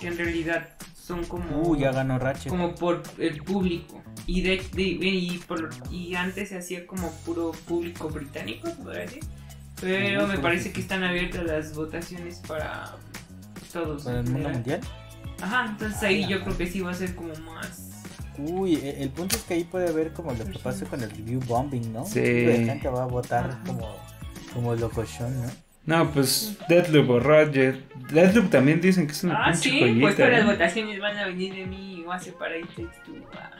Que 0.00 0.06
en 0.08 0.16
realidad 0.16 0.68
son 0.94 1.24
como. 1.24 1.62
Uh, 1.62 1.76
ya 1.76 1.92
ganó 1.92 2.18
Ratchet. 2.18 2.48
como 2.48 2.74
por 2.74 3.02
el 3.18 3.42
público. 3.42 4.02
Y 4.26 4.40
de, 4.42 4.62
de- 4.72 4.82
y, 4.82 5.38
por, 5.48 5.68
y 5.90 6.14
antes 6.14 6.48
se 6.50 6.56
hacía 6.58 6.86
como 6.86 7.10
puro 7.26 7.50
público 7.66 8.08
británico, 8.08 8.70
podría 8.82 9.00
decir. 9.02 9.22
Pero 9.82 10.26
me 10.26 10.38
parece 10.38 10.72
que 10.72 10.80
están 10.80 11.02
abiertas 11.04 11.44
las 11.44 11.74
votaciones 11.74 12.40
para 12.46 12.94
todos. 13.72 14.04
¿Para 14.04 14.20
el 14.20 14.24
mundo 14.24 14.38
general. 14.48 14.52
mundial? 14.54 14.80
Ajá, 15.42 15.66
entonces 15.70 16.02
ahí 16.02 16.24
Ah, 16.24 16.28
yo 16.28 16.38
ya. 16.38 16.44
creo 16.44 16.56
que 16.56 16.66
sí 16.68 16.80
va 16.80 16.90
a 16.92 16.94
ser 16.94 17.14
como 17.14 17.34
más. 17.52 17.88
Uy, 18.38 18.76
e- 18.76 19.02
el 19.02 19.10
punto 19.10 19.36
es 19.36 19.42
que 19.42 19.54
ahí 19.54 19.64
puede 19.64 19.88
haber 19.88 20.12
como 20.12 20.32
lo 20.32 20.44
que 20.46 20.58
pasa 20.58 20.86
con 20.86 21.02
el 21.02 21.10
review 21.10 21.40
bombing, 21.46 21.92
¿no? 21.92 22.06
Sí. 22.06 22.20
De 22.20 22.64
gente 22.64 22.88
va 22.88 23.02
a 23.02 23.06
votar 23.06 23.46
Ajá. 23.50 23.60
como, 23.66 23.96
como 24.54 24.74
locochón, 24.74 25.34
¿no? 25.42 25.50
No, 25.84 26.10
pues 26.12 26.56
Deadloop 26.68 27.10
o 27.10 27.18
Ratchet. 27.20 27.92
Deadloop 28.12 28.50
también 28.50 28.80
dicen 28.80 29.06
que 29.06 29.12
es 29.12 29.24
una 29.24 29.34
Ah, 29.46 29.50
pinche 29.50 29.68
sí, 29.70 29.80
joyita, 29.80 30.00
pues 30.00 30.16
todas 30.16 30.30
las 30.30 30.42
¿eh? 30.42 30.44
votaciones 30.44 31.00
van 31.00 31.16
a 31.18 31.26
venir 31.26 31.54
de 31.56 31.66
mí 31.66 31.94
y 31.98 32.02
voy 32.04 32.14
a 32.14 32.20
separar 32.20 32.56
Two. 32.76 32.88
Ah. 33.34 33.50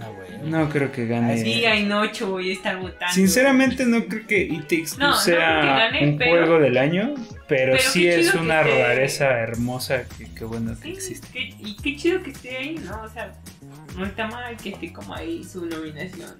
Ah, 0.00 0.08
güey. 0.14 0.50
No 0.50 0.68
creo 0.68 0.92
que 0.92 1.06
gane. 1.06 1.42
Sí, 1.42 1.64
hay 1.64 1.84
noche 1.84 2.24
voy 2.24 2.50
a 2.50 2.52
estar 2.52 2.76
votando. 2.78 3.12
Sinceramente 3.14 3.84
no 3.86 4.04
creo 4.06 4.26
que 4.26 4.42
It 4.42 4.62
Takes 4.62 4.90
Two 4.90 4.98
No, 4.98 5.08
no 5.10 5.16
sea 5.16 5.60
que 5.60 5.66
gane, 5.66 6.08
un 6.12 6.18
pero- 6.18 6.30
juego 6.30 6.58
del 6.60 6.76
año, 6.78 7.14
pero, 7.48 7.72
pero 7.72 7.78
sí 7.78 8.06
es 8.06 8.30
que 8.30 8.38
una 8.38 8.60
esté- 8.62 8.82
rareza 8.82 9.30
hermosa 9.30 10.04
que, 10.16 10.30
que 10.32 10.44
bueno 10.44 10.74
que 10.76 10.82
Sí, 10.82 10.90
existe. 10.90 11.28
qué- 11.32 11.54
y 11.58 11.74
qué 11.76 11.96
chido 11.96 12.22
que 12.22 12.30
esté 12.30 12.56
ahí, 12.56 12.74
¿no? 12.84 13.02
O 13.02 13.08
sea, 13.08 13.32
no 13.96 14.04
está 14.06 14.28
mal 14.28 14.56
que 14.56 14.70
esté 14.70 14.92
como 14.92 15.14
ahí 15.14 15.42
su 15.44 15.66
nominación. 15.66 16.36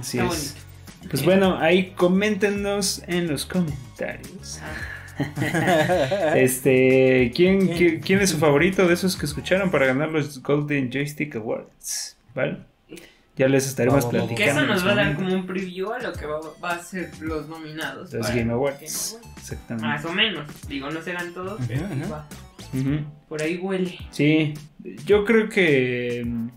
Así 0.00 0.18
está 0.18 0.32
es. 0.32 0.54
bonito. 0.54 0.68
Pues 1.10 1.24
bueno, 1.24 1.56
ahí 1.58 1.92
coméntenos 1.96 3.02
en 3.06 3.28
los 3.28 3.46
comentarios. 3.46 4.58
Ah, 4.62 4.66
Este, 6.34 7.32
¿quién, 7.34 7.68
qui- 7.70 8.00
quién 8.00 8.20
es 8.20 8.30
su 8.30 8.38
favorito 8.38 8.86
de 8.86 8.94
esos 8.94 9.16
que 9.16 9.26
escucharon 9.26 9.70
para 9.70 9.86
ganar 9.86 10.10
los 10.10 10.42
Golden 10.42 10.90
Joystick 10.92 11.36
Awards? 11.36 12.16
¿Vale? 12.34 12.58
Ya 13.36 13.46
les 13.48 13.66
estaremos 13.68 14.04
Vamos, 14.04 14.12
vamos. 14.12 14.28
que 14.30 14.34
platicando. 14.44 14.62
eso 14.64 14.72
nos 14.74 14.86
va 14.86 14.92
a 14.92 14.94
dar 14.96 15.14
como 15.14 15.32
un 15.32 15.46
preview 15.46 15.92
a 15.92 16.00
lo 16.00 16.12
que 16.12 16.26
va, 16.26 16.40
va 16.62 16.70
a 16.72 16.82
ser 16.82 17.10
los 17.20 17.48
nominados. 17.48 18.12
Los 18.12 18.26
Game 18.28 18.40
Game 18.40 18.52
Awards. 18.52 19.18
Exactamente. 19.36 19.86
Más 19.86 20.04
o 20.04 20.12
menos. 20.12 20.44
Digo, 20.68 20.90
no 20.90 21.00
serán 21.02 21.32
todos, 21.32 21.60
pero 21.68 21.84
por 23.28 23.40
ahí 23.42 23.56
huele. 23.58 23.96
Sí, 24.10 24.54
yo 25.06 25.24
creo 25.24 25.48
que. 25.48 26.24
mm, 26.26 26.48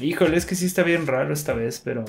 Híjole, 0.00 0.36
es 0.38 0.46
que 0.46 0.54
sí 0.54 0.64
está 0.66 0.82
bien 0.82 1.06
raro 1.06 1.32
esta 1.34 1.52
vez, 1.52 1.80
pero. 1.84 2.04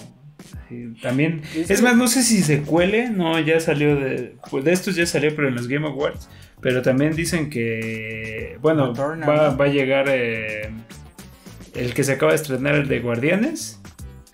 Sí, 0.69 0.93
también. 1.01 1.41
Es 1.55 1.69
Es 1.69 1.79
que- 1.79 1.83
más, 1.83 1.95
no 1.95 2.07
sé 2.07 2.23
si 2.23 2.41
se 2.43 2.61
cuele. 2.61 3.09
No, 3.09 3.39
ya 3.39 3.59
salió 3.59 3.95
de. 3.95 4.35
Pues 4.49 4.63
de 4.63 4.71
estos 4.73 4.95
ya 4.95 5.05
salió, 5.05 5.35
pero 5.35 5.47
en 5.49 5.55
los 5.55 5.67
Game 5.67 5.87
Awards. 5.87 6.29
Pero 6.61 6.81
también 6.81 7.15
dicen 7.15 7.49
que. 7.49 8.57
Bueno, 8.61 8.93
va, 8.93 9.49
va 9.55 9.65
a 9.65 9.67
llegar. 9.67 10.05
eh, 10.09 10.69
el 11.73 11.93
que 11.93 12.03
se 12.03 12.13
acaba 12.13 12.31
de 12.33 12.35
estrenar, 12.37 12.75
el 12.75 12.87
de 12.87 12.99
Guardianes. 12.99 13.79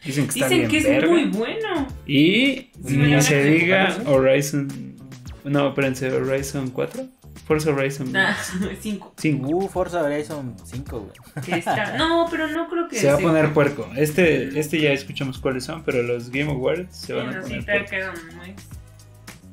Dicen 0.03 0.25
que 0.27 0.31
está 0.39 0.47
Dicen 0.49 0.69
bien 0.69 0.83
que 0.83 0.97
es 0.97 1.09
muy 1.09 1.25
bueno. 1.25 1.87
Y 2.05 2.69
Sí, 2.85 2.97
ni 2.97 3.21
se 3.21 3.43
diga. 3.43 3.95
Horizon. 4.05 4.95
No, 5.43 5.69
espérense, 5.69 6.11
Horizon 6.11 6.69
4. 6.71 7.05
Forza 7.45 7.69
Horizon 7.71 8.15
Ah, 8.15 8.35
cinco. 8.81 9.13
5. 9.17 9.47
Uh, 9.47 9.67
Forza 9.69 10.01
Horizon 10.01 10.55
5, 10.65 10.99
güey. 10.99 11.63
No, 11.97 12.27
pero 12.29 12.47
no 12.47 12.67
creo 12.69 12.87
que 12.87 12.97
Se 12.97 13.07
va 13.07 13.13
a 13.17 13.19
poner 13.19 13.53
puerco. 13.53 13.87
Este, 13.95 14.59
este 14.59 14.79
ya 14.81 14.91
escuchamos 14.91 15.39
cuáles 15.39 15.63
son, 15.65 15.83
pero 15.83 16.01
los 16.03 16.29
Game 16.29 16.51
Awards 16.51 16.95
se 16.95 17.13
van 17.13 17.29
a 17.35 17.41
poner 17.41 17.63
te 17.65 17.71
puerco. 17.71 17.89
quedan 17.89 18.13
muy- 18.37 18.55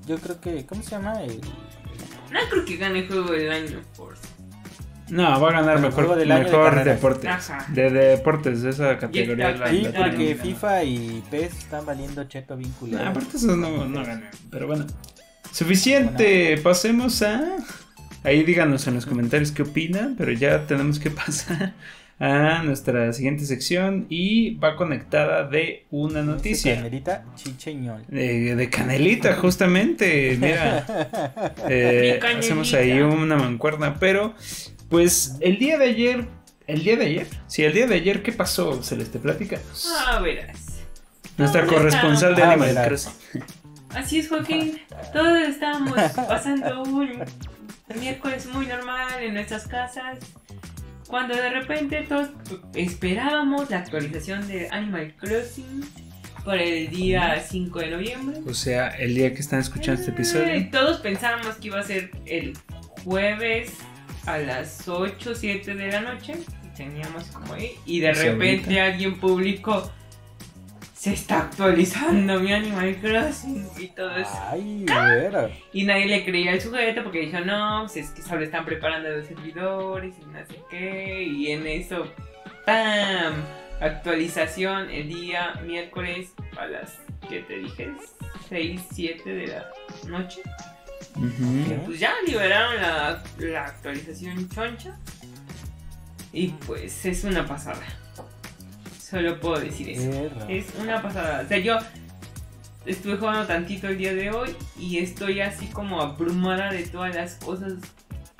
Yo 0.07 0.19
creo 0.19 0.41
que. 0.41 0.67
¿Cómo 0.67 0.83
se 0.83 0.91
llama? 0.91 1.23
El, 1.23 1.41
No 2.33 2.41
creo 2.51 2.65
que 2.65 2.77
gane 2.77 3.07
juego 3.07 3.31
del 3.33 3.51
año, 3.53 3.81
Forza. 3.93 4.23
No, 5.11 5.39
va 5.39 5.49
a 5.51 5.53
ganar 5.53 5.75
Bueno, 5.81 5.89
mejor, 5.89 6.17
del 6.17 6.29
de 6.29 6.85
deportes. 6.85 7.27
Ajá. 7.31 7.67
De 7.69 7.91
deportes, 7.91 8.63
de 8.63 8.71
esa 8.71 8.99
categoría. 8.99 9.51
está- 9.51 9.65
la- 9.67 9.71
Sí, 9.71 9.83
la 9.83 9.93
porque. 9.93 10.35
FIFA 10.35 10.85
y 10.85 11.23
PES 11.31 11.59
están 11.59 11.85
valiendo 11.87 12.25
cheto 12.25 12.57
bien 12.57 12.71
culero. 12.73 13.05
Nah, 13.05 13.11
aparte 13.11 13.37
eso 13.37 13.55
no, 13.55 13.85
no 13.85 14.01
ganan. 14.05 14.31
Pero 14.51 14.67
bueno. 14.67 14.87
Suficiente. 15.55 16.59
Pasemos 16.59 17.23
a. 17.23 17.57
Ahí 18.25 18.43
díganos 18.43 18.87
en 18.89 18.95
los 18.95 19.07
comentarios 19.07 19.53
qué 19.53 19.63
opinan. 19.63 20.17
Pero 20.19 20.33
ya 20.33 20.67
tenemos 20.67 20.99
que 20.99 21.11
pasar 21.13 21.75
a 22.19 22.63
nuestra 22.65 23.13
siguiente 23.13 23.45
sección. 23.47 24.07
Y 24.09 24.57
va 24.57 24.75
conectada 24.75 25.47
de 25.47 25.87
una 25.93 26.23
noticia. 26.23 26.75
Canelita 26.75 27.25
chicheñol. 27.37 28.03
De, 28.09 28.57
de 28.57 28.69
canelita, 28.69 29.37
justamente. 29.37 30.37
Mira. 30.41 30.85
Eh, 31.69 32.19
canelita. 32.21 32.39
hacemos 32.41 32.75
ahí 32.75 33.01
una 33.01 33.37
mancuerna. 33.37 33.95
Pero, 34.01 34.35
pues, 34.89 35.37
el 35.41 35.59
día 35.59 35.79
de 35.79 35.85
ayer. 35.85 36.25
¿El 36.67 36.83
día 36.83 36.97
de 36.97 37.05
ayer? 37.05 37.27
Sí, 37.47 37.63
el 37.63 37.75
día 37.75 37.87
de 37.87 37.95
ayer, 37.95 38.23
¿qué 38.25 38.33
pasó, 38.33 38.83
Celeste? 38.83 39.21
Platícanos. 39.21 39.89
Ah, 40.09 40.19
verás. 40.21 40.81
Nuestra 41.37 41.61
¿dónde 41.63 41.77
corresponsal 41.77 42.35
de 42.35 42.43
Ah, 42.43 42.53
Animal. 42.53 42.87
Crossing. 42.87 43.13
Así 43.95 44.19
es, 44.19 44.29
Joaquín. 44.29 44.81
Todos 45.13 45.43
estábamos 45.49 45.95
pasando 46.29 46.83
un 46.83 47.23
miércoles 48.01 48.47
muy 48.47 48.67
normal 48.67 49.23
en 49.23 49.35
nuestras 49.35 49.67
casas. 49.69 50.19
Cuando 51.07 51.35
de 51.37 51.51
repente 51.51 52.03
todos 52.09 52.31
esperábamos 52.75 53.71
la 53.71 53.79
actualización 53.79 54.47
de 54.49 54.69
Animal 54.71 55.15
Crossing 55.21 55.85
para 56.45 56.63
el 56.63 56.89
día 56.91 57.41
5 57.47 57.79
de 57.79 57.91
noviembre. 57.91 58.41
O 58.47 58.55
sea, 58.55 58.89
el 58.89 59.15
día 59.15 59.33
que 59.33 59.41
están 59.41 59.61
escuchando 59.61 60.01
este 60.01 60.11
Eh, 60.11 60.15
episodio. 60.15 60.71
Todos 60.71 60.99
pensábamos 61.01 61.57
que 61.57 61.69
iba 61.69 61.79
a 61.79 61.83
ser 61.83 62.11
el 62.27 62.55
jueves 63.05 63.73
a 64.27 64.39
las 64.39 64.89
8 64.89 65.31
o 65.31 65.35
7 65.35 65.75
de 65.75 65.93
la 65.93 66.01
noche. 66.01 66.35
Teníamos 66.77 67.25
como 67.27 67.55
ahí. 67.55 67.73
Y 67.87 68.01
de 68.01 68.13
repente 68.13 68.81
alguien 68.81 69.21
publicó. 69.21 69.91
Se 71.05 71.13
está 71.13 71.41
actualizando 71.41 72.41
mi 72.41 72.51
Animal 72.51 72.97
Crossing 72.97 73.69
y 73.79 73.89
todo 73.89 74.17
eso. 74.17 74.33
Ay, 74.51 74.87
güera. 74.89 75.51
Y 75.71 75.85
nadie 75.85 76.07
le 76.07 76.25
creía 76.25 76.53
al 76.53 76.63
sujeto 76.63 77.03
porque 77.05 77.27
dijo, 77.27 77.41
no, 77.41 77.83
pues 77.83 77.99
es 77.99 78.09
que 78.13 78.23
solo 78.23 78.43
están 78.43 78.65
preparando 78.65 79.11
los 79.11 79.27
servidores 79.27 80.15
y 80.19 80.25
no 80.25 80.39
sé 80.47 80.63
qué. 80.71 81.25
Y 81.25 81.51
en 81.51 81.67
eso, 81.67 82.11
¡pam! 82.65 83.35
Actualización 83.83 84.89
el 84.89 85.11
día 85.11 85.61
miércoles 85.67 86.33
a 86.57 86.65
las, 86.69 86.97
¿qué 87.29 87.41
te 87.41 87.59
dije? 87.59 87.93
6, 88.49 88.81
7 88.95 89.29
de 89.29 89.47
la 89.49 89.71
noche. 90.09 90.41
Ujú. 91.17 91.85
Pues 91.85 92.01
ya 92.01 92.15
liberaron 92.27 92.77
la, 92.77 93.23
la 93.41 93.65
actualización 93.67 94.49
choncha. 94.49 94.99
Y 96.33 96.49
pues 96.67 97.05
es 97.05 97.25
una 97.25 97.47
pasada. 97.47 97.85
Solo 99.11 99.39
puedo 99.41 99.61
decir 99.61 99.91
eso. 99.91 100.11
Es 100.49 100.67
una 100.81 101.03
pasada. 101.03 101.43
O 101.45 101.49
sea, 101.49 101.59
yo 101.59 101.77
estuve 102.87 103.17
jugando 103.17 103.47
tantito 103.47 103.89
el 103.89 103.99
día 103.99 104.15
de 104.15 104.31
hoy 104.31 104.57
y 104.79 104.99
estoy 104.99 105.41
así 105.41 105.67
como 105.67 106.01
abrumada 106.01 106.73
de 106.73 106.85
todas 106.87 107.15
las 107.15 107.35
cosas 107.35 107.75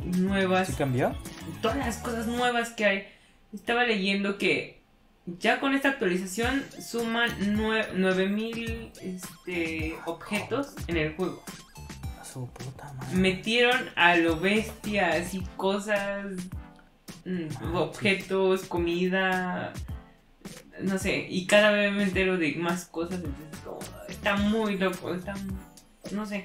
nuevas. 0.03 0.69
¿Sí 0.69 0.73
cambió? 0.75 1.15
Todas 1.61 1.77
las 1.79 1.99
cosas 1.99 2.27
nuevas 2.27 2.71
que 2.71 2.85
hay. 2.87 3.05
Estaba 3.53 3.85
leyendo 3.85 4.39
que 4.39 4.81
ya 5.27 5.61
con 5.61 5.75
esta 5.75 5.91
actualización 5.91 6.65
suman 6.81 7.31
nue- 7.57 7.93
9000 7.93 8.91
este, 9.03 9.95
objetos 10.07 10.75
en 10.87 10.97
el 10.97 11.15
juego. 11.15 11.43
A 12.21 12.25
su 12.25 12.49
puta 12.49 12.91
madre. 12.95 13.17
Metieron 13.17 13.91
a 13.97 14.17
lo 14.17 14.41
bestia, 14.41 15.11
así 15.13 15.45
cosas, 15.57 16.27
mm, 17.27 17.47
Ah, 17.61 17.79
objetos, 17.81 18.65
comida, 18.65 19.73
no 20.83 20.99
sé, 20.99 21.27
y 21.29 21.47
cada 21.47 21.71
vez 21.71 21.93
me 21.93 22.05
entero 22.05 22.37
de 22.39 22.55
más 22.57 22.85
cosas, 22.87 23.17
entonces 23.17 23.61
como, 23.65 23.79
está 24.09 24.37
muy 24.37 24.77
loco, 24.79 25.15
está, 25.15 25.35
no 26.13 26.27
sé. 26.27 26.45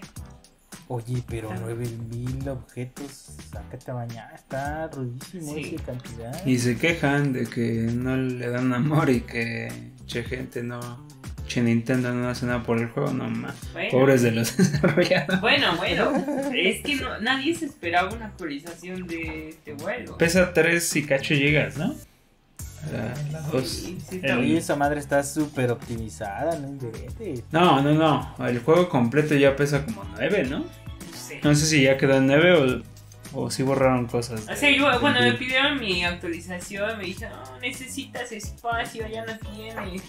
Oye, 0.92 1.22
pero 1.28 1.54
Está- 1.54 1.65
9000 1.68 2.50
objetos, 2.50 3.28
sácate 3.52 3.92
a 3.92 3.94
bañar, 3.94 4.34
está 4.34 4.88
rudísimo 4.88 5.54
Sí. 5.54 5.76
esa 5.76 5.84
cantidad. 5.86 6.46
Y 6.48 6.58
se 6.58 6.78
quejan 6.78 7.32
de 7.32 7.46
que 7.46 7.63
no 7.94 8.18
le 8.18 8.50
dan 8.50 8.74
amor 8.74 9.10
y 9.12 9.22
que 9.22 9.72
che 10.08 10.24
gente 10.24 10.63
no. 10.63 10.80
Che 11.48 11.62
Nintendo 11.62 12.13
no 12.13 12.30
hace 12.30 12.46
nada 12.46 12.62
por 12.63 12.78
el 12.80 12.89
juego, 12.89 13.12
no 13.12 13.28
más. 13.30 13.56
Bueno. 13.74 13.89
Pobres 13.92 14.22
de 14.24 14.32
los 14.32 14.56
desarrolladores. 14.58 15.42
Bueno, 15.42 15.78
bueno, 15.78 16.12
es 16.56 16.84
que 16.84 16.96
no, 16.96 17.20
nadie 17.22 17.56
se 17.56 17.65
esperaba 17.65 18.12
una 18.13 18.26
actualización 18.28 19.06
de 19.08 19.50
este 19.50 19.74
vuelo. 19.74 20.18
Pesa 20.18 20.54
3 20.54 20.96
y 20.96 21.04
cacho 21.06 21.34
gigas, 21.36 21.78
¿no? 21.78 21.96
La 22.92 23.42
dos. 23.42 23.68
Sí, 23.70 23.98
sí, 24.10 24.20
El- 24.24 24.58
esa 24.58 24.76
madre 24.76 25.00
está 25.00 25.22
súper 25.24 25.72
optimizada, 25.72 26.58
no 26.58 26.68
inventes. 26.70 27.44
No, 27.52 27.82
no, 27.82 27.94
no. 27.94 28.48
El 28.48 28.60
juego 28.60 28.89
completo 28.89 29.36
ya 29.36 29.56
pesa 29.56 29.86
como 29.86 30.04
9, 30.15 30.46
¿no? 30.50 30.60
no 30.60 30.65
sé. 31.18 31.39
No 31.44 31.54
sé 31.56 31.65
si 31.65 31.84
ya 31.84 31.98
quedó 31.98 32.15
en 32.18 32.28
9 32.28 32.84
o, 33.34 33.39
o 33.42 33.52
si 33.52 33.63
borraron 33.63 34.08
cosas. 34.08 34.48
O 34.50 34.56
sea, 34.56 34.72
yo 34.72 34.88
cuando 35.00 35.20
me 35.22 35.34
pidieron 35.34 35.80
mi 35.80 36.04
actualización 36.04 36.98
me 36.98 37.04
dijeron, 37.06 37.38
no, 37.46 37.60
necesitas 37.60 38.32
espacio, 38.32 39.06
ya 39.08 39.26
no 39.26 39.34
tienes. 39.38 40.02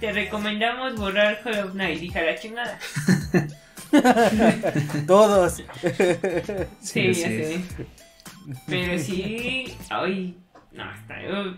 Te 0.00 0.12
recomendamos 0.12 0.96
borrar 0.96 1.40
Call 1.42 1.58
of 1.60 1.74
Night. 1.74 2.00
Dije, 2.00 2.18
a 2.18 2.22
la 2.22 2.34
chingada. 2.38 2.78
Todos. 5.06 5.54
Sí, 5.54 5.64
Sí, 6.80 7.06
ya 7.12 7.28
sí. 7.28 7.36
sé. 7.36 7.60
Pero 8.66 8.98
sí, 8.98 9.76
ay, 9.90 10.36
no, 10.72 10.84
está. 10.94 11.22
yo- 11.22 11.56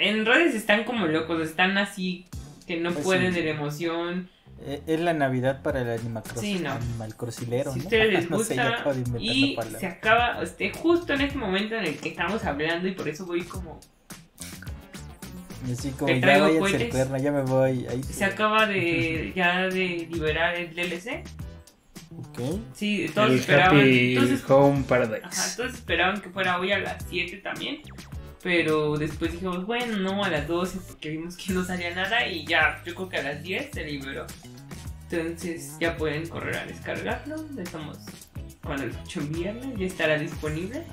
en 0.00 0.26
redes 0.26 0.54
están 0.54 0.84
como 0.84 1.06
locos, 1.06 1.40
están 1.42 1.76
así 1.78 2.26
que 2.66 2.78
no 2.78 2.92
Pues 2.92 3.04
pueden 3.04 3.32
sí. 3.34 3.40
de 3.40 3.46
la 3.46 3.50
emoción. 3.52 4.28
Eh, 4.62 4.82
Es 4.86 5.00
la 5.00 5.14
Navidad 5.14 5.62
para 5.62 5.80
el 5.80 5.90
Animal 5.98 6.22
Sí, 6.36 6.58
no. 6.58 6.72
Animal 6.72 7.16
Crosilero, 7.16 7.72
Si 7.72 7.78
¿no? 7.78 7.84
ustedes 7.84 8.12
les 8.12 8.30
no 8.30 8.38
sé, 8.40 8.54
gusta 8.54 8.68
acabo 8.68 8.92
de 8.94 8.98
inventar 9.00 9.22
y 9.22 9.58
se 9.78 9.86
acaba, 9.86 10.42
este, 10.42 10.70
justo 10.72 11.14
en 11.14 11.20
este 11.22 11.38
momento 11.38 11.76
en 11.76 11.84
el 11.84 11.96
que 11.98 12.10
estamos 12.10 12.44
hablando 12.44 12.86
y 12.86 12.92
por 12.92 13.08
eso 13.08 13.24
voy 13.26 13.42
como 13.42 13.80
Así 15.70 15.90
como 15.90 16.06
Te 16.06 16.20
ya 16.20 16.36
el 16.48 16.58
cohetes. 16.58 16.90
cuerno, 16.90 17.18
ya 17.18 17.32
me 17.32 17.42
voy. 17.42 17.86
Ahí 17.86 18.02
se 18.02 18.24
acaba 18.24 18.66
de 18.66 19.32
ya 19.36 19.68
de 19.68 20.08
liberar 20.10 20.54
el 20.54 20.74
DLC. 20.74 21.22
Ok. 22.18 22.60
Sí, 22.74 23.10
todos 23.14 23.30
el 23.30 23.36
esperaban. 23.40 23.78
Happy 23.78 24.14
Entonces, 24.14 24.42
Home 24.50 24.84
Paradise. 24.88 25.20
ajá, 25.24 25.56
todos 25.56 25.74
esperaban 25.74 26.20
que 26.22 26.30
fuera 26.30 26.58
hoy 26.58 26.72
a 26.72 26.78
las 26.78 27.04
7 27.10 27.36
también. 27.38 27.82
Pero 28.42 28.96
después 28.96 29.32
dijimos, 29.32 29.66
bueno, 29.66 29.98
no, 29.98 30.24
a 30.24 30.30
las 30.30 30.48
12 30.48 30.78
porque 30.88 31.10
vimos 31.10 31.36
que 31.36 31.52
no 31.52 31.62
salía 31.64 31.94
nada 31.94 32.26
y 32.26 32.46
ya, 32.46 32.82
yo 32.86 32.94
creo 32.94 33.08
que 33.08 33.16
a 33.18 33.22
las 33.22 33.42
10 33.42 33.70
se 33.72 33.84
liberó. 33.84 34.26
Entonces 35.10 35.76
ya 35.80 35.96
pueden 35.96 36.26
correr 36.28 36.56
a 36.56 36.64
descargarlo. 36.66 37.36
Estamos, 37.58 37.98
cuando 38.62 38.86
lo 38.86 38.92
escuchen 38.92 39.32
viernes, 39.32 39.76
ya 39.76 39.86
estará 39.86 40.18
disponible. 40.18 40.84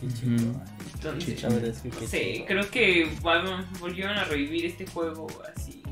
Qué 0.00 0.08
chido. 0.08 0.52
Entonces, 0.94 1.42
La 1.42 1.48
verdad 1.50 1.68
es 1.68 1.80
que 2.10 2.44
creo 2.46 2.70
que 2.70 3.08
vol- 3.20 3.66
volvieron 3.78 4.16
a 4.16 4.24
revivir 4.24 4.64
este 4.66 4.86
juego 4.86 5.26
así. 5.54 5.82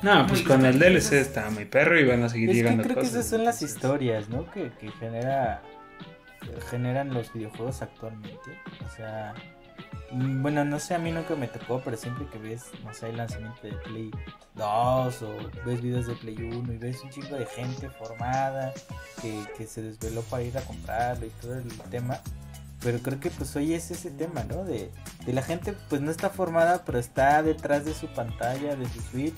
No, 0.00 0.26
pues 0.26 0.40
Muy 0.40 0.48
con 0.48 0.64
el. 0.64 0.78
DLC 0.78 1.12
está 1.20 1.50
muy 1.50 1.64
perro 1.66 2.00
y 2.00 2.04
van 2.04 2.22
a 2.22 2.28
seguir 2.30 2.48
Es 2.50 2.56
que 2.56 2.62
llegando 2.62 2.82
creo 2.84 2.94
que 2.96 3.00
cosas. 3.02 3.14
esas 3.18 3.28
son 3.28 3.44
las 3.44 3.60
historias, 3.62 4.28
¿no? 4.30 4.50
Que, 4.50 4.70
que 4.80 4.90
genera 4.92 5.62
generan 6.70 7.12
los 7.14 7.32
videojuegos 7.32 7.82
actualmente. 7.82 8.58
O 8.84 8.88
sea, 8.96 9.34
bueno, 10.14 10.64
no 10.64 10.78
sé, 10.78 10.94
a 10.94 10.98
mí 10.98 11.10
nunca 11.10 11.34
me 11.34 11.48
tocó, 11.48 11.80
pero 11.84 11.96
siempre 11.96 12.26
que 12.26 12.38
ves, 12.38 12.64
no 12.84 12.92
sé, 12.92 13.08
el 13.08 13.16
lanzamiento 13.16 13.60
de 13.62 13.72
Play 13.72 14.10
2 14.54 15.22
o 15.22 15.36
ves 15.64 15.80
videos 15.80 16.06
de 16.06 16.14
Play 16.16 16.36
1 16.36 16.72
y 16.72 16.76
ves 16.76 17.02
un 17.02 17.10
chingo 17.10 17.36
de 17.36 17.46
gente 17.46 17.88
formada 17.90 18.72
que, 19.20 19.42
que 19.56 19.66
se 19.66 19.82
desveló 19.82 20.22
para 20.22 20.42
ir 20.42 20.56
a 20.58 20.62
comprarlo 20.62 21.26
y 21.26 21.30
todo 21.30 21.54
el 21.54 21.68
tema. 21.90 22.20
Pero 22.80 22.98
creo 22.98 23.20
que 23.20 23.30
pues 23.30 23.54
hoy 23.56 23.74
es 23.74 23.90
ese 23.90 24.10
tema, 24.10 24.44
¿no? 24.44 24.64
De, 24.64 24.90
de 25.24 25.32
la 25.32 25.42
gente 25.42 25.74
pues 25.88 26.00
no 26.00 26.10
está 26.10 26.30
formada, 26.30 26.84
pero 26.84 26.98
está 26.98 27.42
detrás 27.42 27.84
de 27.84 27.94
su 27.94 28.08
pantalla, 28.08 28.74
de 28.74 28.88
su 28.88 29.00
Switch, 29.00 29.36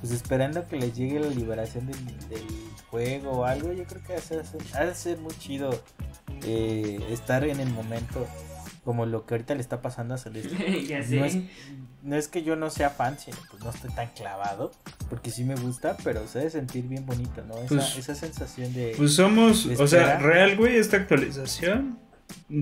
pues 0.00 0.12
esperando 0.12 0.66
que 0.66 0.76
les 0.76 0.94
llegue 0.94 1.20
la 1.20 1.28
liberación 1.28 1.86
del, 1.86 2.28
del 2.28 2.46
juego 2.90 3.30
o 3.32 3.44
algo. 3.44 3.72
Yo 3.72 3.84
creo 3.84 4.02
que 4.02 4.12
ha 4.14 4.16
de 4.16 4.22
ser, 4.22 4.44
ha 4.74 4.84
de 4.84 4.94
ser 4.94 5.18
muy 5.18 5.36
chido 5.38 5.70
eh, 6.42 7.04
estar 7.10 7.44
en 7.44 7.60
el 7.60 7.70
momento 7.70 8.26
como 8.86 9.04
lo 9.04 9.26
que 9.26 9.34
ahorita 9.34 9.54
le 9.54 9.60
está 9.60 9.82
pasando 9.82 10.14
a 10.14 10.18
Celeste. 10.18 10.86
ya 10.88 11.02
sé. 11.02 11.16
No 11.18 11.24
es, 11.26 11.36
no 12.02 12.16
es 12.16 12.28
que 12.28 12.42
yo 12.42 12.56
no 12.56 12.70
sea 12.70 12.88
fan, 12.88 13.18
sino 13.18 13.36
pues 13.50 13.62
no 13.62 13.68
estoy 13.70 13.90
tan 13.90 14.08
clavado, 14.16 14.72
porque 15.10 15.30
sí 15.30 15.44
me 15.44 15.56
gusta, 15.56 15.98
pero 16.02 16.26
se 16.26 16.38
debe 16.38 16.50
sentir 16.52 16.84
bien 16.84 17.04
bonito, 17.04 17.44
¿no? 17.46 17.58
Esa, 17.58 17.66
Pues- 17.68 17.98
esa 17.98 18.14
sensación 18.14 18.72
de... 18.72 18.94
Pues 18.96 19.12
somos, 19.14 19.68
¿De 19.68 19.76
o 19.76 19.86
sea, 19.86 20.18
real, 20.18 20.56
güey, 20.56 20.76
esta 20.76 20.96
actualización. 20.96 21.98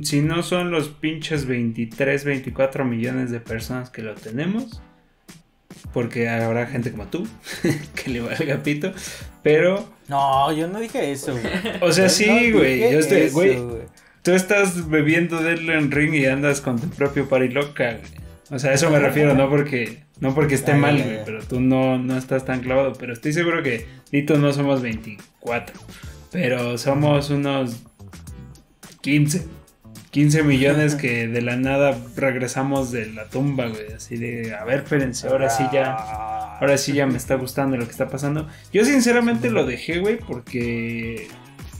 Si 0.02 0.20
no 0.20 0.42
son 0.42 0.70
los 0.72 0.88
pinches 0.88 1.46
23, 1.46 2.24
24 2.24 2.84
millones 2.84 3.30
de 3.30 3.38
personas 3.40 3.88
que 3.90 4.02
lo 4.02 4.14
tenemos. 4.14 4.80
Porque 5.92 6.28
habrá 6.28 6.66
gente 6.66 6.90
como 6.90 7.06
tú 7.06 7.26
que 7.94 8.10
le 8.10 8.20
valga 8.20 8.62
pito. 8.62 8.92
Pero, 9.42 9.88
No, 10.08 10.52
yo 10.52 10.66
no 10.68 10.80
dije 10.80 11.12
eso, 11.12 11.32
güey. 11.32 11.44
o 11.80 11.92
sea, 11.92 12.04
No 12.04 12.10
sí, 12.10 12.24
dije 12.24 12.52
güey. 12.52 12.92
Yo 12.92 12.98
estoy, 12.98 13.20
eso, 13.22 13.34
güey. 13.34 13.58
Tú 14.24 14.32
estás 14.32 14.88
bebiendo 14.88 15.42
Deadland 15.42 15.92
Ring 15.92 16.14
y 16.14 16.24
andas 16.24 16.62
con 16.62 16.80
tu 16.80 16.88
propio 16.88 17.28
party 17.28 17.50
loca, 17.50 17.98
güey. 17.98 18.24
O 18.50 18.58
sea, 18.58 18.70
a 18.70 18.74
eso 18.74 18.90
me 18.90 18.98
refiero, 18.98 19.34
no 19.34 19.50
porque, 19.50 19.98
no 20.18 20.34
porque 20.34 20.54
esté 20.54 20.72
mal, 20.72 20.96
güey, 21.02 21.18
pero 21.26 21.42
tú 21.44 21.60
no, 21.60 21.98
no 21.98 22.16
estás 22.16 22.46
tan 22.46 22.60
clavado. 22.60 22.94
Pero 22.94 23.12
estoy 23.12 23.34
seguro 23.34 23.62
que 23.62 23.86
Dito 24.10 24.38
no 24.38 24.50
somos 24.54 24.80
24, 24.80 25.78
pero 26.32 26.78
somos 26.78 27.28
unos 27.28 27.82
15. 29.02 29.46
15 30.10 30.42
millones 30.44 30.94
que 30.94 31.28
de 31.28 31.42
la 31.42 31.56
nada 31.56 31.98
regresamos 32.16 32.92
de 32.92 33.12
la 33.12 33.24
tumba, 33.28 33.66
güey. 33.66 33.92
Así 33.94 34.16
de, 34.16 34.54
a 34.54 34.64
ver, 34.64 34.84
espérense, 34.84 35.28
ahora 35.28 35.50
sí 35.50 35.64
ya. 35.70 35.92
Ahora 36.60 36.78
sí 36.78 36.94
ya 36.94 37.06
me 37.06 37.18
está 37.18 37.34
gustando 37.34 37.76
lo 37.76 37.84
que 37.84 37.90
está 37.90 38.08
pasando. 38.08 38.48
Yo 38.72 38.86
sinceramente 38.86 39.50
lo 39.50 39.66
dejé, 39.66 39.98
güey, 39.98 40.16
porque... 40.16 41.28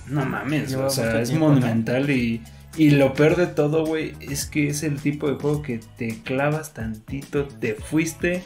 No 0.06 0.24
mames, 0.24 0.70
Lleva 0.70 0.86
o 0.86 0.90
sea, 0.90 1.20
es 1.20 1.28
tiempo, 1.30 1.48
¿no? 1.48 1.54
monumental 1.54 2.10
y... 2.10 2.42
Y 2.76 2.90
lo 2.90 3.14
peor 3.14 3.36
de 3.36 3.46
todo, 3.46 3.86
güey, 3.86 4.14
es 4.20 4.46
que 4.46 4.66
es 4.66 4.82
el 4.82 5.00
tipo 5.00 5.28
de 5.28 5.36
juego 5.36 5.62
que 5.62 5.78
te 5.96 6.18
clavas 6.24 6.74
tantito, 6.74 7.46
te 7.46 7.74
fuiste, 7.74 8.42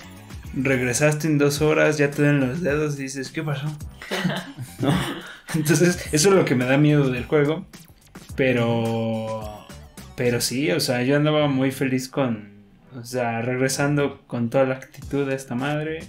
regresaste 0.55 1.29
en 1.29 1.39
dos 1.39 1.63
horas, 1.63 1.97
ya 1.97 2.11
te 2.11 2.23
dan 2.23 2.41
los 2.41 2.61
dedos 2.61 2.99
y 2.99 3.05
dices, 3.05 3.31
¿qué 3.31 3.43
pasó? 3.43 3.67
¿No? 4.81 4.93
Entonces, 5.55 6.09
eso 6.13 6.29
es 6.29 6.35
lo 6.35 6.45
que 6.45 6.55
me 6.55 6.67
da 6.67 6.77
miedo 6.77 7.11
del 7.11 7.25
juego. 7.25 7.67
Pero... 8.37 9.67
Pero 10.15 10.41
sí, 10.41 10.71
o 10.73 10.81
sea, 10.81 11.03
yo 11.05 11.17
andaba 11.17 11.49
muy 11.49 11.71
feliz 11.71 12.09
con... 12.09 12.59
O 12.95 13.05
sea, 13.05 13.41
regresando 13.41 14.23
con 14.27 14.51
toda 14.51 14.65
la 14.65 14.75
actitud 14.75 15.27
de 15.27 15.35
esta 15.35 15.55
madre. 15.55 16.01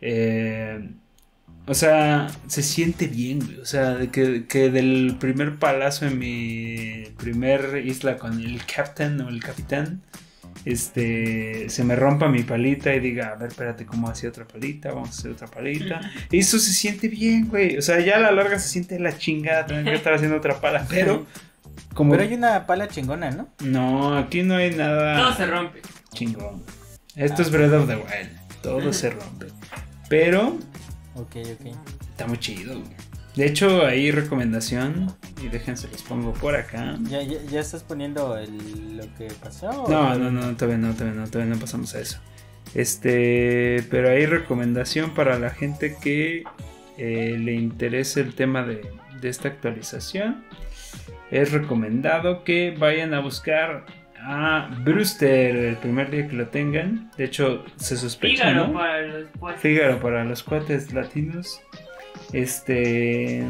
Eh, 0.00 0.90
o 1.66 1.74
sea, 1.74 2.28
se 2.48 2.62
siente 2.62 3.06
bien, 3.06 3.38
güey. 3.38 3.60
O 3.60 3.66
sea, 3.66 3.90
de 3.90 4.08
que, 4.08 4.46
que 4.46 4.70
del 4.70 5.16
primer 5.20 5.56
palazo 5.56 6.06
en 6.06 6.18
mi 6.18 7.04
primer 7.18 7.82
isla 7.86 8.16
con 8.16 8.40
el 8.40 8.64
captain 8.66 9.20
o 9.20 9.28
el 9.28 9.40
capitán, 9.42 10.02
este, 10.64 11.68
se 11.68 11.84
me 11.84 11.94
rompa 11.96 12.28
mi 12.28 12.42
palita 12.42 12.94
y 12.94 13.00
diga, 13.00 13.28
a 13.28 13.34
ver, 13.36 13.48
espérate, 13.48 13.86
¿cómo 13.86 14.08
hacía 14.08 14.28
otra 14.28 14.46
palita? 14.46 14.90
Vamos 14.92 15.08
a 15.08 15.12
hacer 15.12 15.30
otra 15.32 15.46
palita. 15.46 16.00
Y 16.30 16.38
eso 16.38 16.58
se 16.58 16.72
siente 16.72 17.08
bien, 17.08 17.48
güey. 17.48 17.78
O 17.78 17.82
sea, 17.82 18.00
ya 18.00 18.16
a 18.16 18.20
la 18.20 18.32
larga 18.32 18.58
se 18.58 18.68
siente 18.68 18.98
la 18.98 19.16
chingada 19.16 19.66
tener 19.66 19.84
que 19.84 19.94
estar 19.94 20.14
haciendo 20.14 20.36
otra 20.36 20.60
pala. 20.60 20.86
Pero, 20.88 21.26
como... 21.94 22.12
Pero 22.12 22.24
hay 22.24 22.34
una 22.34 22.66
pala 22.66 22.88
chingona, 22.88 23.30
¿no? 23.30 23.48
No, 23.60 24.16
aquí 24.16 24.42
no 24.42 24.56
hay 24.56 24.74
nada 24.74 25.16
Todo 25.16 25.36
se 25.36 25.46
rompe. 25.46 25.80
chingón. 26.12 26.62
Esto 27.14 27.42
es 27.42 27.50
Breath 27.50 27.72
of 27.72 27.86
the 27.86 27.96
Wild. 27.96 28.62
Todo 28.62 28.92
se 28.92 29.10
rompe. 29.10 29.46
Pero 30.08 30.58
Ok, 31.14 31.36
ok. 31.36 31.76
está 32.10 32.26
muy 32.26 32.38
chido, 32.38 32.78
güey. 32.78 32.90
De 33.36 33.46
hecho, 33.46 33.86
ahí 33.86 34.10
recomendación. 34.10 35.14
Y 35.42 35.48
déjense 35.48 35.88
los 35.88 36.02
pongo 36.02 36.32
por 36.34 36.54
acá. 36.54 36.96
¿Ya, 37.02 37.22
ya, 37.22 37.42
ya 37.50 37.60
estás 37.60 37.82
poniendo 37.82 38.36
el, 38.36 38.98
lo 38.98 39.14
que 39.16 39.28
pasó? 39.42 39.88
No, 39.88 40.14
no, 40.18 40.30
no, 40.30 40.54
todavía 40.56 40.78
no, 40.78 40.94
todavía 40.94 41.20
no, 41.20 41.26
todavía 41.28 41.54
no 41.54 41.60
pasamos 41.60 41.94
a 41.94 42.00
eso. 42.00 42.18
Este, 42.74 43.84
pero 43.90 44.10
hay 44.10 44.26
recomendación 44.26 45.14
para 45.14 45.38
la 45.38 45.50
gente 45.50 45.96
que 46.00 46.44
eh, 46.98 47.36
le 47.38 47.54
interese 47.54 48.20
el 48.20 48.34
tema 48.34 48.62
de, 48.62 48.82
de 49.20 49.28
esta 49.28 49.48
actualización. 49.48 50.44
es 51.30 51.52
recomendado 51.52 52.44
que 52.44 52.76
vayan 52.78 53.14
a 53.14 53.20
buscar 53.20 53.86
a 54.24 54.68
Brewster 54.84 55.56
el 55.56 55.76
primer 55.76 56.10
día 56.10 56.28
que 56.28 56.36
lo 56.36 56.48
tengan. 56.48 57.10
De 57.16 57.24
hecho, 57.24 57.64
se 57.76 57.96
sospecha, 57.96 58.44
Fígaro 58.44 58.68
¿no? 58.68 58.74
para 58.74 59.02
los 59.02 59.28
cuates. 59.38 59.60
Fígaro 59.60 60.00
para 60.00 60.24
los 60.24 60.42
cuates 60.42 60.92
latinos. 60.92 61.60
Este. 62.32 63.44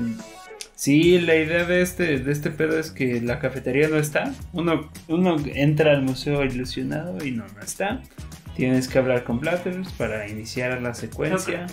Sí, 0.74 1.20
la 1.20 1.36
idea 1.36 1.64
de 1.64 1.80
este, 1.80 2.18
de 2.18 2.32
este 2.32 2.50
pedo 2.50 2.78
es 2.78 2.90
que 2.90 3.20
la 3.20 3.38
cafetería 3.38 3.88
no 3.88 3.96
está. 3.96 4.32
Uno, 4.52 4.90
uno 5.06 5.36
entra 5.54 5.92
al 5.92 6.02
museo 6.02 6.44
ilusionado 6.44 7.24
y 7.24 7.30
no, 7.30 7.44
no 7.46 7.60
está. 7.62 8.02
Tienes 8.56 8.88
que 8.88 8.98
hablar 8.98 9.22
con 9.24 9.38
Blatters 9.38 9.92
para 9.92 10.28
iniciar 10.28 10.80
la 10.82 10.94
secuencia. 10.94 11.66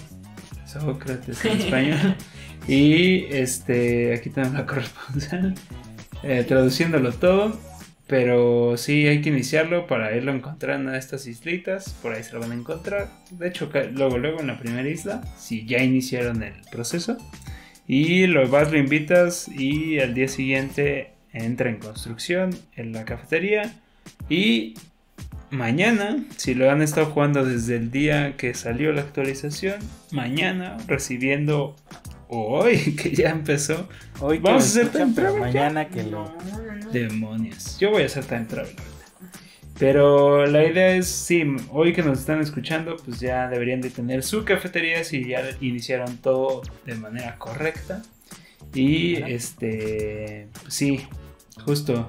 Sócrates 0.65 1.43
en 1.43 1.57
español. 1.59 2.15
Y 2.67 3.25
este, 3.31 4.13
aquí 4.13 4.29
tenemos 4.29 4.55
la 4.55 4.65
corresponsal 4.65 5.55
eh, 6.21 6.45
traduciéndolo 6.47 7.11
todo. 7.11 7.59
Pero 8.09 8.75
sí, 8.75 9.07
hay 9.07 9.21
que 9.21 9.29
iniciarlo 9.29 9.85
para 9.85 10.15
irlo 10.17 10.33
encontrando 10.33 10.89
a 10.89 10.97
estas 10.97 11.27
islitas. 11.27 11.93
Por 12.01 12.11
ahí 12.11 12.23
se 12.23 12.33
lo 12.33 12.39
van 12.39 12.51
a 12.51 12.55
encontrar. 12.55 13.07
De 13.29 13.47
hecho, 13.47 13.69
luego, 13.93 14.17
luego 14.17 14.39
en 14.39 14.47
la 14.47 14.57
primera 14.57 14.89
isla, 14.89 15.21
si 15.37 15.63
ya 15.67 15.83
iniciaron 15.83 16.41
el 16.41 16.55
proceso. 16.71 17.17
Y 17.87 18.25
lo 18.25 18.47
vas, 18.49 18.71
lo 18.71 18.79
invitas 18.79 19.47
y 19.47 19.99
al 19.99 20.15
día 20.15 20.27
siguiente 20.27 21.11
entra 21.33 21.69
en 21.69 21.77
construcción 21.77 22.49
en 22.75 22.93
la 22.93 23.05
cafetería. 23.05 23.75
Y 24.27 24.73
mañana, 25.51 26.23
si 26.35 26.55
lo 26.55 26.71
han 26.71 26.81
estado 26.81 27.11
jugando 27.11 27.45
desde 27.45 27.75
el 27.75 27.91
día 27.91 28.35
que 28.37 28.55
salió 28.55 28.91
la 28.91 29.01
actualización, 29.01 29.79
mañana 30.11 30.77
recibiendo 30.87 31.75
hoy 32.29 32.95
que 32.95 33.11
ya 33.13 33.29
empezó, 33.31 33.89
Hoy 34.21 34.39
Vamos 34.39 34.63
a 34.63 34.67
hacer 34.67 34.89
time 34.91 35.13
travel 35.13 35.39
mañana 35.39 35.87
que 35.89 36.03
No, 36.03 36.33
lo... 36.83 36.91
demonios. 36.91 37.77
Yo 37.79 37.91
voy 37.91 38.03
a 38.03 38.05
hacer 38.05 38.25
time 38.25 38.45
travel. 38.45 38.73
Pero 39.77 40.45
la 40.45 40.65
idea 40.65 40.93
es, 40.95 41.07
sí, 41.07 41.43
hoy 41.71 41.93
que 41.93 42.03
nos 42.03 42.19
están 42.19 42.41
escuchando, 42.41 42.97
pues 42.97 43.21
ya 43.21 43.47
deberían 43.47 43.79
de 43.79 43.89
tener 43.89 44.23
su 44.23 44.43
cafetería 44.43 45.05
si 45.05 45.25
ya 45.25 45.41
iniciaron 45.61 46.17
todo 46.17 46.61
de 46.85 46.95
manera 46.95 47.37
correcta. 47.37 48.01
Y 48.73 49.15
este, 49.23 50.49
pues 50.61 50.73
sí, 50.73 50.99
justo, 51.63 52.07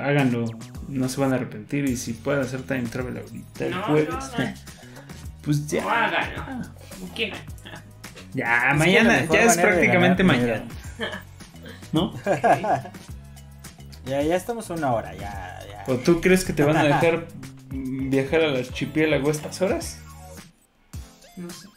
háganlo, 0.00 0.44
no 0.86 1.08
se 1.08 1.20
van 1.20 1.32
a 1.32 1.36
arrepentir. 1.36 1.86
Y 1.86 1.96
si 1.96 2.12
pueden 2.12 2.40
hacer 2.42 2.62
time 2.62 2.82
travel 2.84 3.16
ahorita 3.18 3.66
el 3.66 3.70
No, 3.72 3.82
jueves, 3.82 4.08
no, 4.10 4.44
no. 4.44 4.54
pues 5.42 5.60
No 5.62 5.66
ya. 5.68 6.04
háganlo. 6.04 6.68
Ya, 8.34 8.70
Es 8.72 8.78
mañana, 8.78 9.24
ya 9.26 9.42
es 9.44 9.56
prácticamente 9.56 10.22
ganar 10.22 10.40
mañana. 10.40 10.64
¿No? 11.92 12.12
Ya, 14.06 14.22
ya 14.22 14.36
estamos 14.36 14.70
a 14.70 14.74
una 14.74 14.92
hora, 14.92 15.14
ya, 15.14 15.58
ya. 15.68 15.84
¿O 15.92 15.96
tú 15.96 16.20
crees 16.20 16.44
que 16.44 16.52
te 16.52 16.62
van 16.62 16.76
a 16.76 16.84
dejar 16.84 17.28
viajar 17.70 18.40
al 18.42 18.56
archipiélago 18.56 19.30
estas 19.30 19.60
horas? 19.60 19.98
No 21.36 21.50
sé. 21.50 21.68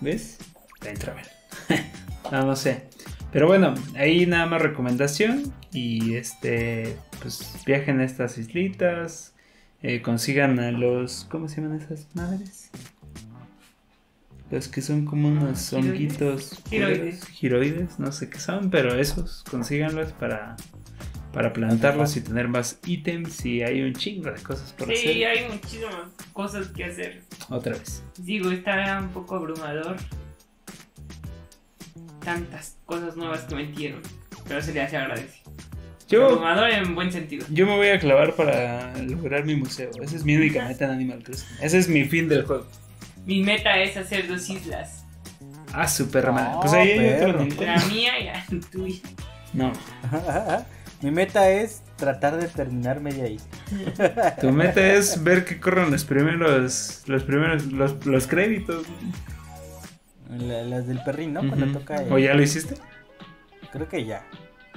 ¿Ves? 0.00 0.38
Time 0.80 0.94
travel. 0.94 1.24
no, 2.32 2.42
no 2.44 2.56
sé. 2.56 2.88
Pero 3.32 3.46
bueno, 3.46 3.74
ahí 3.96 4.26
nada 4.26 4.46
más 4.46 4.62
recomendación. 4.62 5.52
Y 5.72 6.14
este, 6.16 6.96
pues 7.22 7.62
viajen 7.66 8.00
a 8.00 8.04
estas 8.04 8.38
islitas. 8.38 9.34
eh, 9.82 10.02
consigan 10.02 10.58
a 10.58 10.70
los. 10.72 11.26
¿Cómo 11.30 11.48
se 11.48 11.60
llaman 11.60 11.80
esas 11.80 12.06
madres? 12.14 12.70
Los 14.50 14.68
que 14.68 14.80
son 14.80 15.04
como 15.04 15.28
unos 15.28 15.70
Giroides. 15.70 15.90
honguitos. 15.92 16.62
Giroides. 16.70 17.26
Giroides, 17.28 17.98
no 17.98 18.12
sé 18.12 18.30
qué 18.30 18.38
son, 18.38 18.70
pero 18.70 18.94
esos, 18.94 19.42
consíganlos 19.50 20.12
para, 20.12 20.54
para 21.32 21.52
plantarlos 21.52 22.16
y 22.16 22.20
tener 22.20 22.46
más 22.46 22.78
ítems. 22.86 23.44
Y 23.44 23.62
hay 23.62 23.82
un 23.82 23.92
chingo 23.94 24.30
de 24.30 24.40
cosas 24.42 24.72
por 24.72 24.86
Sí, 24.88 25.22
hacer. 25.22 25.26
hay 25.26 25.48
muchísimas 25.52 25.94
cosas 26.32 26.68
que 26.68 26.84
hacer. 26.84 27.22
Otra 27.48 27.72
vez. 27.72 28.04
Digo, 28.18 28.50
está 28.52 29.00
un 29.00 29.08
poco 29.08 29.34
abrumador. 29.34 29.96
Tantas 32.24 32.76
cosas 32.86 33.16
nuevas 33.16 33.42
que 33.42 33.54
metieron. 33.54 34.00
Pero 34.48 34.62
se 34.62 34.72
le 34.72 34.82
hace 34.82 34.96
agradecido. 34.96 35.52
Yo, 36.08 36.26
Abrumador 36.26 36.70
en 36.70 36.94
buen 36.94 37.10
sentido. 37.10 37.44
Yo 37.50 37.66
me 37.66 37.74
voy 37.76 37.88
a 37.88 37.98
clavar 37.98 38.34
para 38.36 38.96
lograr 39.02 39.44
mi 39.44 39.56
museo. 39.56 39.90
Esa 40.00 40.14
es 40.14 40.24
mi 40.24 40.36
única 40.36 40.64
meta 40.68 40.84
en 40.84 40.92
Animal 40.92 41.24
Crossing. 41.24 41.48
Ese 41.60 41.78
es 41.78 41.88
mi 41.88 42.04
fin 42.04 42.28
del 42.28 42.44
juego. 42.44 42.64
Mi 43.26 43.42
meta 43.42 43.78
es 43.80 43.96
hacer 43.96 44.26
dos 44.28 44.48
islas. 44.48 45.04
Ah, 45.72 45.86
super 45.88 46.32
madre. 46.32 46.52
No, 46.52 46.60
Pues 46.60 46.72
ahí 46.72 46.90
hay. 46.92 47.32
La 47.60 47.84
mía 47.86 48.18
y 48.20 48.24
la 48.24 48.44
tuya. 48.72 49.00
No. 49.52 49.72
Mi 51.02 51.10
meta 51.10 51.50
es 51.50 51.82
tratar 51.96 52.36
de 52.38 52.48
terminar 52.48 53.00
media 53.00 53.28
isla. 53.28 54.36
Tu 54.40 54.50
meta 54.50 54.80
es 54.94 55.22
ver 55.22 55.44
que 55.44 55.60
corran 55.60 55.90
los 55.90 56.04
primeros. 56.04 57.02
Los 57.06 57.22
primeros. 57.24 57.66
Los, 57.66 58.06
los 58.06 58.26
créditos. 58.26 58.86
La- 60.30 60.62
las 60.62 60.86
del 60.86 61.02
perrín, 61.02 61.34
¿no? 61.34 61.40
Cuando 61.46 61.66
toca. 61.78 61.96
el- 61.96 62.12
¿O 62.12 62.18
ya 62.18 62.32
lo 62.34 62.42
hiciste? 62.42 62.76
Creo 63.72 63.88
que 63.88 64.04
ya. 64.06 64.24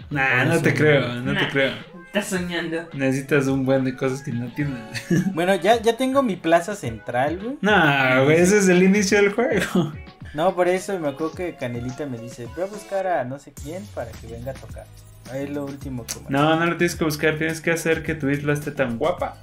Nah, 0.10 0.44
Por 0.44 0.48
no 0.56 0.62
te 0.62 0.74
creo, 0.74 1.14
no 1.22 1.38
te 1.40 1.48
creo. 1.50 1.74
Estás 2.10 2.26
soñando. 2.26 2.90
Necesitas 2.94 3.46
un 3.46 3.66
buen 3.66 3.84
de 3.84 3.96
cosas 3.96 4.24
que 4.24 4.32
no 4.32 4.52
tienes. 4.56 4.80
Bueno, 5.36 5.54
ya, 5.54 5.80
ya 5.80 5.96
tengo 5.96 6.24
mi 6.24 6.36
plaza 6.36 6.74
central, 6.74 7.38
güey. 7.38 7.58
No, 7.62 8.24
güey, 8.26 8.42
ese 8.42 8.58
es 8.58 8.68
el 8.68 8.82
inicio 8.82 9.22
del 9.22 9.32
juego. 9.32 9.94
No, 10.34 10.56
por 10.56 10.68
eso 10.68 10.98
me 11.00 11.10
acuerdo 11.10 11.34
que 11.36 11.56
Canelita 11.56 12.08
me 12.08 12.18
dice, 12.18 12.48
voy 12.56 12.64
a 12.64 12.68
buscar 12.68 13.06
a 13.06 13.24
no 13.26 13.38
sé 13.38 13.54
quién 13.54 13.86
para 13.94 14.12
que 14.12 14.26
venga 14.26 14.52
a 14.52 14.54
tocar. 14.56 14.86
Ahí 15.32 15.44
es 15.44 15.52
lo 15.52 15.66
último 15.66 16.04
que 16.08 16.16
me... 16.22 16.30
No, 16.30 16.60
no 16.60 16.66
lo 16.66 16.78
tienes 16.78 16.96
que 16.96 17.06
buscar, 17.06 17.38
tienes 17.38 17.62
que 17.62 17.72
hacer 17.72 18.02
que 18.02 18.16
tu 18.16 18.28
isla 18.28 18.54
esté 18.54 18.72
tan 18.72 18.98
guapa 18.98 19.38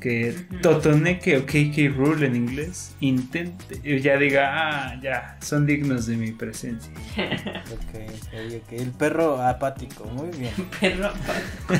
que 0.00 0.30
Ujú. 0.50 0.60
Totoneque 0.60 1.36
o 1.38 1.46
KK 1.46 1.96
Rule 1.96 2.26
en 2.26 2.36
inglés 2.36 2.94
intente, 3.00 3.80
ya 4.00 4.16
diga, 4.18 4.50
ah, 4.52 5.00
ya, 5.02 5.36
son 5.40 5.66
dignos 5.66 6.06
de 6.06 6.16
mi 6.16 6.32
presencia. 6.32 6.92
Ok, 7.66 7.94
ok, 7.94 8.62
ok. 8.62 8.72
El 8.72 8.90
perro 8.92 9.40
apático, 9.42 10.04
muy 10.04 10.28
bien. 10.38 10.52
Perro. 10.80 11.10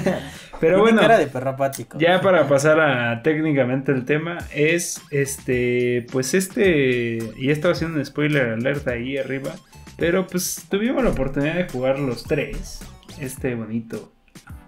Pero 0.61 0.77
Tiene 0.77 0.81
bueno, 0.81 1.01
cara 1.03 1.19
de 1.19 1.27
perro 1.27 1.51
apático. 1.51 1.99
ya 1.99 2.21
para 2.21 2.49
pasar 2.49 2.81
a 2.81 3.23
técnicamente 3.23 3.93
el 3.93 4.05
tema, 4.05 4.39
es 4.55 5.03
este, 5.11 6.07
pues 6.11 6.33
este, 6.35 7.19
y 7.37 7.51
estaba 7.51 7.73
haciendo 7.75 7.99
un 7.99 8.05
spoiler 8.07 8.51
alerta 8.51 8.93
ahí 8.93 9.19
arriba, 9.19 9.55
pero 9.99 10.27
pues 10.27 10.65
tuvimos 10.71 11.05
la 11.05 11.11
oportunidad 11.11 11.55
de 11.57 11.69
jugar 11.69 11.99
los 11.99 12.25
tres, 12.25 12.81
este 13.21 13.55
bonito 13.55 14.13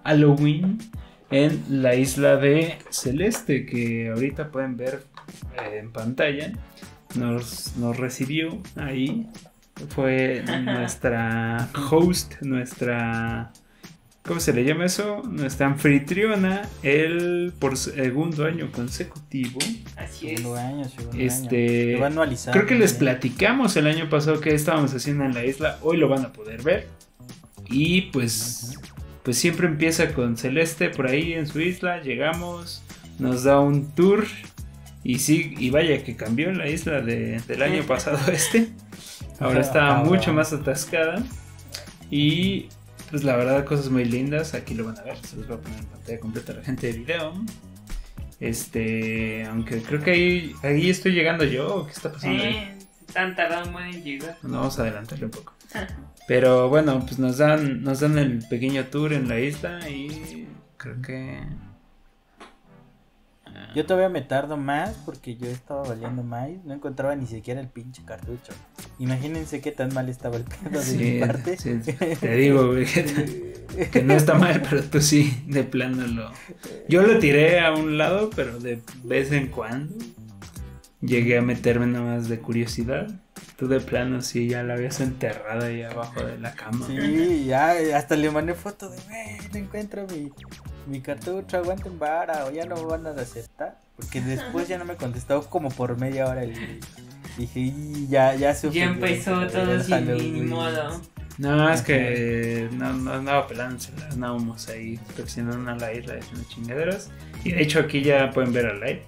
Halloween 0.05 0.79
en 1.31 1.83
la 1.83 1.95
isla 1.95 2.37
de 2.37 2.79
Celeste, 2.91 3.67
que 3.67 4.09
ahorita 4.09 4.51
pueden 4.51 4.77
ver 4.77 5.03
eh, 5.55 5.79
en 5.79 5.93
pantalla. 5.93 6.53
Nos, 7.15 7.77
nos 7.77 7.97
recibió 7.97 8.59
ahí. 8.77 9.27
Fue 9.91 10.43
nuestra 10.65 11.69
host, 11.91 12.41
nuestra... 12.43 13.53
¿Cómo 14.23 14.41
se 14.41 14.53
le 14.53 14.63
llama 14.65 14.85
eso? 14.85 15.23
Nuestra 15.23 15.67
anfitriona, 15.69 16.69
el 16.83 17.55
por 17.59 17.79
segundo 17.79 18.45
año 18.45 18.71
consecutivo. 18.71 19.59
Así 19.97 20.29
es. 20.29 20.41
Segundo 20.41 20.61
año, 20.61 20.85
segundo 20.85 21.19
Este, 21.19 22.05
año. 22.05 22.15
Lo 22.15 22.23
a. 22.23 22.53
Creo 22.53 22.67
que 22.67 22.75
les 22.75 22.93
platicamos 22.93 23.75
el 23.77 23.87
año 23.87 24.11
pasado 24.11 24.39
que 24.41 24.55
estábamos 24.55 24.93
haciendo 24.93 25.25
en 25.25 25.33
la 25.33 25.47
isla. 25.47 25.79
Hoy 25.81 25.97
lo 25.97 26.09
van 26.09 26.27
a 26.27 26.33
poder 26.35 26.63
ver. 26.63 26.89
Y 27.71 28.03
pues, 28.11 28.79
pues 29.29 29.37
siempre 29.37 29.67
empieza 29.67 30.15
con 30.15 30.39
Celeste 30.39 30.89
por 30.89 31.07
ahí 31.07 31.35
en 31.35 31.47
su 31.47 31.61
isla. 31.61 32.01
Llegamos, 32.01 32.83
nos 33.19 33.45
da 33.45 33.61
un 33.61 33.95
tour. 33.95 34.25
Y 35.05 35.19
sí, 35.19 35.55
y 35.59 35.69
vaya 35.69 36.03
que 36.03 36.17
cambió 36.17 36.51
la 36.51 36.67
isla 36.71 37.03
de- 37.03 37.39
del 37.47 37.63
año 37.63 37.83
pasado 37.87 38.19
este. 38.33 38.71
Ahora 39.39 39.61
está 39.61 39.99
Ah, 39.99 40.03
mucho 40.03 40.09
bueno. 40.17 40.33
más 40.33 40.55
atascada. 40.55 41.23
Y 42.11 42.69
pues 43.11 43.23
la 43.23 43.37
verdad, 43.37 43.67
cosas 43.67 43.91
muy 43.91 44.07
lindas. 44.07 44.55
Aquí 44.55 44.73
lo 44.73 44.87
van 44.87 44.97
a 44.99 45.03
ver. 45.03 45.19
Se 45.19 45.37
los 45.37 45.47
voy 45.47 45.59
a 45.59 45.61
poner 45.61 45.79
en 45.81 45.85
pantalla 45.85 46.21
completa 46.21 46.53
a 46.53 46.57
la 46.57 46.65
gente 46.65 46.87
de 46.91 46.99
video. 46.99 47.35
Este, 48.41 49.45
aunque 49.45 49.83
creo 49.83 50.03
que 50.03 50.11
ahí, 50.13 50.53
ahí 50.63 50.89
estoy 50.89 51.13
llegando 51.13 51.45
yo. 51.45 51.69
¿o 51.75 51.85
¿Qué 51.87 51.93
está 51.93 52.11
pasando 52.11 52.43
ahí? 52.43 52.55
Eh, 52.55 52.79
tan 53.13 53.37
tardado 53.37 53.71
pueden 53.73 54.03
llegar. 54.03 54.39
Bueno, 54.41 54.57
vamos 54.61 54.79
a 54.79 54.83
adelantarle 54.85 55.27
un 55.27 55.31
poco. 55.33 55.53
Pero 56.29 56.69
bueno, 56.69 57.01
pues 57.01 57.19
nos 57.19 57.39
dan, 57.39 57.83
nos 57.83 58.01
dan 58.01 58.19
el 58.19 58.47
pequeño 58.49 58.85
tour 58.87 59.13
en 59.15 59.29
la 59.29 59.41
isla 59.41 59.89
y 59.91 60.47
creo 60.77 61.01
que... 61.03 61.41
ah, 63.47 63.73
Yo 63.75 63.87
todavía 63.87 64.11
me 64.11 64.21
tardo 64.23 64.57
más 64.59 64.95
porque 65.07 65.37
yo 65.37 65.47
estaba 65.49 65.83
valiendo 65.85 66.23
más. 66.23 66.51
No 66.65 66.75
encontraba 66.75 67.17
ni 67.17 67.27
siquiera 67.27 67.61
el 67.61 67.69
pinche 67.69 68.05
cartucho. 68.05 68.53
Imagínense 68.99 69.61
qué 69.63 69.73
tan 69.73 69.95
mal 69.95 70.09
estaba 70.09 70.37
el 70.37 70.45
pedo 70.45 70.85
de 70.85 70.85
Sí, 70.85 70.97
mi 70.97 71.21
parte. 71.21 71.57
sí, 71.57 71.81
te 72.21 72.37
digo, 72.37 72.69
güey, 72.69 72.85
que, 72.85 73.89
que 73.93 74.03
no 74.03 74.15
está 74.15 74.35
mal, 74.35 74.63
pero 74.69 74.83
tú 74.85 75.01
sí, 75.01 75.45
de 75.47 75.65
plano 75.65 76.07
lo... 76.07 76.31
Yo 76.89 77.03
lo 77.03 77.19
tiré 77.19 77.61
a 77.61 77.73
un 77.73 77.97
lado, 77.97 78.31
pero 78.37 78.59
de 78.61 78.83
vez 79.03 79.33
en 79.33 79.49
cuando 79.49 79.95
llegué 81.01 81.39
a 81.39 81.43
meterme 81.43 81.87
nada 81.87 82.17
más 82.17 82.29
de 82.29 82.39
curiosidad. 82.41 83.09
Tú 83.57 83.67
de 83.69 83.81
plano 83.81 84.23
sí 84.23 84.49
ya 84.49 84.63
la 84.63 84.75
habías 84.75 85.01
enterrado 85.01 85.67
ahí 85.67 85.83
abajo 85.83 86.23
de 86.25 86.39
la 86.39 86.55
cama. 86.55 86.87
Sí, 86.87 87.47
ya 87.47 87.75
hasta 87.97 88.17
le 88.17 88.31
mandé 88.31 88.55
foto 88.55 88.89
de, 88.89 88.97
wey, 89.09 89.39
no 89.53 89.59
encuentro 89.59 90.07
mi, 90.07 90.31
mi 90.87 91.01
cartucho, 91.01 91.57
aguanten 91.57 91.99
vara, 91.99 92.47
o 92.47 92.51
ya 92.51 92.65
no 92.67 92.77
me 92.77 92.85
van 92.85 93.07
a 93.07 93.11
aceptar. 93.11 93.79
Porque 93.97 94.21
después 94.21 94.69
ya 94.69 94.79
no 94.79 94.85
me 94.85 94.95
contestó 94.95 95.43
como 95.43 95.71
por 95.71 95.99
media 95.99 96.27
hora 96.27 96.45
y 96.45 96.81
dije, 97.37 97.61
y 97.61 98.07
ya, 98.09 98.35
ya 98.37 98.55
se 98.55 98.71
Ya 98.71 98.85
empezó 98.85 99.47
todo 99.49 99.83
sin 99.83 100.07
ni 100.17 100.43
modo. 100.43 101.01
No, 101.39 101.73
es 101.73 101.83
que 101.83 102.69
no, 102.73 102.93
no 102.93 103.13
andaba 103.13 103.47
pelándosela, 103.47 104.09
andábamos 104.11 104.69
ahí 104.69 104.99
presionando 105.15 105.71
a 105.71 105.77
la 105.77 105.93
isla 105.93 106.15
haciendo 106.15 106.49
chingaderas. 106.49 107.11
Y 107.45 107.53
de 107.53 107.63
hecho 107.63 107.79
aquí 107.79 108.03
ya 108.03 108.31
pueden 108.31 108.53
ver 108.53 108.67
a 108.67 108.75
Light. 108.75 109.03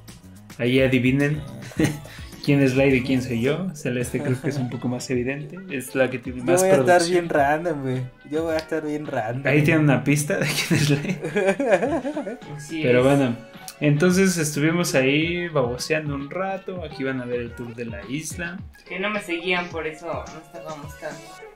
Ahí 0.58 0.80
adivinen 0.80 1.42
quién 2.44 2.62
es 2.62 2.76
Light 2.76 2.94
y 2.94 3.02
quién 3.02 3.22
soy 3.22 3.40
yo. 3.40 3.74
Celeste 3.74 4.20
creo 4.20 4.40
que 4.40 4.48
es 4.48 4.56
un 4.56 4.70
poco 4.70 4.88
más 4.88 5.08
evidente. 5.10 5.58
Es 5.70 5.94
la 5.94 6.10
que 6.10 6.18
tiene 6.18 6.40
Yo 6.40 6.44
más 6.44 6.60
voy 6.60 6.70
a 6.70 6.76
estar 6.76 7.04
bien 7.04 7.28
random, 7.28 7.82
güey. 7.82 8.02
Yo 8.30 8.44
voy 8.44 8.54
a 8.54 8.58
estar 8.58 8.84
bien 8.84 9.06
random. 9.06 9.46
Ahí 9.52 9.62
tiene 9.62 9.80
una 9.80 10.02
pista 10.04 10.38
de 10.38 10.46
quién 10.46 10.80
es. 10.80 12.38
Así 12.56 12.82
Pero 12.82 13.00
es. 13.00 13.04
bueno, 13.04 13.36
entonces 13.80 14.36
estuvimos 14.36 14.94
ahí 14.94 15.48
baboseando 15.48 16.14
un 16.14 16.30
rato. 16.30 16.84
Aquí 16.84 17.04
van 17.04 17.20
a 17.20 17.24
ver 17.24 17.40
el 17.40 17.54
tour 17.54 17.74
de 17.74 17.86
la 17.86 18.04
isla. 18.08 18.58
Que 18.88 18.98
no 18.98 19.10
me 19.10 19.20
seguían, 19.20 19.68
por 19.68 19.86
eso 19.86 20.06
no 20.06 20.40
estábamos 20.40 20.98
tanto. 20.98 21.50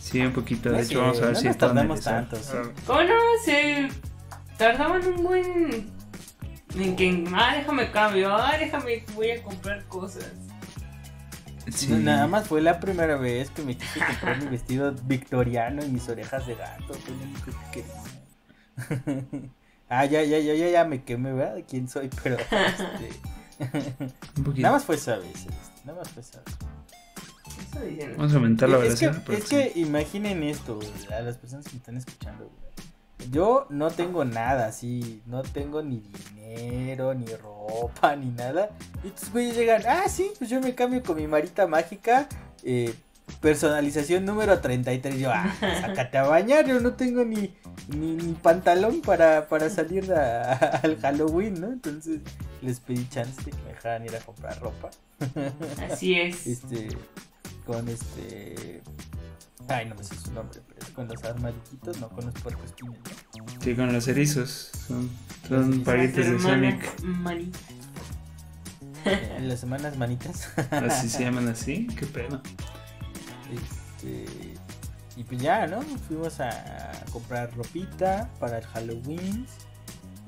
Sí, 0.00 0.20
un 0.20 0.32
poquito. 0.32 0.70
De 0.70 0.82
hecho, 0.82 1.00
vamos 1.00 1.22
a 1.22 1.26
ver 1.26 1.36
si 1.36 1.44
no 1.44 1.48
nos 1.50 1.56
está 1.56 1.66
tardamos 1.68 2.00
tanto, 2.00 2.36
sí. 2.36 2.56
¿Cómo 2.86 3.02
no? 3.02 3.14
Se 3.44 3.88
tardaban 4.58 5.06
un 5.06 5.22
buen. 5.22 5.99
En 6.76 6.96
que, 6.96 7.24
ah, 7.34 7.54
déjame 7.56 7.90
cambio, 7.90 8.34
ah, 8.34 8.56
déjame, 8.58 9.04
voy 9.14 9.30
a 9.30 9.42
comprar 9.42 9.84
cosas. 9.86 10.30
Sí. 11.68 11.88
No, 11.88 11.98
Nada 11.98 12.26
más 12.26 12.48
fue 12.48 12.60
la 12.60 12.80
primera 12.80 13.16
vez 13.16 13.50
que 13.50 13.62
me 13.62 13.76
quise 13.76 14.00
comprar 14.00 14.42
mi 14.42 14.46
vestido 14.46 14.94
victoriano 15.04 15.84
y 15.84 15.88
mis 15.88 16.08
orejas 16.08 16.46
de 16.46 16.54
gato. 16.54 16.94
Fue 16.94 17.14
lo 17.14 17.22
único 17.22 17.50
que 17.72 17.82
quería. 17.82 19.50
ah, 19.88 20.04
ya, 20.04 20.22
ya, 20.22 20.38
ya, 20.38 20.54
ya, 20.54 20.68
ya 20.68 20.84
me 20.84 21.02
quemé, 21.04 21.32
¿verdad? 21.32 21.56
De 21.56 21.64
quién 21.64 21.88
soy, 21.88 22.10
pero. 22.22 22.36
este, 22.38 23.10
Un 24.36 24.44
poquito. 24.44 24.62
Nada 24.62 24.74
más 24.74 24.84
fue 24.84 24.96
esa 24.96 25.16
vez, 25.18 25.46
Nada 25.84 25.98
más 25.98 26.08
fue 26.08 26.22
esa 26.22 26.40
vez. 26.40 26.56
Eso 27.70 27.80
dicen. 27.84 28.14
Vamos 28.16 28.32
a 28.32 28.36
aumentar 28.36 28.68
la 28.68 28.84
es, 28.84 28.98
que, 28.98 29.10
es 29.34 29.44
que 29.44 29.72
imaginen 29.76 30.42
esto, 30.42 30.76
güey, 30.76 30.88
a 31.12 31.20
las 31.20 31.36
personas 31.36 31.66
que 31.66 31.72
me 31.72 31.78
están 31.78 31.96
escuchando. 31.96 32.44
güey. 32.44 32.69
Yo 33.30 33.66
no 33.70 33.90
tengo 33.90 34.24
nada 34.24 34.66
así, 34.66 35.22
no 35.26 35.42
tengo 35.42 35.82
ni 35.82 36.00
dinero, 36.00 37.14
ni 37.14 37.26
ropa, 37.36 38.16
ni 38.16 38.30
nada. 38.30 38.70
Y 39.04 39.08
estos 39.08 39.30
güeyes 39.32 39.56
llegan, 39.56 39.82
ah, 39.88 40.08
sí, 40.08 40.30
pues 40.38 40.48
yo 40.50 40.60
me 40.60 40.74
cambio 40.74 41.02
con 41.02 41.16
mi 41.16 41.26
marita 41.26 41.66
mágica. 41.66 42.26
eh, 42.62 42.94
personalización 43.40 44.24
número 44.24 44.58
33. 44.60 45.18
Yo, 45.18 45.30
ah, 45.32 45.54
sácate 45.60 46.18
a 46.18 46.24
bañar, 46.24 46.66
yo 46.66 46.80
no 46.80 46.94
tengo 46.94 47.24
ni, 47.24 47.54
ni, 47.88 48.16
ni 48.16 48.32
pantalón 48.34 49.00
para, 49.02 49.46
para 49.48 49.70
salir 49.70 50.12
a- 50.12 50.52
al 50.82 50.98
Halloween, 51.00 51.60
¿no? 51.60 51.68
Entonces 51.68 52.20
les 52.60 52.80
pedí 52.80 53.08
chance 53.08 53.40
de 53.44 53.52
que 53.52 53.56
me 53.62 53.68
dejaran 53.70 54.04
ir 54.04 54.14
a 54.16 54.18
comprar 54.20 54.58
ropa 54.60 54.90
Así 55.90 56.14
es. 56.20 56.46
este 56.46 56.88
con 57.64 57.88
este 57.88 58.82
ay 59.68 59.86
no 59.88 59.94
me 59.94 60.02
sé 60.04 60.14
su 60.16 60.32
nombre 60.32 60.60
pero 60.68 60.79
con 61.00 61.08
los 61.08 61.24
armadillitos 61.24 61.98
no 61.98 62.08
con 62.10 62.26
los 62.26 62.34
puercos 62.34 62.64
espines 62.66 63.00
¿no? 63.36 63.60
Sí, 63.60 63.74
con 63.74 63.92
los 63.92 64.06
erizos. 64.08 64.70
Son, 64.86 65.10
son 65.48 65.82
parientes 65.82 66.30
de 66.30 66.38
Sonic. 66.38 66.82
hermanas 66.98 67.18
Mani. 67.20 67.52
en 69.06 69.48
las 69.48 69.60
semanas 69.60 69.96
manitas 69.96 70.50
Así 70.70 71.08
se 71.08 71.24
llaman 71.24 71.48
así. 71.48 71.86
Qué 71.86 72.06
pedo. 72.06 72.42
este 73.50 74.54
y 75.16 75.24
pues 75.24 75.40
ya 75.42 75.66
no 75.66 75.82
fuimos 75.82 76.40
a 76.40 76.92
comprar 77.12 77.54
ropita 77.54 78.30
para 78.38 78.58
el 78.58 78.64
Halloween 78.66 79.46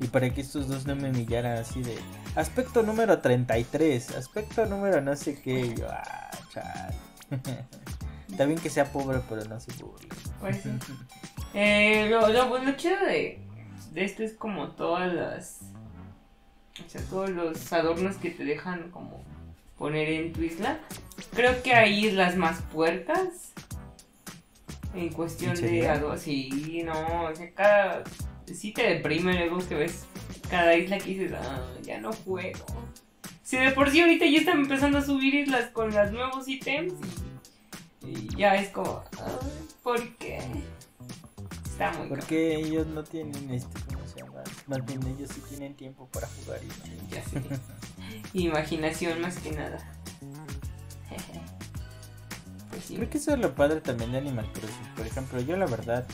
y 0.01 0.07
para 0.07 0.29
que 0.33 0.41
estos 0.41 0.68
dos 0.68 0.87
no 0.87 0.97
me 0.97 1.11
humillaran 1.11 1.57
así 1.59 1.83
de 1.83 1.97
aspecto 2.35 2.83
número 2.83 3.18
33 3.20 4.11
aspecto 4.16 4.66
número 4.66 5.01
no 5.01 5.16
sé 5.16 5.41
qué 5.41 5.66
y 5.66 5.75
yo 5.77 5.87
ah 5.91 6.31
chale 6.53 6.95
Está 8.33 8.47
bien 8.47 8.59
que 8.59 8.70
sea 8.70 8.91
pobre, 8.91 9.20
pero 9.29 9.45
no 9.45 9.61
se 9.61 9.70
burle. 9.75 10.09
Por 10.43 10.51
eso. 10.51 10.68
Eh, 11.55 12.09
lo, 12.11 12.26
lo, 12.28 12.72
chido 12.72 12.99
de, 13.07 13.38
de 13.93 14.05
esto 14.05 14.24
es 14.24 14.32
como 14.34 14.72
todas 14.72 15.14
las. 15.14 15.61
O 16.84 16.88
sea, 16.88 17.01
todos 17.03 17.30
los 17.30 17.72
adornos 17.72 18.16
que 18.16 18.30
te 18.30 18.45
dejan 18.45 18.90
como 18.90 19.22
poner 19.78 20.09
en 20.09 20.32
tu 20.32 20.43
isla. 20.43 20.80
Creo 21.32 21.62
que 21.62 21.74
hay 21.74 22.07
islas 22.07 22.34
más 22.36 22.61
puercas. 22.72 23.53
En 24.95 25.11
cuestión 25.11 25.51
¿En 25.51 25.62
de 25.62 25.68
serio? 25.68 25.93
adornos. 25.93 26.22
Sí, 26.22 26.82
no, 26.84 27.24
o 27.26 27.34
sea, 27.36 27.49
cada. 27.53 28.03
Sí 28.53 28.72
te 28.72 28.82
deprime 28.95 29.34
luego 29.34 29.66
que 29.68 29.76
ves 29.76 30.07
cada 30.51 30.74
isla 30.76 30.99
que 30.99 31.11
dices, 31.14 31.32
ah, 31.40 31.68
ya 31.82 32.01
no 32.01 32.12
juego. 32.12 32.66
Si 33.45 33.57
de 33.59 33.70
por 33.70 33.90
sí 33.90 34.01
ahorita 34.01 34.26
ya 34.26 34.38
están 34.40 34.59
empezando 34.59 34.99
a 34.99 35.03
subir 35.03 35.34
islas 35.36 35.70
con 35.70 35.95
los 35.95 36.11
nuevos 36.11 36.49
ítems 36.49 36.95
y, 38.05 38.09
y 38.09 38.28
ya 38.36 38.57
es 38.57 38.70
como, 38.70 39.05
ay, 39.18 39.72
¿por 39.83 40.16
qué? 40.16 40.39
Está 41.64 41.93
muy 41.93 42.09
Porque 42.09 42.57
ellos 42.57 42.87
no 42.87 43.03
tienen 43.03 43.51
este, 43.51 43.80
¿cómo 43.93 44.07
se 44.07 44.20
llama? 44.20 44.43
Más 44.66 44.85
bien 44.85 45.07
ellos 45.07 45.30
sí 45.35 45.43
tienen 45.49 45.74
tiempo 45.74 46.07
para 46.12 46.28
jugar 46.28 46.61
y 46.62 46.66
no. 46.66 47.09
Ya 47.09 47.24
sé. 47.24 47.43
Imaginación 48.35 49.20
más 49.20 49.39
que 49.39 49.53
nada. 49.53 49.78
Pues 52.70 52.85
sí. 52.85 52.97
Creo 52.97 53.11
que 53.11 53.18
eso 53.18 53.33
es 53.35 53.41
lo 53.41 53.55
padre 53.55 53.80
también 53.80 54.12
de 54.12 54.18
Animal 54.18 54.51
Crossing. 54.53 54.95
Por 54.97 55.07
ejemplo, 55.07 55.41
yo 55.41 55.57
la 55.57 55.66
verdad 55.66 56.07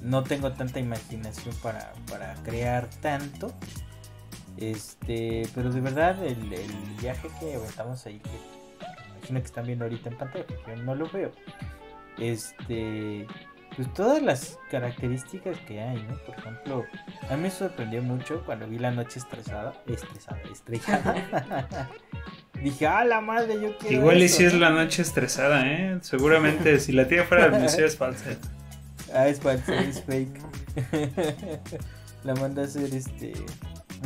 no 0.00 0.22
tengo 0.22 0.52
tanta 0.52 0.78
imaginación 0.78 1.54
para, 1.56 1.92
para 2.08 2.34
crear 2.42 2.88
tanto. 3.00 3.52
Este, 4.56 5.48
pero 5.54 5.70
de 5.70 5.80
verdad 5.80 6.24
el, 6.24 6.52
el 6.52 6.72
viaje 7.00 7.28
que 7.40 7.54
aventamos 7.54 8.06
ahí, 8.06 8.20
que 8.20 8.30
me 8.30 9.18
imagino 9.18 9.40
que 9.40 9.46
están 9.46 9.66
viendo 9.66 9.84
ahorita 9.84 10.08
en 10.08 10.16
pantalla, 10.16 10.46
porque 10.46 10.76
yo 10.76 10.82
no 10.82 10.94
lo 10.94 11.10
veo. 11.10 11.32
Este, 12.18 13.26
pues 13.76 13.92
todas 13.92 14.22
las 14.22 14.58
características 14.70 15.58
que 15.60 15.80
hay, 15.80 16.02
¿no? 16.02 16.16
Por 16.24 16.38
ejemplo, 16.38 16.84
a 17.28 17.36
mí 17.36 17.42
me 17.42 17.50
sorprendió 17.50 18.02
mucho 18.02 18.42
cuando 18.44 18.66
vi 18.66 18.78
la 18.78 18.90
noche 18.90 19.18
estresada, 19.18 19.74
estresada, 19.86 20.40
estrellada. 20.50 21.90
Dije, 22.62 22.86
ah, 22.86 23.04
la 23.04 23.20
madre, 23.20 23.60
yo 23.60 23.76
quiero 23.76 23.96
Igual 23.96 24.18
y 24.18 24.24
eso", 24.24 24.38
si 24.38 24.44
es 24.44 24.54
la 24.54 24.70
noche 24.70 25.02
estresada, 25.02 25.66
¿eh? 25.66 25.98
Seguramente 26.00 26.80
si 26.80 26.92
la 26.92 27.06
tía 27.06 27.24
fuera 27.24 27.48
del 27.48 27.60
museo 27.60 27.86
es 27.86 27.96
falsa. 27.96 28.30
Ah, 29.12 29.28
es 29.28 29.40
falso, 29.40 29.72
es 29.74 30.02
fake. 30.02 30.40
la 32.24 32.34
mandé 32.34 32.62
a 32.62 32.64
hacer 32.64 32.94
este 32.94 33.34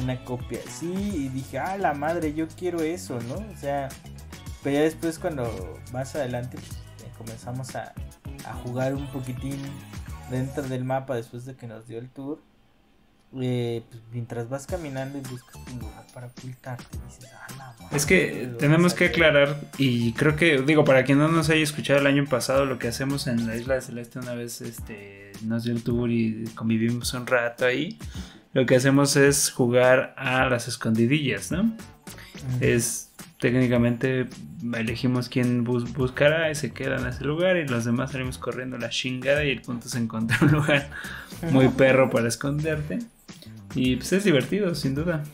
una 0.03 0.25
copia. 0.25 0.59
Sí, 0.69 0.93
y 0.93 1.29
dije, 1.29 1.59
ah, 1.59 1.77
la 1.77 1.95
madre, 1.95 2.35
yo 2.35 2.49
quiero 2.49 2.81
eso, 2.81 3.21
¿no? 3.29 3.35
O 3.35 3.57
sea, 3.57 3.89
pero 4.63 4.75
ya 4.75 4.83
después 4.83 5.19
cuando 5.19 5.79
más 5.93 6.15
adelante 6.15 6.59
pues, 6.59 6.80
comenzamos 7.21 7.77
a, 7.77 7.93
a 8.47 8.53
jugar 8.63 8.95
un 8.95 9.07
poquitín 9.09 9.59
dentro 10.31 10.63
del 10.63 10.85
mapa 10.85 11.17
después 11.17 11.45
de 11.45 11.55
que 11.55 11.67
nos 11.67 11.87
dio 11.87 11.99
el 11.99 12.09
tour. 12.09 12.39
eh, 13.41 13.83
pues, 13.89 14.03
mientras 14.13 14.49
vas 14.49 14.67
caminando 14.67 15.19
y 15.19 15.21
buscas 15.21 15.55
un 15.73 15.79
lugar 15.79 16.05
para 16.13 16.27
ocultarte, 16.29 16.85
dices, 17.07 17.31
ah, 17.33 17.47
la 17.57 17.75
madre. 17.81 17.97
Es 17.97 18.07
que 18.07 18.47
¿de 18.47 18.47
dónde 18.47 18.59
tenemos 18.59 18.95
que 18.95 19.07
salió?". 19.09 19.27
aclarar, 19.27 19.61
y 19.79 20.13
creo 20.15 20.35
que, 20.35 20.63
digo, 20.63 20.85
para 20.85 21.05
quien 21.05 21.19
no 21.19 21.29
nos 21.29 21.49
haya 21.51 21.63
escuchado 21.63 22.01
el 22.01 22.07
año 22.07 22.25
pasado, 22.27 22.65
lo 22.65 22.79
que 22.79 22.89
hacemos 22.89 23.27
en 23.29 23.47
la 23.47 23.57
Isla 23.57 23.75
de 23.75 23.83
Celeste 23.83 24.19
una 24.19 24.35
vez 24.35 24.61
este, 24.63 25.31
nos 25.45 25.63
dio 25.65 25.73
el 25.75 25.83
tour 25.85 26.11
y 26.11 26.45
convivimos 26.57 27.13
un 27.15 27.27
rato 27.27 27.67
ahí. 27.67 27.99
Lo 28.53 28.67
que 28.67 28.75
hacemos 28.75 29.15
es 29.15 29.51
jugar 29.51 30.13
a 30.17 30.49
las 30.49 30.67
escondidillas, 30.67 31.53
¿no? 31.53 31.63
Ujú. 31.63 31.77
Es 32.61 33.10
técnicamente 33.41 34.29
elegimos 34.75 35.29
quién 35.29 35.65
bus 35.65 35.93
buscará 35.95 36.51
y 36.51 36.55
se 36.55 36.73
queda 36.73 36.99
en 36.99 37.07
ese 37.07 37.25
lugar 37.25 37.57
y 37.57 37.67
los 37.67 37.85
demás 37.85 38.13
salimos 38.13 38.39
corriendo 38.39 38.79
la 38.79 38.91
chingada 38.91 39.45
y 39.45 39.51
el 39.51 39.63
punto 39.63 39.89
es 39.89 39.95
encontrar 39.95 40.45
un 40.45 40.53
lugar 40.53 40.91
muy 41.51 41.69
perro 41.69 42.11
para 42.11 42.29
esconderte. 42.29 43.01
Y 43.75 43.97
pues 43.97 44.13
es 44.13 44.25
divertido, 44.25 44.75
sin 44.75 44.95
duda. 44.95 45.25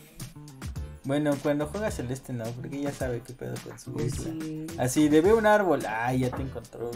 Bueno, 1.03 1.35
cuando 1.41 1.67
juega 1.67 1.89
Celeste 1.89 2.33
no, 2.33 2.43
porque 2.51 2.81
ya 2.81 2.91
sabe 2.91 3.21
qué 3.25 3.33
pedo 3.33 3.53
con 3.63 3.79
su 3.79 3.93
Pues 3.93 4.13
isla. 4.13 4.31
sí. 4.39 4.67
Así, 4.77 5.09
de 5.09 5.21
veo 5.21 5.37
un 5.37 5.45
árbol, 5.45 5.81
ah, 5.87 6.13
ya 6.13 6.29
te 6.29 6.41
encontró. 6.41 6.91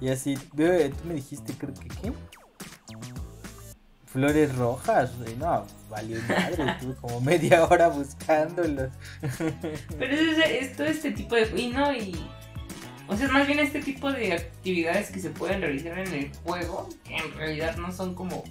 Y 0.00 0.08
así, 0.08 0.36
veo, 0.54 0.90
tú 0.90 1.08
me 1.08 1.14
dijiste, 1.14 1.52
creo 1.54 1.72
que 1.74 1.88
qué. 1.88 2.12
Flores 4.12 4.54
rojas, 4.56 5.16
güey, 5.18 5.36
no, 5.36 5.66
valió 5.90 6.18
madre, 6.22 6.70
estuve 6.72 6.94
como 6.96 7.20
media 7.20 7.64
hora 7.64 7.88
buscándolos. 7.88 8.90
Pero 9.98 10.14
es, 10.14 10.38
es 10.38 10.76
todo 10.76 10.86
este 10.86 11.12
tipo 11.12 11.34
de. 11.34 11.50
Y 11.56 11.68
no, 11.68 11.92
y. 11.92 12.14
O 13.06 13.16
sea, 13.16 13.26
es 13.26 13.32
más 13.32 13.46
bien 13.46 13.58
este 13.58 13.80
tipo 13.80 14.12
de 14.12 14.34
actividades 14.34 15.10
que 15.10 15.20
se 15.20 15.30
pueden 15.30 15.60
realizar 15.60 15.98
en 15.98 16.12
el 16.12 16.30
juego, 16.44 16.88
que 17.04 17.16
en 17.16 17.32
realidad 17.34 17.76
no 17.76 17.90
son 17.90 18.14
como 18.14 18.44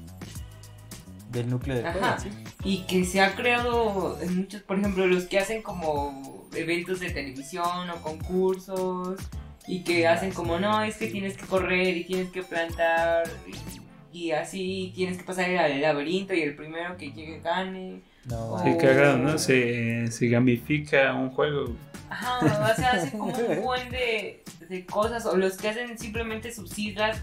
del 1.32 1.50
núcleo 1.50 1.82
juego, 1.82 2.06
Ajá. 2.06 2.20
¿sí? 2.20 2.30
y 2.64 2.84
que 2.84 3.06
se 3.06 3.22
ha 3.22 3.36
creado 3.36 4.20
en 4.22 4.38
muchos, 4.38 4.62
por 4.64 4.80
ejemplo, 4.80 5.08
los 5.08 5.26
que 5.26 5.40
hacen 5.40 5.62
como 5.62 6.48
eventos 6.56 7.00
de 7.00 7.12
televisión 7.12 7.90
o 7.90 8.02
concursos 8.02 9.20
y 9.68 9.84
que 9.84 10.08
hacen 10.08 10.32
como, 10.32 10.60
no, 10.60 10.82
es 10.84 10.98
que 10.98 11.08
tienes 11.08 11.38
que 11.38 11.46
correr 11.46 11.96
y 11.98 12.06
tienes 12.06 12.32
que 12.32 12.44
plantar 12.44 13.24
y, 13.48 13.80
y 14.26 14.32
así 14.32 14.92
tienes 14.96 15.18
que 15.18 15.24
pasar 15.24 15.50
el 15.50 15.82
laberinto 15.82 16.34
y 16.34 16.42
el 16.42 16.56
primero 16.56 16.98
que 16.98 17.12
llegue 17.12 17.40
gane. 17.42 18.02
No, 18.26 18.62
Sí, 18.64 18.72
Oh. 18.74 18.78
cagado, 18.78 19.18
¿no? 19.18 19.38
Se, 19.38 20.08
se 20.12 20.28
gamifica 20.28 21.14
un 21.14 21.30
juego. 21.30 21.76
Ajá, 22.10 22.40
o 22.72 22.76
sea, 22.76 22.92
hacen 22.94 23.12
como 23.20 23.34
un 23.38 23.62
buen 23.64 23.90
de, 23.90 24.44
de 24.70 24.86
cosas 24.86 25.26
o 25.26 25.36
los 25.38 25.58
que 25.58 25.70
hacen 25.70 25.98
simplemente 25.98 26.54
sus 26.54 26.78
islas 26.80 27.22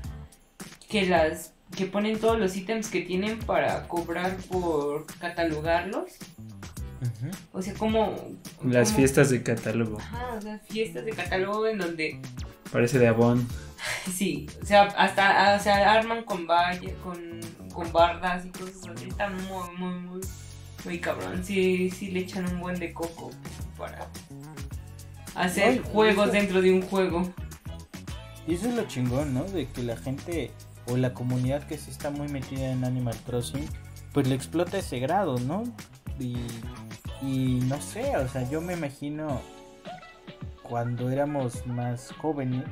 que 0.88 1.06
las 1.06 1.52
que 1.76 1.86
ponen 1.86 2.18
todos 2.18 2.38
los 2.38 2.56
ítems 2.56 2.88
que 2.88 3.00
tienen 3.00 3.38
para 3.40 3.88
cobrar 3.88 4.36
por 4.50 5.06
catalogarlos. 5.18 6.10
O 7.52 7.60
sea, 7.60 7.74
como 7.74 8.14
Las 8.64 8.88
como- 8.88 8.98
fiestas 8.98 9.30
de 9.30 9.42
catálogo. 9.42 9.98
Ajá, 9.98 10.34
o 10.38 10.40
sea, 10.40 10.58
fiestas 10.60 11.04
de 11.04 11.10
catálogo 11.12 11.66
en 11.66 11.78
donde 11.78 12.18
Parece 12.72 12.98
de 12.98 13.08
Avon. 13.08 13.46
sí, 14.14 14.46
o 14.62 14.66
sea, 14.66 14.84
hasta 14.84 15.54
ah, 15.54 15.56
o 15.56 15.62
sea, 15.62 15.92
arman 15.92 16.24
con 16.24 16.46
valle, 16.46 16.94
con, 17.02 17.40
con 17.72 17.92
bardas 17.92 18.46
y 18.46 18.50
cosas 18.50 18.88
así, 18.94 19.08
está 19.08 19.28
muy, 19.28 19.76
muy, 19.76 19.94
muy, 20.00 20.20
muy 20.84 20.98
cabrón. 21.00 21.42
Sí, 21.44 21.90
sí 21.90 22.10
le 22.10 22.20
echan 22.20 22.46
un 22.52 22.60
buen 22.60 22.78
de 22.78 22.92
coco 22.92 23.30
para 23.76 24.08
hacer 25.34 25.82
juegos 25.82 26.24
eso- 26.28 26.32
dentro 26.32 26.62
de 26.62 26.72
un 26.72 26.82
juego. 26.82 27.32
Y 28.46 28.54
eso 28.54 28.68
es 28.68 28.74
lo 28.74 28.84
chingón, 28.86 29.32
¿no? 29.32 29.44
De 29.44 29.66
que 29.68 29.82
la 29.82 29.96
gente 29.96 30.50
o 30.86 30.96
la 30.98 31.14
comunidad 31.14 31.62
que 31.66 31.78
sí 31.78 31.90
está 31.90 32.10
muy 32.10 32.28
metida 32.28 32.70
en 32.70 32.84
Animal 32.84 33.16
Crossing, 33.26 33.66
pues 34.12 34.28
le 34.28 34.34
explota 34.34 34.78
ese 34.78 34.98
grado, 34.98 35.38
¿no? 35.40 35.64
Y, 36.20 36.36
y 37.22 37.60
no 37.66 37.80
sé, 37.80 38.16
o 38.18 38.28
sea, 38.28 38.48
yo 38.50 38.60
me 38.60 38.74
imagino 38.74 39.40
cuando 40.62 41.10
éramos 41.10 41.66
más 41.66 42.12
jóvenes, 42.20 42.64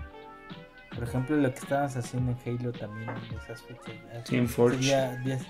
por 0.94 1.04
ejemplo, 1.04 1.36
lo 1.36 1.52
que 1.52 1.58
estábamos 1.60 1.96
haciendo 1.96 2.32
en 2.44 2.58
Halo 2.60 2.72
también 2.72 3.08
en 3.10 3.38
esas 3.38 3.62
fechas. 3.62 4.24
Team 4.24 4.46
Forge. 4.46 4.76
Sería 4.78 5.16
días, 5.18 5.42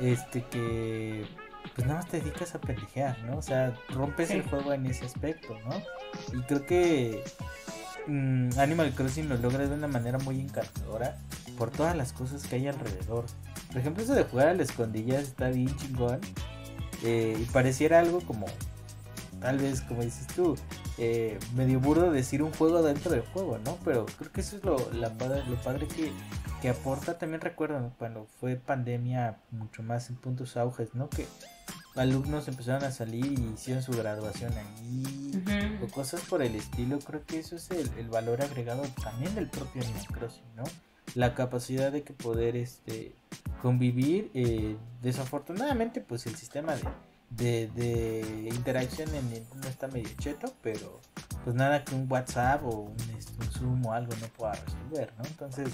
este 0.00 0.42
que 0.44 1.24
pues 1.74 1.86
nada 1.86 2.00
más 2.00 2.08
te 2.10 2.20
dedicas 2.20 2.54
a 2.54 2.60
pendejear, 2.60 3.18
¿no? 3.24 3.38
O 3.38 3.42
sea, 3.42 3.72
rompes 3.90 4.28
Sí. 4.28 4.34
el 4.34 4.42
juego 4.42 4.72
en 4.72 4.84
ese 4.86 5.04
aspecto, 5.06 5.56
¿no? 5.64 6.38
Y 6.38 6.42
creo 6.42 6.66
que 6.66 7.22
mm, 8.06 8.58
Animal 8.58 8.92
Crossing 8.94 9.28
lo 9.28 9.36
logra 9.36 9.66
de 9.66 9.74
una 9.74 9.86
manera 9.88 10.18
muy 10.18 10.40
encantadora 10.40 11.16
por 11.56 11.70
todas 11.70 11.96
las 11.96 12.12
cosas 12.12 12.46
que 12.46 12.56
hay 12.56 12.66
alrededor. 12.68 13.24
Por 13.68 13.78
ejemplo, 13.78 14.02
eso 14.02 14.14
de 14.14 14.24
jugar 14.24 14.48
a 14.48 14.54
la 14.54 14.62
escondilla 14.64 15.20
está 15.20 15.48
bien 15.48 15.74
chingón. 15.76 16.20
eh, 17.04 17.36
y 17.40 17.44
pareciera 17.46 17.98
algo 17.98 18.20
como, 18.20 18.46
tal 19.40 19.58
vez, 19.58 19.80
como 19.82 20.02
dices 20.02 20.26
tú, 20.28 20.56
eh, 20.98 21.38
medio 21.54 21.80
burdo 21.80 22.10
decir 22.10 22.42
un 22.42 22.52
juego 22.52 22.82
dentro 22.82 23.10
del 23.10 23.22
juego, 23.22 23.58
¿no? 23.58 23.78
Pero 23.84 24.06
creo 24.18 24.32
que 24.32 24.40
eso 24.40 24.56
es 24.56 24.64
lo, 24.64 24.76
la 24.92 25.10
padre, 25.10 25.42
lo 25.48 25.56
padre 25.56 25.86
que, 25.88 26.12
que 26.60 26.68
aporta. 26.68 27.18
También 27.18 27.40
recuerdo 27.40 27.92
cuando 27.98 28.26
fue 28.40 28.56
pandemia 28.56 29.38
mucho 29.50 29.82
más 29.82 30.10
en 30.10 30.16
puntos 30.16 30.56
auges, 30.56 30.94
¿no? 30.94 31.08
Que 31.08 31.26
alumnos 31.94 32.48
empezaron 32.48 32.84
a 32.84 32.90
salir 32.90 33.38
y 33.38 33.52
hicieron 33.54 33.82
su 33.82 33.92
graduación 33.92 34.52
ahí 34.56 35.44
o 35.82 35.88
cosas 35.88 36.22
por 36.22 36.42
el 36.42 36.54
estilo, 36.54 36.98
creo 37.00 37.24
que 37.26 37.38
eso 37.38 37.56
es 37.56 37.70
el, 37.70 37.90
el 37.98 38.08
valor 38.08 38.40
agregado 38.40 38.82
también 39.02 39.34
del 39.34 39.48
propio 39.48 39.82
Animal 39.82 40.06
Crossing, 40.06 40.56
¿no? 40.56 40.64
La 41.14 41.34
capacidad 41.34 41.92
de 41.92 42.02
que 42.02 42.14
poder 42.14 42.56
este 42.56 43.14
convivir, 43.60 44.30
eh, 44.34 44.76
desafortunadamente 45.02 46.00
pues 46.00 46.26
el 46.26 46.34
sistema 46.34 46.74
de, 46.74 46.82
de, 47.36 47.68
de 47.68 48.48
interacción 48.54 49.14
en 49.14 49.30
Nintendo 49.30 49.68
está 49.68 49.88
medio 49.88 50.10
cheto, 50.18 50.52
pero 50.62 51.00
pues 51.44 51.56
nada 51.56 51.84
que 51.84 51.94
un 51.94 52.10
WhatsApp 52.10 52.64
o 52.64 52.70
un, 52.70 52.96
este, 53.18 53.32
un 53.40 53.50
Zoom 53.50 53.86
o 53.86 53.92
algo 53.92 54.12
no 54.20 54.26
pueda 54.28 54.52
resolver, 54.52 55.12
¿no? 55.18 55.24
Entonces, 55.24 55.68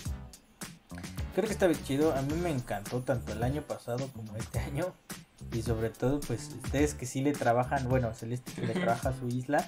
creo 1.35 1.47
que 1.47 1.53
está 1.53 1.67
bien 1.67 1.83
chido, 1.85 2.15
a 2.15 2.23
mí 2.23 2.35
me 2.35 2.51
encantó 2.51 3.03
tanto 3.03 3.33
el 3.33 3.43
año 3.43 3.63
pasado 3.63 4.09
como 4.09 4.37
este 4.37 4.59
año. 4.61 4.95
Y 5.53 5.63
sobre 5.63 5.91
todo, 5.91 6.21
pues 6.21 6.51
ustedes 6.65 6.95
que 6.95 7.07
sí 7.07 7.23
le 7.23 7.33
trabajan, 7.33 7.89
bueno, 7.89 8.13
Celeste 8.13 8.53
que 8.53 8.67
le 8.67 8.75
trabaja 8.75 9.11
a 9.11 9.13
su 9.13 9.29
isla, 9.29 9.67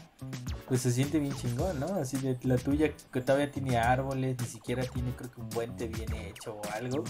pues 0.69 0.83
se 0.83 0.91
siente 0.91 1.19
bien 1.19 1.35
chingón, 1.35 1.81
¿no? 1.81 1.87
Así 1.95 2.19
de 2.19 2.37
la 2.43 2.57
tuya 2.59 2.91
que 3.13 3.21
todavía 3.21 3.51
tiene 3.51 3.79
árboles, 3.79 4.37
ni 4.41 4.47
siquiera 4.47 4.83
tiene 4.85 5.13
creo 5.17 5.31
que 5.31 5.41
un 5.41 5.49
puente 5.49 5.87
bien 5.87 6.13
hecho 6.13 6.57
o 6.57 6.63
algo. 6.75 7.05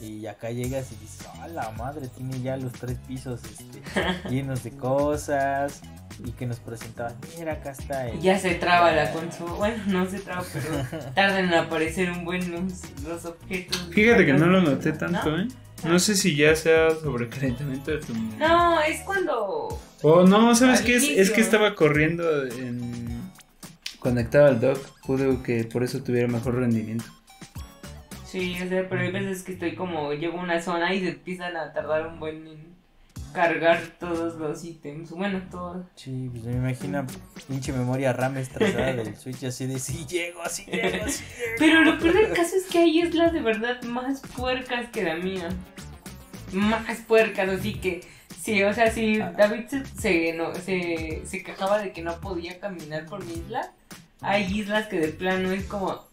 Y 0.00 0.26
acá 0.26 0.50
llegas 0.50 0.90
y 0.90 0.96
dices, 0.96 1.26
¡ah, 1.40 1.46
la 1.46 1.70
madre! 1.72 2.08
Tiene 2.08 2.40
ya 2.40 2.56
los 2.56 2.72
tres 2.72 2.98
pisos 3.06 3.40
este, 3.44 3.82
llenos 4.28 4.64
de 4.64 4.72
cosas. 4.72 5.80
Y 6.24 6.32
que 6.32 6.44
nos 6.44 6.60
presentaban, 6.60 7.16
mira, 7.38 7.54
acá 7.54 7.70
está 7.70 8.06
el... 8.06 8.20
Ya 8.20 8.38
se 8.38 8.54
traba 8.56 8.92
la 8.92 9.10
consola. 9.12 9.52
Bueno, 9.54 9.82
no 9.86 10.06
se 10.06 10.20
traba, 10.20 10.44
pero 10.52 11.02
tardan 11.14 11.46
en 11.46 11.54
aparecer 11.54 12.10
un 12.10 12.24
buen 12.24 12.50
los, 12.50 12.82
los 13.02 13.24
objetos. 13.24 13.88
Fíjate 13.90 14.26
que 14.26 14.32
no 14.34 14.46
lo 14.46 14.60
noté 14.60 14.92
tanto, 14.92 15.30
¿No? 15.30 15.42
¿eh? 15.42 15.48
No 15.84 15.98
sé 15.98 16.14
si 16.16 16.36
ya 16.36 16.54
sea 16.54 16.90
sobrecalentamiento 16.90 17.90
de 17.90 17.98
tu... 17.98 18.14
No, 18.38 18.80
es 18.80 19.00
cuando. 19.00 19.80
Oh, 20.02 20.24
no, 20.24 20.54
¿sabes 20.54 20.80
Al 20.80 20.86
qué? 20.86 20.96
Es, 20.96 21.04
es 21.04 21.30
que 21.30 21.40
estaba 21.40 21.74
corriendo 21.74 22.44
en... 22.46 23.22
Conectado 23.98 24.46
al 24.46 24.60
dock. 24.60 24.78
Pude 25.06 25.42
que 25.44 25.64
por 25.64 25.84
eso 25.84 26.02
tuviera 26.02 26.26
mejor 26.26 26.56
rendimiento. 26.56 27.04
Sí, 28.24 28.56
o 28.64 28.68
sea, 28.68 28.88
pero 28.88 29.02
hay 29.02 29.12
veces 29.12 29.42
que 29.42 29.52
estoy 29.52 29.76
como. 29.76 30.12
Llego 30.12 30.40
a 30.40 30.42
una 30.42 30.60
zona 30.60 30.92
y 30.92 31.00
se 31.00 31.10
empiezan 31.10 31.56
a 31.56 31.72
tardar 31.72 32.06
un 32.08 32.18
buen 32.18 32.46
en 32.46 32.71
cargar 33.32 33.80
todos 33.98 34.34
los 34.38 34.64
ítems. 34.64 35.10
Bueno, 35.10 35.42
todo. 35.50 35.88
Sí, 35.96 36.28
pues 36.30 36.44
me 36.44 36.52
imagino 36.54 37.06
pinche 37.48 37.72
memoria 37.72 38.12
RAM 38.12 38.36
estresada 38.38 38.92
del 38.92 39.16
Switch 39.16 39.42
así 39.44 39.66
de, 39.66 39.78
sí 39.78 40.06
llego, 40.06 40.42
así 40.42 40.64
llego, 40.66 41.08
sí 41.08 41.24
llego. 41.38 41.54
Pero 41.58 41.84
lo 41.84 41.98
peor 41.98 42.14
del 42.14 42.32
caso 42.32 42.56
es 42.56 42.64
que 42.70 42.78
hay 42.78 43.00
islas 43.00 43.32
de 43.32 43.40
verdad 43.40 43.82
más 43.82 44.20
puercas 44.36 44.88
que 44.90 45.02
la 45.02 45.16
mía. 45.16 45.48
Más 46.52 46.98
puercas, 47.06 47.48
así 47.48 47.74
que. 47.74 48.02
Sí, 48.40 48.62
o 48.64 48.74
sea, 48.74 48.90
si 48.90 49.20
Ah. 49.20 49.32
David 49.36 49.66
se, 49.68 49.84
se, 49.86 50.32
no, 50.32 50.52
se, 50.54 51.22
se 51.24 51.42
quejaba 51.44 51.78
de 51.78 51.92
que 51.92 52.02
no 52.02 52.20
podía 52.20 52.58
caminar 52.58 53.06
por 53.06 53.24
mi 53.24 53.34
isla, 53.34 53.72
hay 54.20 54.44
islas 54.58 54.88
que 54.88 54.98
de 54.98 55.08
plano 55.08 55.52
es 55.52 55.64
como. 55.64 56.04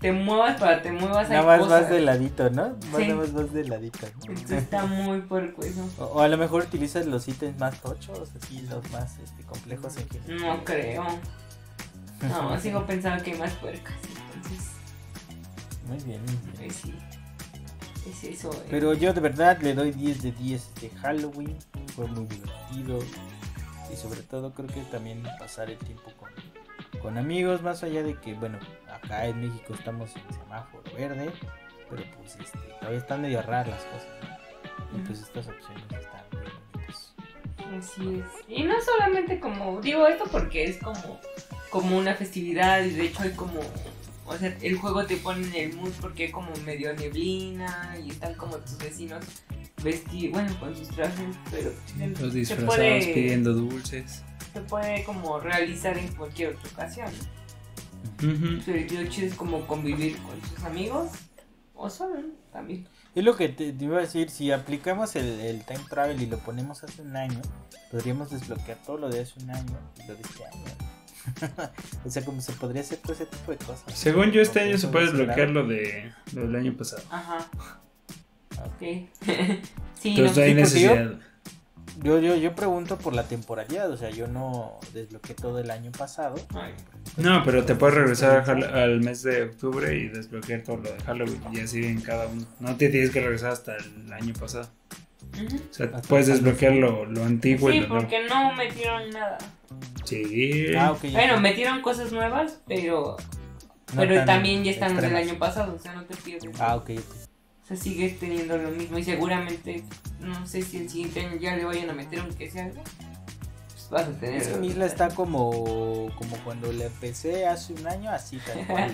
Te 0.00 0.12
muevas 0.12 0.58
para 0.60 0.82
te 0.82 0.90
muevas 0.92 1.28
Nada 1.30 1.42
más 1.44 1.60
cosas. 1.60 1.82
vas 1.82 1.90
de 1.90 2.00
ladito, 2.00 2.50
¿no? 2.50 2.70
Más 2.90 2.96
Sí. 2.96 3.08
nada 3.08 3.14
más 3.20 3.32
vas 3.32 3.52
de 3.52 3.64
ladito. 3.68 3.98
¿no? 4.28 4.56
Está 4.56 4.86
muy 4.86 5.20
puerco 5.20 5.62
eso. 5.62 5.88
O, 5.98 6.04
o 6.04 6.20
a 6.20 6.28
lo 6.28 6.36
mejor 6.38 6.62
utilizas 6.64 7.06
los 7.06 7.28
ítems 7.28 7.58
más 7.58 7.80
tochos, 7.80 8.30
así 8.40 8.62
los 8.62 8.90
más 8.90 9.18
este, 9.18 9.42
complejos 9.44 9.96
en 9.96 10.08
general. 10.08 10.40
No 10.58 10.64
creo. 10.64 11.04
No, 12.28 12.60
sigo 12.60 12.84
pensando 12.86 13.22
que 13.22 13.32
hay 13.32 13.38
más 13.38 13.52
puercas. 13.54 13.94
Entonces, 14.34 14.68
Muy 15.86 15.98
bien, 15.98 16.20
muy 16.24 16.34
bien. 16.36 16.52
pues 16.56 16.76
sí. 16.76 16.94
Es 18.10 18.24
eso. 18.24 18.50
eh. 18.52 18.66
Pero 18.70 18.94
yo 18.94 19.12
de 19.12 19.20
verdad 19.20 19.58
le 19.60 19.74
doy 19.74 19.92
10 19.92 20.22
de 20.22 20.32
10 20.32 20.74
de 20.80 20.90
Halloween. 20.90 21.56
Fue 21.94 22.06
muy 22.08 22.26
divertido. 22.26 22.98
Y 23.92 23.96
sobre 23.96 24.22
todo 24.22 24.52
creo 24.52 24.66
que 24.68 24.80
también 24.90 25.22
pasar 25.38 25.70
el 25.70 25.78
tiempo 25.78 26.10
con, 26.18 26.30
con 27.02 27.18
amigos. 27.18 27.62
Más 27.62 27.82
allá 27.82 28.02
de 28.02 28.14
que, 28.14 28.34
bueno, 28.34 28.58
acá 28.90 29.26
en 29.26 29.40
México 29.40 29.74
estamos 29.74 30.10
en 30.16 30.34
semáforo 30.34 30.84
verde. 30.96 31.30
Pero 31.90 32.02
pues 32.16 32.38
este, 32.40 32.58
todavía 32.78 32.98
están 32.98 33.22
medio 33.22 33.42
raras 33.42 33.68
las 33.68 33.84
cosas. 33.84 34.08
¿no? 34.22 34.98
Y 34.98 35.02
pues 35.02 35.20
estas 35.20 35.48
opciones 35.48 35.82
están 35.84 36.24
muy 36.32 36.42
bonitas. 36.42 37.14
Así 37.78 38.20
es. 38.20 38.48
Y 38.48 38.62
no 38.64 38.74
solamente 38.80 39.40
como, 39.40 39.80
digo 39.80 40.06
esto 40.06 40.24
porque 40.30 40.64
es 40.64 40.78
como, 40.78 41.20
como 41.70 41.98
una 41.98 42.14
festividad 42.14 42.82
y 42.84 42.90
de 42.90 43.06
hecho 43.06 43.22
hay 43.22 43.32
como, 43.32 43.60
o 44.26 44.36
sea, 44.36 44.56
el 44.60 44.76
juego 44.76 45.04
te 45.04 45.16
pone 45.16 45.46
en 45.46 45.70
el 45.70 45.76
mood 45.76 45.92
porque 46.00 46.24
hay 46.24 46.30
como 46.30 46.50
medio 46.64 46.94
neblina 46.94 47.96
y 48.02 48.10
están 48.10 48.34
como 48.34 48.56
tus 48.58 48.78
vecinos 48.78 49.24
vestidos, 49.82 50.32
bueno, 50.32 50.60
con 50.60 50.76
sus 50.76 50.88
trajes, 50.88 51.36
pero 51.50 51.72
Los 52.20 52.34
disfrazados 52.34 52.76
puede, 52.76 53.14
pidiendo 53.14 53.52
dulces. 53.52 54.22
Se 54.52 54.60
puede 54.60 55.04
como 55.04 55.40
realizar 55.40 55.96
en 55.98 56.08
cualquier 56.14 56.54
otra 56.54 56.70
ocasión. 56.70 57.08
Ujú. 58.18 58.62
Pero 58.64 59.02
lo 59.02 59.08
chido 59.08 59.28
es 59.28 59.34
como 59.34 59.66
convivir 59.66 60.16
con 60.18 60.40
sus 60.42 60.64
amigos 60.64 61.10
o 61.74 61.88
solo 61.90 62.20
también. 62.52 62.86
Es 63.14 63.24
lo 63.24 63.36
que 63.36 63.48
te, 63.48 63.72
te 63.72 63.84
iba 63.84 63.98
a 63.98 64.00
decir, 64.00 64.30
si 64.30 64.50
aplicamos 64.52 65.16
el, 65.16 65.40
el 65.40 65.64
time 65.64 65.80
travel 65.88 66.20
y 66.20 66.26
lo 66.26 66.38
ponemos 66.38 66.82
hace 66.82 67.02
un 67.02 67.16
año, 67.16 67.40
podríamos 67.90 68.30
desbloquear 68.30 68.78
todo 68.84 68.96
lo 68.98 69.08
de 69.10 69.20
hace 69.20 69.40
un 69.42 69.50
año 69.50 69.78
y 70.02 70.08
lo 70.08 70.14
de 70.14 70.22
este 70.22 70.44
año. 70.46 70.64
o 72.04 72.10
sea, 72.10 72.24
como 72.24 72.40
se 72.40 72.52
podría 72.52 72.82
hacer 72.82 72.98
todo 72.98 73.12
ese 73.12 73.26
tipo 73.26 73.52
de 73.52 73.58
cosas. 73.58 73.84
Según 73.94 74.32
yo, 74.32 74.40
este 74.40 74.60
año 74.60 74.78
se 74.78 74.88
puede 74.88 75.06
desbloquear 75.06 75.50
lo, 75.50 75.66
de, 75.66 76.12
lo 76.32 76.42
del 76.42 76.56
año 76.56 76.76
pasado. 76.76 77.02
Ajá. 77.10 77.48
Ok. 78.52 78.78
sí, 79.98 80.10
Entonces 80.10 80.36
no, 80.36 80.36
no 80.36 80.42
hay 80.42 80.50
sí, 80.50 80.54
necesidad. 80.54 81.10
Yo, 81.10 81.18
yo, 82.02 82.18
yo 82.18 82.54
pregunto 82.54 82.96
por 82.98 83.14
la 83.14 83.24
temporalidad, 83.24 83.90
o 83.90 83.96
sea, 83.96 84.10
yo 84.10 84.26
no 84.26 84.78
desbloqueé 84.94 85.34
todo 85.34 85.58
el 85.58 85.70
año 85.70 85.92
pasado. 85.92 86.36
Ay. 86.54 86.72
No, 87.16 87.42
pero 87.44 87.64
te 87.64 87.74
puedes 87.74 87.94
regresar 87.96 88.48
al 88.48 89.00
mes 89.00 89.22
de 89.22 89.42
octubre 89.44 89.94
y 89.96 90.08
desbloquear 90.08 90.62
todo 90.62 90.76
lo 90.78 90.82
de 90.92 91.00
Halloween 91.04 91.40
y 91.52 91.60
así 91.60 91.84
en 91.84 92.00
cada 92.00 92.26
uno. 92.26 92.46
No 92.60 92.76
te 92.76 92.88
tienes 92.88 93.10
que 93.10 93.20
regresar 93.20 93.50
hasta 93.52 93.76
el 93.76 94.12
año 94.12 94.32
pasado. 94.34 94.68
O 95.34 95.74
sea, 95.74 95.86
Hasta 95.86 96.02
puedes 96.02 96.26
desbloquear 96.26 96.74
lo, 96.74 97.04
lo 97.06 97.24
antiguo 97.24 97.70
y 97.70 97.74
Sí, 97.74 97.80
lo 97.80 97.88
nuevo. 97.88 98.02
porque 98.02 98.26
no 98.28 98.52
metieron 98.54 99.10
nada. 99.10 99.38
Sí. 100.04 100.74
Ah, 100.76 100.94
Bueno, 101.12 101.40
metieron 101.40 101.80
cosas 101.82 102.12
nuevas, 102.12 102.60
pero 102.66 103.16
No 103.94 104.00
pero 104.02 104.24
también 104.24 104.64
ya 104.64 104.70
están 104.72 104.96
del 104.96 105.14
año 105.16 105.38
pasado, 105.38 105.74
o 105.74 105.78
sea, 105.78 105.94
no 105.94 106.04
te 106.04 106.16
pierdes. 106.16 106.50
Ah, 106.60 106.76
ok, 106.76 106.90
ok. 106.98 107.16
O 107.62 107.66
sea, 107.66 107.76
sigues 107.76 108.18
teniendo 108.18 108.58
lo 108.58 108.70
mismo 108.70 108.98
y 108.98 109.04
seguramente, 109.04 109.84
no 110.20 110.46
sé 110.46 110.62
si 110.62 110.78
el 110.78 110.90
siguiente 110.90 111.20
año 111.20 111.36
ya 111.36 111.56
le 111.56 111.64
vayan 111.64 111.90
a 111.90 111.92
meter 111.92 112.20
aunque 112.20 112.50
sea 112.50 112.64
algo. 112.64 112.82
Pues 113.72 113.88
vas 113.90 114.08
a 114.08 114.12
tener. 114.18 114.42
Es 114.42 114.48
que 114.48 114.58
mi 114.58 114.68
isla 114.68 114.86
está 114.86 115.08
como, 115.10 116.10
como 116.16 116.36
cuando 116.44 116.72
la 116.72 116.86
empecé 116.86 117.46
hace 117.46 117.72
un 117.74 117.86
año, 117.86 118.10
así 118.10 118.38
tal 118.38 118.66
cual. 118.66 118.92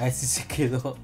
Así 0.00 0.26
se 0.26 0.46
quedó. 0.46 0.96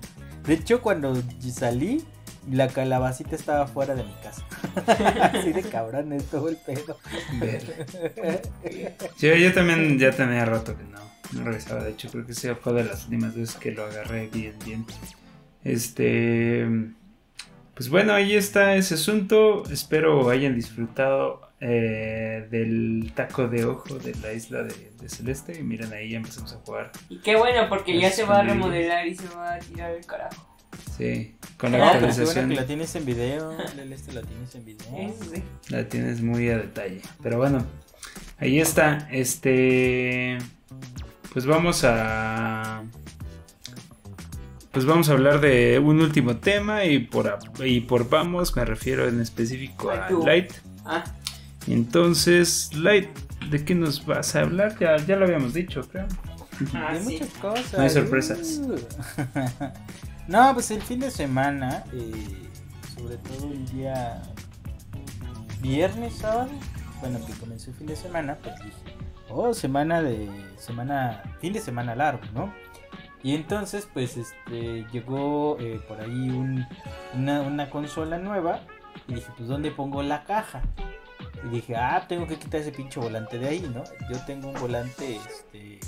De 0.46 0.54
hecho, 0.54 0.82
cuando 0.82 1.20
salí, 1.52 2.04
la 2.50 2.68
calabacita 2.68 3.34
estaba 3.34 3.66
fuera 3.66 3.94
de 3.94 4.04
mi 4.04 4.14
casa. 4.22 4.44
así 5.22 5.52
de 5.52 5.62
cabrón 5.62 6.12
es 6.12 6.24
todo 6.26 6.48
el 6.48 6.56
pedo. 6.56 6.96
Sí, 9.16 9.28
yo 9.40 9.52
también 9.52 9.98
ya 9.98 10.10
tenía 10.12 10.44
rato 10.44 10.76
que 10.76 10.84
no, 10.84 11.00
no 11.32 11.44
regresaba. 11.44 11.82
De 11.82 11.90
hecho, 11.90 12.08
creo 12.10 12.26
que 12.26 12.32
esa 12.32 12.54
fue 12.54 12.72
de 12.74 12.84
las 12.84 13.04
últimas 13.04 13.34
veces 13.34 13.56
que 13.56 13.72
lo 13.72 13.84
agarré 13.84 14.28
bien, 14.28 14.54
bien. 14.64 14.86
Este. 15.64 16.66
Pues 17.74 17.88
bueno, 17.88 18.12
ahí 18.12 18.34
está 18.36 18.76
ese 18.76 18.94
asunto. 18.94 19.64
Espero 19.70 20.30
hayan 20.30 20.54
disfrutado 20.54 21.40
eh, 21.60 22.46
del 22.50 23.10
taco 23.16 23.48
de 23.48 23.64
ojo 23.64 23.98
de 23.98 24.14
la 24.22 24.32
isla 24.32 24.62
de, 24.62 24.92
de 25.00 25.08
Celeste. 25.08 25.58
Y 25.58 25.62
miren, 25.64 25.92
ahí 25.92 26.10
ya 26.10 26.18
empezamos 26.18 26.52
a 26.52 26.56
jugar. 26.58 26.92
Y 27.08 27.18
qué 27.18 27.34
bueno, 27.36 27.68
porque 27.68 27.98
ya 27.98 28.10
se 28.12 28.22
va 28.24 28.38
a 28.40 28.42
muy- 28.44 28.52
remodelar 28.52 29.06
y 29.08 29.16
se 29.16 29.26
va 29.34 29.54
a 29.54 29.58
tirar 29.58 29.90
el 29.92 30.06
carajo. 30.06 30.46
Sí, 30.96 31.34
con 31.56 31.72
la 31.72 31.78
No, 31.78 31.84
pero 31.84 31.92
qué 31.94 31.98
bueno 32.00 32.08
actualización 32.10 32.48
que 32.50 32.54
la 32.54 32.66
tienes 32.66 32.94
en 32.94 33.04
video. 33.06 33.56
Lele, 33.76 33.94
este 33.96 34.12
la 34.12 34.22
tienes 34.22 34.54
en 34.54 34.64
video. 34.64 35.14
Sí. 35.34 35.42
la 35.70 35.88
tienes 35.88 36.20
muy 36.20 36.48
a 36.50 36.58
detalle. 36.58 37.00
Pero 37.22 37.38
bueno, 37.38 37.64
ahí 38.38 38.60
está. 38.60 39.08
Este. 39.10 40.38
Pues 41.32 41.46
vamos 41.46 41.82
a. 41.84 42.84
Pues 44.74 44.86
vamos 44.86 45.08
a 45.08 45.12
hablar 45.12 45.40
de 45.40 45.78
un 45.78 46.00
último 46.00 46.36
tema 46.38 46.84
y 46.84 46.98
por, 46.98 47.28
a- 47.28 47.38
y 47.64 47.80
por 47.80 48.08
vamos 48.10 48.54
me 48.56 48.64
refiero 48.64 49.08
en 49.08 49.20
específico 49.20 49.90
a. 49.90 50.10
Light. 50.10 50.52
Ah, 50.84 51.04
Entonces, 51.68 52.74
Light, 52.74 53.08
¿de 53.50 53.64
qué 53.64 53.74
nos 53.76 54.04
vas 54.04 54.34
a 54.34 54.40
hablar? 54.40 54.76
Ya, 54.78 54.96
ya 54.96 55.16
lo 55.16 55.24
habíamos 55.26 55.54
dicho, 55.54 55.82
creo. 55.88 56.06
ah, 56.74 56.88
Hay 56.90 56.98
sí. 57.04 57.12
muchas 57.12 57.28
cosas. 57.40 57.72
No 57.74 57.82
hay 57.82 57.90
sorpresas. 57.90 58.60
Uh. 58.64 58.74
no, 60.28 60.52
pues 60.54 60.70
el 60.72 60.82
fin 60.82 60.98
de 61.00 61.10
semana, 61.12 61.84
eh, 61.92 62.48
sobre 62.96 63.16
todo 63.18 63.52
el 63.52 63.64
día 63.68 64.22
viernes, 65.60 66.14
sábado, 66.16 66.48
bueno, 67.00 67.24
que 67.24 67.32
comenzó 67.34 67.70
el 67.70 67.76
fin 67.76 67.86
de 67.86 67.96
semana, 67.96 68.36
pues 68.42 68.56
dije, 68.56 68.96
oh, 69.30 69.54
semana 69.54 70.02
de, 70.02 70.28
semana, 70.58 71.22
fin 71.40 71.52
de 71.52 71.60
semana 71.60 71.94
largo, 71.94 72.22
¿no? 72.34 72.52
Y 73.24 73.34
entonces, 73.34 73.88
pues, 73.92 74.16
este, 74.18 74.86
llegó 74.92 75.56
eh, 75.58 75.80
por 75.88 76.00
ahí 76.00 76.28
un- 76.30 76.64
una, 77.14 77.70
consola 77.70 78.18
nueva 78.18 78.60
y 79.08 79.14
dije, 79.14 79.26
pues, 79.36 79.48
¿dónde 79.48 79.70
pongo 79.72 80.02
la 80.02 80.24
caja? 80.24 80.62
Y 81.44 81.48
dije, 81.48 81.74
ah, 81.74 82.04
tengo 82.06 82.26
que 82.26 82.36
quitar 82.36 82.60
ese 82.60 82.70
pinche 82.70 83.00
volante 83.00 83.38
de 83.38 83.48
ahí, 83.48 83.60
¿no? 83.74 83.82
Yo 84.12 84.22
tengo 84.26 84.48
un 84.50 84.60
volante, 84.60 85.16
este, 85.16 85.80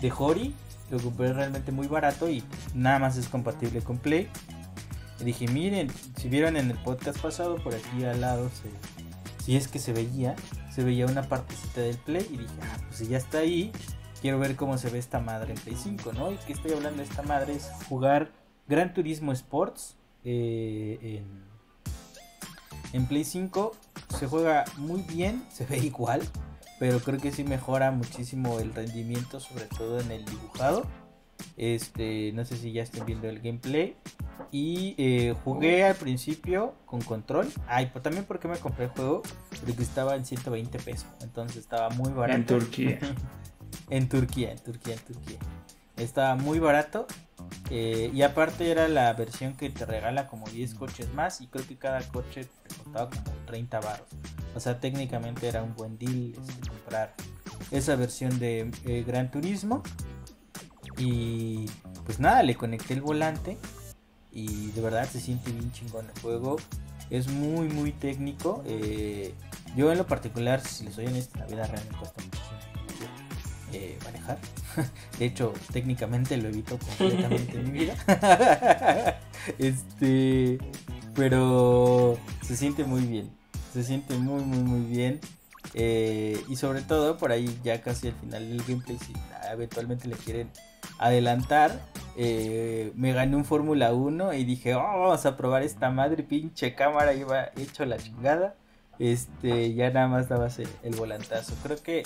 de 0.00 0.12
Hori, 0.16 0.54
lo 0.90 0.98
compré 0.98 1.32
realmente 1.32 1.72
muy 1.72 1.86
barato 1.88 2.28
y 2.28 2.42
nada 2.74 2.98
más 2.98 3.16
es 3.18 3.28
compatible 3.28 3.82
con 3.82 3.98
Play. 3.98 4.28
Y 5.20 5.24
dije, 5.24 5.46
miren, 5.48 5.88
si 6.16 6.28
vieron 6.28 6.56
en 6.56 6.70
el 6.70 6.78
podcast 6.78 7.18
pasado, 7.20 7.56
por 7.62 7.74
aquí 7.74 8.02
al 8.04 8.20
lado, 8.22 8.48
se- 8.50 9.44
si 9.44 9.56
es 9.56 9.68
que 9.68 9.78
se 9.78 9.92
veía, 9.92 10.34
se 10.74 10.82
veía 10.84 11.04
una 11.06 11.22
partecita 11.22 11.82
del 11.82 11.98
Play 11.98 12.26
y 12.32 12.36
dije, 12.38 12.54
ah, 12.62 12.76
pues 12.86 12.96
si 12.96 13.08
ya 13.08 13.18
está 13.18 13.38
ahí, 13.38 13.72
quiero 14.22 14.38
ver 14.38 14.54
cómo 14.54 14.78
se 14.78 14.88
ve 14.88 14.98
esta 14.98 15.18
madre 15.18 15.52
en 15.52 15.58
Play 15.58 15.76
5, 15.76 16.12
¿no? 16.12 16.30
Y 16.30 16.36
que 16.36 16.52
estoy 16.52 16.72
hablando 16.72 17.02
de 17.02 17.08
esta 17.08 17.22
madre 17.22 17.54
es 17.54 17.68
jugar 17.88 18.30
Gran 18.68 18.94
Turismo 18.94 19.32
Sports 19.32 19.96
eh, 20.24 20.98
en, 21.02 21.44
en 22.92 23.06
Play 23.06 23.24
5. 23.24 23.72
Se 24.16 24.28
juega 24.28 24.64
muy 24.78 25.02
bien, 25.02 25.42
se 25.52 25.66
ve 25.66 25.78
igual, 25.78 26.22
pero 26.78 27.00
creo 27.00 27.18
que 27.18 27.32
sí 27.32 27.42
mejora 27.42 27.90
muchísimo 27.90 28.60
el 28.60 28.72
rendimiento, 28.72 29.40
sobre 29.40 29.64
todo 29.66 30.00
en 30.00 30.12
el 30.12 30.24
dibujado. 30.24 30.86
Este, 31.56 32.30
no 32.32 32.44
sé 32.44 32.56
si 32.56 32.72
ya 32.72 32.84
estén 32.84 33.04
viendo 33.04 33.28
el 33.28 33.40
gameplay. 33.40 33.96
Y 34.52 34.94
eh, 34.98 35.34
jugué 35.44 35.84
al 35.84 35.96
principio 35.96 36.74
con 36.86 37.00
control. 37.00 37.48
Ay, 37.66 37.86
pues 37.92 38.04
también 38.04 38.24
porque 38.24 38.46
me 38.46 38.56
compré 38.58 38.84
el 38.84 38.90
juego, 38.90 39.22
porque 39.64 39.82
estaba 39.82 40.14
en 40.14 40.24
120 40.24 40.78
pesos. 40.78 41.08
Entonces 41.22 41.56
estaba 41.58 41.90
muy 41.90 42.12
barato. 42.12 42.38
En 42.38 42.46
Turquía. 42.46 43.00
En 43.90 44.08
Turquía, 44.08 44.52
en 44.52 44.58
Turquía, 44.58 44.94
en 44.94 45.00
Turquía. 45.00 45.38
Estaba 45.96 46.34
muy 46.36 46.58
barato. 46.58 47.06
eh, 47.70 48.10
y 48.14 48.22
aparte 48.22 48.70
era 48.70 48.88
la 48.88 49.12
versión 49.14 49.54
que 49.56 49.70
te 49.70 49.84
regala 49.86 50.26
como 50.28 50.46
10 50.48 50.74
coches 50.74 51.12
más. 51.14 51.40
Y 51.40 51.46
creo 51.46 51.66
que 51.66 51.76
cada 51.76 52.00
coche 52.08 52.44
te 52.44 52.74
costaba 52.76 53.10
como 53.10 53.36
30 53.46 53.80
baros. 53.80 54.06
O 54.54 54.60
sea, 54.60 54.80
técnicamente 54.80 55.48
era 55.48 55.62
un 55.62 55.74
buen 55.74 55.98
deal 55.98 56.34
este, 56.34 56.68
comprar 56.68 57.14
esa 57.70 57.96
versión 57.96 58.38
de 58.38 58.70
eh, 58.84 59.04
Gran 59.06 59.30
Turismo. 59.30 59.82
Y 60.98 61.66
pues 62.04 62.20
nada, 62.20 62.42
le 62.42 62.54
conecté 62.56 62.94
el 62.94 63.00
volante. 63.02 63.56
Y 64.30 64.70
de 64.70 64.80
verdad 64.80 65.06
se 65.10 65.20
siente 65.20 65.50
bien 65.52 65.72
chingón 65.72 66.08
el 66.14 66.20
juego. 66.22 66.56
Es 67.10 67.28
muy, 67.28 67.68
muy 67.68 67.92
técnico. 67.92 68.62
eh, 68.66 69.34
yo 69.76 69.90
en 69.90 69.98
lo 69.98 70.06
particular, 70.06 70.60
si 70.60 70.84
les 70.84 70.94
soy 70.94 71.06
honesto, 71.06 71.38
la 71.38 71.46
vida 71.46 71.66
real 71.66 71.82
me 71.90 71.96
cuesta 71.98 72.22
muchísimo 72.22 72.41
eh, 73.72 73.98
manejar. 74.04 74.38
De 75.18 75.26
hecho, 75.26 75.52
técnicamente 75.72 76.36
lo 76.36 76.48
evito 76.48 76.78
completamente 76.78 77.58
en 77.58 77.64
mi 77.64 77.78
vida. 77.78 79.18
este, 79.58 80.58
pero 81.14 82.18
se 82.42 82.56
siente 82.56 82.84
muy 82.84 83.02
bien. 83.02 83.30
Se 83.72 83.82
siente 83.82 84.14
muy, 84.14 84.42
muy, 84.42 84.58
muy 84.58 84.90
bien. 84.90 85.20
Eh, 85.74 86.42
y 86.48 86.56
sobre 86.56 86.82
todo, 86.82 87.16
por 87.16 87.32
ahí 87.32 87.58
ya 87.64 87.80
casi 87.80 88.08
al 88.08 88.14
final 88.14 88.48
del 88.48 88.62
gameplay, 88.62 88.98
si 88.98 89.12
eventualmente 89.50 90.08
le 90.08 90.16
quieren 90.16 90.50
adelantar, 90.98 91.80
eh, 92.16 92.92
me 92.94 93.12
gané 93.12 93.36
un 93.36 93.44
Fórmula 93.44 93.94
1 93.94 94.34
y 94.34 94.44
dije, 94.44 94.74
oh, 94.74 94.80
vamos 94.80 95.24
a 95.24 95.36
probar 95.36 95.62
esta 95.62 95.90
madre, 95.90 96.22
pinche 96.22 96.74
cámara, 96.74 97.14
iba 97.14 97.50
hecho 97.56 97.86
la 97.86 97.96
chingada. 97.96 98.54
Este, 98.98 99.74
ya 99.74 99.90
nada 99.90 100.08
más 100.08 100.28
dabas 100.28 100.58
el, 100.58 100.68
el 100.82 100.94
volantazo. 100.94 101.54
Creo 101.62 101.82
que 101.82 102.02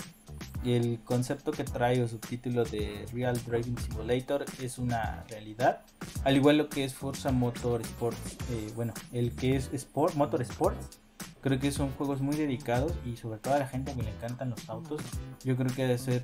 el 0.74 1.00
concepto 1.04 1.52
que 1.52 1.64
trae 1.64 2.02
o 2.02 2.08
subtítulo 2.08 2.64
de 2.64 3.06
Real 3.12 3.38
Driving 3.44 3.78
Simulator 3.78 4.44
es 4.60 4.78
una 4.78 5.24
realidad. 5.28 5.82
Al 6.24 6.36
igual 6.36 6.58
lo 6.58 6.68
que 6.68 6.84
es 6.84 6.94
Forza 6.94 7.30
Motorsport, 7.30 8.16
eh, 8.50 8.72
bueno, 8.74 8.92
el 9.12 9.34
que 9.36 9.56
es 9.56 9.70
Sport, 9.72 10.14
Motorsports, 10.14 10.98
creo 11.40 11.60
que 11.60 11.70
son 11.70 11.90
juegos 11.92 12.20
muy 12.20 12.36
dedicados 12.36 12.92
y 13.04 13.16
sobre 13.16 13.38
todo 13.38 13.54
a 13.54 13.58
la 13.58 13.68
gente 13.68 13.94
que 13.94 14.02
le 14.02 14.10
encantan 14.10 14.50
los 14.50 14.68
autos, 14.68 15.00
yo 15.44 15.56
creo 15.56 15.72
que 15.74 15.82
debe 15.82 15.98
ser 15.98 16.22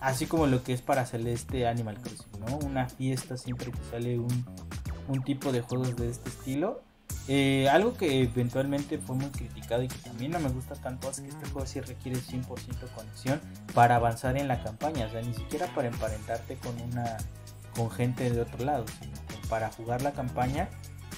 así 0.00 0.26
como 0.26 0.46
lo 0.46 0.62
que 0.62 0.72
es 0.72 0.82
para 0.82 1.06
Celeste 1.06 1.66
Animal 1.66 2.00
Crossing, 2.00 2.40
¿no? 2.46 2.58
Una 2.58 2.88
fiesta 2.88 3.36
siempre 3.36 3.72
que 3.72 3.78
sale 3.90 4.18
un, 4.18 4.46
un 5.08 5.22
tipo 5.22 5.52
de 5.52 5.62
juegos 5.62 5.96
de 5.96 6.10
este 6.10 6.28
estilo. 6.28 6.82
Eh, 7.28 7.68
algo 7.68 7.94
que 7.96 8.22
eventualmente 8.22 8.98
fue 8.98 9.16
muy 9.16 9.30
criticado 9.30 9.82
y 9.82 9.88
que 9.88 9.98
también 9.98 10.30
no 10.30 10.38
me 10.38 10.48
gusta 10.48 10.74
tanto 10.76 11.10
es 11.10 11.20
que 11.20 11.28
este 11.28 11.46
juego 11.46 11.66
sí 11.66 11.80
requiere 11.80 12.20
100% 12.20 12.46
conexión 12.94 13.40
para 13.74 13.96
avanzar 13.96 14.36
en 14.36 14.46
la 14.46 14.62
campaña, 14.62 15.06
o 15.06 15.10
sea, 15.10 15.22
ni 15.22 15.34
siquiera 15.34 15.66
para 15.74 15.88
emparentarte 15.88 16.56
con 16.56 16.80
una 16.80 17.16
con 17.74 17.90
gente 17.90 18.30
de 18.30 18.40
otro 18.40 18.64
lado, 18.64 18.84
sino 19.00 19.12
que 19.26 19.48
para 19.48 19.70
jugar 19.70 20.02
la 20.02 20.12
campaña 20.12 20.68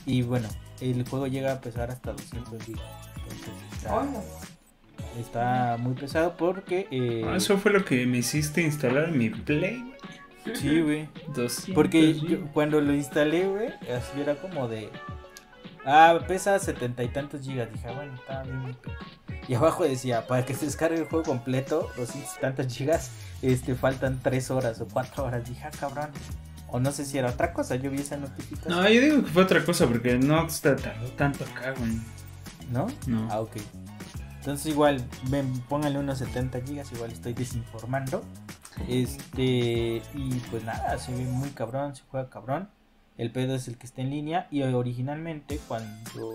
y 0.06 0.22
bueno, 0.22 0.48
el 0.80 1.06
juego 1.08 1.26
llega 1.26 1.52
a 1.52 1.60
pesar 1.60 1.90
hasta 1.90 2.12
200 2.12 2.62
gigas. 2.64 2.82
Entonces 3.16 3.52
está, 5.18 5.76
muy 5.78 5.94
pesado 5.94 6.36
porque 6.36 6.86
eh, 6.90 7.24
Ah, 7.26 7.36
Eso 7.36 7.58
fue 7.58 7.72
lo 7.72 7.84
que 7.84 8.06
me 8.06 8.18
hiciste 8.18 8.62
instalar 8.62 9.12
mi 9.12 9.30
Play. 9.30 9.94
sí, 10.54 10.80
güey. 10.80 11.08
200 11.34 11.74
Porque 11.74 12.14
yo, 12.14 12.46
cuando 12.52 12.80
lo 12.80 12.94
instalé, 12.94 13.46
güey, 13.46 13.68
así 13.94 14.20
era 14.20 14.34
como 14.36 14.68
de. 14.68 14.88
Ah, 15.90 16.18
pesa 16.28 16.58
setenta 16.58 17.02
y 17.02 17.08
tantos 17.08 17.40
gigas. 17.40 17.72
Dije, 17.72 17.88
ah, 17.88 17.92
bueno, 17.92 18.14
está 18.14 18.42
bien. 18.42 18.76
Y 19.48 19.54
abajo 19.54 19.84
decía, 19.84 20.26
para 20.26 20.44
que 20.44 20.52
se 20.52 20.66
descargue 20.66 20.98
el 20.98 21.06
juego 21.06 21.24
completo, 21.24 21.88
doscientos 21.96 22.36
y 22.36 22.40
tantos 22.40 22.66
gigas, 22.66 23.10
este, 23.40 23.74
faltan 23.74 24.20
tres 24.22 24.50
horas 24.50 24.82
o 24.82 24.86
cuatro 24.86 25.24
horas. 25.24 25.48
Dije, 25.48 25.64
ah, 25.64 25.70
cabrón. 25.80 26.10
O 26.70 26.78
no 26.78 26.92
sé 26.92 27.06
si 27.06 27.16
era 27.16 27.30
otra 27.30 27.54
cosa, 27.54 27.76
yo 27.76 27.90
vi 27.90 28.02
esa 28.02 28.18
notificación. 28.18 28.74
No, 28.74 28.86
yo 28.86 29.00
digo 29.00 29.24
que 29.24 29.30
fue 29.30 29.42
otra 29.44 29.64
cosa 29.64 29.86
porque 29.86 30.18
no 30.18 30.46
te 30.46 30.74
tardó 30.74 31.08
tanto 31.16 31.44
acá, 31.44 31.72
güey. 31.78 31.92
¿No? 32.70 32.86
No. 33.06 33.26
Ah, 33.30 33.40
ok. 33.40 33.56
Entonces 34.40 34.66
igual, 34.66 35.02
ven, 35.30 35.50
pónganle 35.70 35.98
unos 35.98 36.18
70 36.18 36.60
gigas, 36.60 36.92
igual 36.92 37.12
estoy 37.12 37.32
desinformando. 37.32 38.22
Este, 38.86 40.02
y 40.14 40.42
pues 40.50 40.62
nada, 40.64 40.98
se 40.98 41.12
ve 41.12 41.24
muy 41.24 41.48
cabrón, 41.50 41.96
se 41.96 42.02
juega 42.10 42.28
cabrón. 42.28 42.68
El 43.18 43.30
pedo 43.30 43.54
es 43.56 43.68
el 43.68 43.76
que 43.76 43.86
está 43.86 44.00
en 44.00 44.10
línea. 44.10 44.48
Y 44.50 44.62
originalmente 44.62 45.60
cuando 45.68 46.32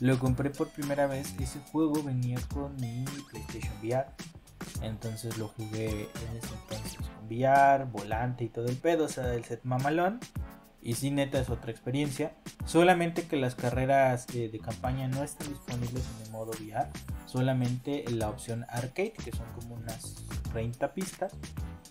lo 0.00 0.18
compré 0.18 0.50
por 0.50 0.68
primera 0.70 1.06
vez. 1.06 1.34
Ese 1.38 1.60
juego 1.70 2.02
venía 2.02 2.38
con 2.52 2.74
mi 2.76 3.04
PlayStation 3.30 3.72
VR. 3.82 4.06
Entonces 4.82 5.36
lo 5.38 5.48
jugué 5.48 5.88
en 5.90 6.36
ese 6.36 6.54
entonces 6.54 6.96
con 6.96 7.26
VR, 7.26 7.84
volante 7.84 8.44
y 8.44 8.48
todo 8.48 8.66
el 8.66 8.76
pedo, 8.76 9.04
o 9.04 9.08
sea, 9.08 9.34
el 9.34 9.44
set 9.44 9.60
mamalón. 9.64 10.20
Y 10.82 10.94
sí, 10.94 11.10
neta, 11.10 11.38
es 11.38 11.50
otra 11.50 11.70
experiencia. 11.70 12.32
Solamente 12.64 13.26
que 13.26 13.36
las 13.36 13.54
carreras 13.54 14.26
eh, 14.34 14.48
de 14.48 14.58
campaña 14.58 15.08
no 15.08 15.22
están 15.22 15.48
disponibles 15.48 16.06
en 16.16 16.26
el 16.26 16.32
modo 16.32 16.52
VR. 16.52 16.88
Solamente 17.26 18.08
en 18.08 18.18
la 18.18 18.30
opción 18.30 18.64
arcade, 18.70 19.12
que 19.12 19.32
son 19.32 19.46
como 19.54 19.74
unas 19.74 20.24
30 20.52 20.94
pistas. 20.94 21.34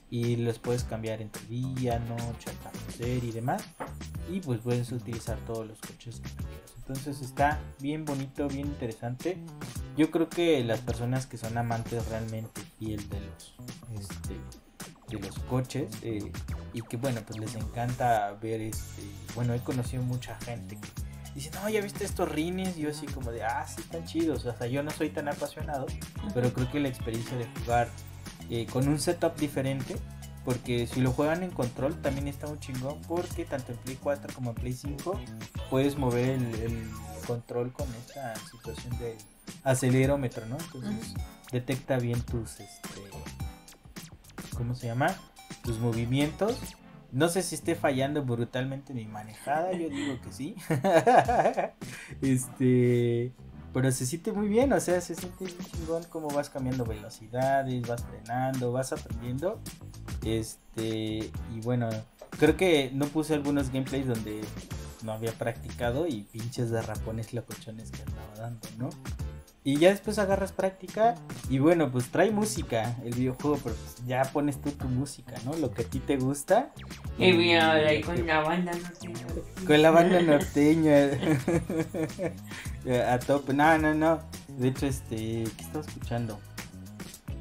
Y 0.10 0.38
les 0.38 0.58
puedes 0.60 0.84
cambiar 0.84 1.22
entre 1.22 1.46
día, 1.46 2.00
noche, 2.00 2.50
atardecer 2.50 3.24
y 3.24 3.32
demás. 3.32 3.64
Y 4.32 4.40
pues 4.42 4.60
puedes 4.62 4.92
utilizar 4.92 5.38
todos 5.46 5.68
los 5.68 5.80
coches 5.80 6.20
que 6.20 6.30
quieras. 6.30 6.74
Entonces 6.78 7.22
está 7.22 7.60
bien 7.80 8.06
bonito, 8.06 8.48
bien 8.48 8.68
interesante. 8.68 9.38
Yo 9.98 10.10
creo 10.12 10.30
que 10.30 10.64
las 10.64 10.80
personas 10.80 11.28
que 11.28 11.38
son 11.38 11.58
amantes 11.58 12.08
realmente 12.08 12.62
y 12.80 12.94
el 12.94 13.10
de 13.10 13.20
los 13.20 13.54
este, 14.00 14.36
de 15.10 15.20
los 15.20 15.40
coches 15.40 15.92
eh, 16.04 16.32
y 16.74 16.82
que 16.82 16.98
bueno 16.98 17.22
pues 17.26 17.40
les 17.40 17.56
encanta 17.56 18.38
ver 18.42 18.62
este 18.62 19.04
bueno 19.36 19.54
he 19.54 19.60
conocido 19.60 20.04
mucha 20.04 20.36
gente 20.42 20.76
que 20.76 20.88
dice 21.34 21.52
no 21.52 21.68
ya 21.70 21.82
viste 21.82 22.06
estos 22.06 22.30
rines 22.30 22.78
y 22.78 22.82
yo 22.82 22.90
así 22.90 23.08
como 23.08 23.32
de 23.32 23.44
ah 23.44 23.66
sí 23.68 23.82
están 23.82 24.06
chidos 24.06 24.46
o 24.46 24.56
sea 24.56 24.68
yo 24.68 24.84
no 24.84 24.92
soy 24.92 25.10
tan 25.10 25.28
apasionado 25.28 25.88
pero 26.34 26.54
creo 26.54 26.72
que 26.72 26.80
la 26.80 26.90
experiencia 26.90 27.38
de 27.38 27.48
jugar 27.60 27.90
eh, 28.50 28.66
con 28.66 28.88
un 28.88 29.00
setup 29.00 29.38
diferente 29.38 29.96
porque 30.46 30.88
si 30.88 31.02
lo 31.02 31.12
juegan 31.12 31.44
en 31.44 31.52
control 31.52 32.02
también 32.02 32.28
está 32.28 32.48
un 32.48 32.60
chingón 32.60 33.00
porque 33.08 33.46
tanto 33.46 33.72
en 33.72 33.78
Play 33.80 33.98
4 34.02 34.34
como 34.34 34.52
en 34.52 34.56
Play 34.56 34.74
5 34.74 35.20
puedes 35.70 35.98
mover 35.98 36.30
el, 36.30 36.56
el 36.56 36.90
control 37.28 37.72
con 37.72 37.88
esta 37.96 38.36
situación 38.38 38.98
de 39.00 39.16
acelerómetro, 39.64 40.46
¿no? 40.48 40.58
Entonces 40.58 41.14
detecta 41.52 41.98
bien 41.98 42.22
tus 42.22 42.60
este 42.60 43.02
¿cómo 44.58 44.76
se 44.76 44.88
llama? 44.88 45.16
Tus 45.64 45.80
movimientos. 45.80 46.60
No 47.12 47.28
sé 47.30 47.42
si 47.42 47.56
esté 47.56 47.76
fallando 47.76 48.24
brutalmente 48.24 48.94
mi 48.94 49.06
manejada, 49.06 49.72
yo 49.72 49.90
digo 49.90 50.20
que 50.22 50.32
sí. 50.32 50.56
este, 52.22 53.32
pero 53.74 53.92
se 53.92 54.06
siente 54.06 54.32
muy 54.32 54.48
bien, 54.48 54.74
o 54.74 54.80
sea, 54.80 55.00
se 55.02 55.16
siente 55.16 55.46
chingón 55.46 56.04
cómo 56.10 56.30
vas 56.30 56.50
cambiando 56.50 56.86
velocidades, 56.86 57.88
vas 57.88 58.04
frenando, 58.04 58.72
vas 58.72 58.92
aprendiendo. 58.94 59.60
Este, 60.26 61.32
y 61.56 61.62
bueno, 61.64 61.90
creo 62.40 62.58
que 62.58 62.92
no 62.94 63.06
puse 63.08 63.34
algunos 63.34 63.72
gameplays 63.72 64.08
donde 64.08 64.42
no 65.04 65.14
había 65.14 65.32
practicado 65.34 66.08
y 66.08 66.24
pinches 66.24 66.72
derrapones 66.72 67.34
locochones 67.34 67.92
que 67.92 68.02
andaba 68.02 68.36
dando, 68.36 68.68
¿no? 68.78 68.90
Y 69.64 69.78
ya 69.78 69.90
después 69.90 70.18
agarras 70.20 70.54
práctica 70.54 71.16
y 71.50 71.60
bueno, 71.60 71.92
pues 71.92 72.10
trae 72.10 72.32
música 72.32 72.96
el 73.04 73.14
videojuego, 73.14 73.58
pero 73.62 73.76
pues 73.76 74.08
ya 74.08 74.24
pones 74.24 74.62
tú 74.62 74.72
tu 74.72 74.88
música, 74.88 75.34
¿no? 75.44 75.54
Lo 75.54 75.72
que 75.72 75.82
a 75.82 75.86
ti 75.86 76.00
te 76.00 76.16
gusta. 76.16 76.72
Y 77.18 77.34
mira, 77.34 77.74
ahí 77.74 78.02
con 78.02 78.26
la 78.26 78.40
banda 78.40 78.72
norteña. 78.72 79.28
Con 79.68 79.82
la 79.82 79.92
banda 79.92 80.22
norteña. 80.24 81.10
a 83.14 83.20
tope. 83.20 83.54
No, 83.54 83.78
no, 83.78 83.94
no. 83.94 84.20
De 84.58 84.70
hecho, 84.70 84.88
este, 84.88 85.16
¿qué 85.16 85.64
estaba 85.64 85.84
escuchando? 85.86 86.40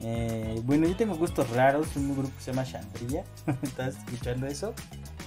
Eh, 0.03 0.61
bueno, 0.65 0.87
yo 0.89 0.97
tengo 0.97 1.15
gustos 1.17 1.51
raros. 1.51 1.95
Un 1.97 2.15
grupo 2.15 2.35
que 2.37 2.43
se 2.43 2.53
llama 2.53 2.65
Chandrilla. 2.65 3.25
¿Estás 3.63 3.97
escuchando 3.97 4.49
eso? 4.49 4.75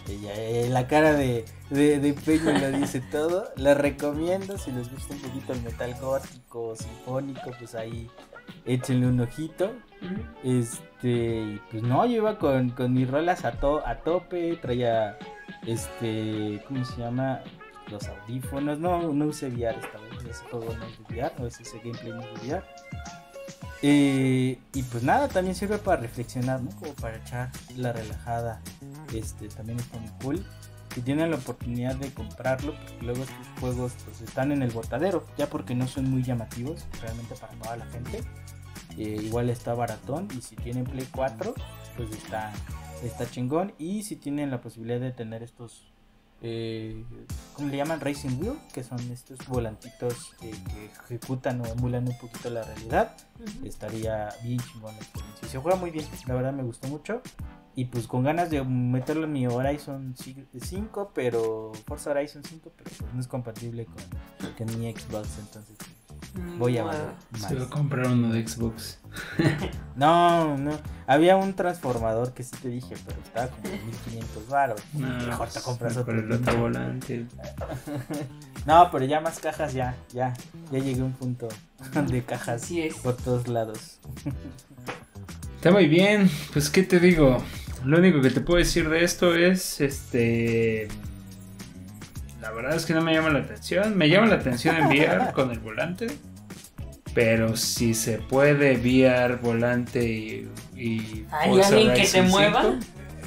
Ella, 0.08 0.34
eh, 0.36 0.68
la 0.70 0.88
cara 0.88 1.14
de, 1.14 1.45
de, 1.70 1.99
de 1.99 2.14
Peña 2.14 2.58
lo 2.58 2.78
dice 2.78 3.02
todo. 3.02 3.52
La 3.56 3.74
recomiendo 3.74 4.58
si 4.58 4.72
les 4.72 4.91
gusta 4.91 5.14
un 5.14 5.22
poquito 5.22 5.54
el 5.54 5.62
metal 5.62 5.95
gótico, 5.99 6.76
sinfónico, 6.76 7.52
pues 7.58 7.76
ahí 7.76 8.10
échenle 8.66 9.08
un 9.08 9.20
ojito. 9.20 9.72
Este, 10.43 11.60
pues 11.70 11.84
no, 11.84 12.06
yo 12.06 12.18
iba 12.18 12.38
con, 12.38 12.72
con 12.72 12.93
mis 12.93 13.10
rolas 13.10 13.45
a, 13.45 13.52
to, 13.54 13.86
a 13.86 13.97
tope, 13.97 14.58
traía 14.58 15.18
este, 15.66 16.62
¿cómo 16.68 16.84
se 16.86 16.97
llama? 16.97 17.41
Los 17.89 18.08
audífonos. 18.08 18.80
No, 18.80 19.14
no 19.14 19.26
usé 19.26 19.49
VR 19.49 19.78
esta 19.80 19.99
vez, 19.99 20.26
ese 20.30 20.43
juego 20.45 20.74
no 20.76 20.86
es 20.86 20.97
de 20.97 21.04
VR, 21.16 21.34
no 21.38 21.47
es 21.47 21.60
ese 21.60 21.78
gameplay 21.80 22.12
no 22.12 22.22
es 22.22 22.41
de 22.41 22.47
VR. 22.47 22.64
Eh, 23.84 24.60
y 24.74 24.84
pues 24.84 25.04
nada, 25.04 25.28
también 25.28 25.56
sirve 25.56 25.78
para 25.80 26.02
reflexionar, 26.02 26.62
¿no? 26.62 26.70
Como 26.78 26.93
para 26.93 27.18
echar 27.18 27.49
la 27.76 27.91
relajada. 27.91 28.62
Este 29.14 29.47
también 29.49 29.80
está 29.80 29.99
muy 29.99 30.12
cool. 30.22 30.45
Si 30.93 31.01
tienen 31.01 31.32
la 31.32 31.38
oportunidad 31.38 31.95
de 31.95 32.14
comprarlo, 32.14 32.74
porque 32.76 33.05
luego 33.05 33.24
estos 33.24 33.47
juegos 33.59 33.93
pues 34.03 34.22
están 34.22 34.51
en 34.51 34.62
el 34.62 34.72
botadero, 34.72 35.26
ya 35.38 35.47
porque 35.47 35.74
no 35.74 35.88
son 35.88 36.09
muy 36.09 36.22
llamativos 36.22 36.86
realmente 37.01 37.36
para 37.36 37.53
toda 37.53 37.78
la 37.78 37.86
gente. 37.88 38.22
Eh, 38.97 39.22
igual 39.24 39.49
está 39.49 39.74
baratón 39.74 40.28
y 40.38 40.41
si 40.41 40.57
tienen 40.57 40.84
Play 40.84 41.07
4, 41.14 41.53
pues 41.95 42.12
está, 42.12 42.51
está 43.03 43.30
chingón. 43.30 43.74
Y 43.78 44.03
si 44.03 44.18
tienen 44.18 44.51
la 44.51 44.59
posibilidad 44.59 44.99
de 44.99 45.12
tener 45.12 45.43
estos 45.43 45.91
eh, 46.43 47.05
¿cómo 47.53 47.70
le 47.70 47.78
llaman? 47.78 47.99
Racing 48.01 48.39
Wheel, 48.39 48.57
que 48.74 48.84
son 48.84 48.99
estos 49.12 49.38
volantitos 49.47 50.34
eh, 50.41 50.51
que 50.70 50.86
ejecutan 51.16 51.62
o 51.62 51.66
emulan 51.66 52.07
un 52.07 52.18
poquito 52.18 52.49
la 52.49 52.64
realidad. 52.64 53.16
Estaría 53.64 54.30
bien 54.43 54.59
chingón 54.59 54.95
la 54.95 55.01
experiencia. 55.01 55.47
Se 55.47 55.57
juega 55.59 55.78
muy 55.78 55.91
bien, 55.91 56.05
la 56.28 56.34
verdad 56.34 56.53
me 56.53 56.64
gustó 56.64 56.88
mucho. 56.88 57.22
Y 57.76 57.86
pues 57.86 58.06
con 58.08 58.24
ganas 58.24 58.50
de 58.50 58.64
meterlo 58.64 59.26
en 59.26 59.34
mi 59.34 59.48
Horizon 59.48 60.14
5, 60.18 61.12
pero 61.14 61.72
Forza 61.88 62.12
Horizon 62.12 62.44
5, 62.44 62.72
pero 62.76 62.90
pues 62.98 63.14
no 63.14 63.20
es 63.22 63.28
compatible 63.28 63.86
con, 63.86 64.58
con 64.68 64.80
mi 64.80 64.92
Xbox, 64.92 65.30
entonces 65.40 65.78
voy 66.58 66.78
a 66.78 66.84
Bueno. 66.84 67.00
Se 67.48 67.56
va 67.56 67.64
a 67.66 67.70
comprar 67.70 68.08
uno 68.08 68.32
de 68.34 68.46
Xbox. 68.48 69.00
No, 69.96 70.58
no. 70.58 70.72
Había 71.06 71.36
un 71.36 71.54
transformador 71.54 72.34
que 72.34 72.44
sí 72.44 72.56
te 72.62 72.70
dije, 72.70 72.96
pero 73.06 73.20
estaba 73.22 73.48
como 73.48 73.68
en 73.68 73.86
1500 73.86 74.48
baros. 74.48 74.82
No, 74.94 75.08
Mejor 75.28 75.50
te 75.50 75.62
compras 75.62 75.98
otro. 75.98 76.18
el 76.20 76.32
otro 76.32 76.58
volante. 76.58 77.26
No, 78.66 78.90
pero 78.92 79.06
ya 79.06 79.20
más 79.22 79.40
cajas, 79.40 79.74
ya, 79.74 79.96
ya. 80.14 80.34
Ya 80.72 80.80
llegué 80.80 81.02
a 81.02 81.06
un 81.06 81.14
punto 81.14 81.48
de 82.08 82.24
cajas 82.24 82.62
Así 82.64 82.82
es. 82.82 82.94
por 82.96 83.18
todos 83.18 83.48
lados. 83.48 83.98
Está 85.62 85.70
muy 85.70 85.88
bien, 85.88 86.28
pues 86.53 86.72
qué 86.72 86.82
te 86.82 86.99
digo. 86.99 87.38
Lo 87.86 87.99
único 87.99 88.20
que 88.20 88.32
te 88.32 88.41
puedo 88.41 88.57
decir 88.57 88.89
de 88.89 89.03
esto 89.03 89.36
es, 89.36 89.80
este, 89.80 90.88
la 92.41 92.49
verdad 92.49 92.76
es 92.76 92.88
que 92.88 92.95
no 92.95 93.03
me 93.03 93.14
llama 93.14 93.30
la 93.30 93.41
atención. 93.41 93.95
Me 93.95 94.09
llama 94.09 94.26
la 94.26 94.38
atención 94.38 94.76
enviar 94.76 95.34
con 95.36 95.51
el 95.51 95.59
volante, 95.59 96.07
pero 97.14 97.55
si 97.55 97.93
se 97.93 98.18
puede 98.18 98.76
VR 98.78 99.36
volante 99.36 100.03
y, 100.03 100.49
y 100.76 101.28
¿Hay 101.30 101.62
alguien 101.62 101.93
que 101.93 102.07
te 102.07 102.24
mueva? 102.24 102.80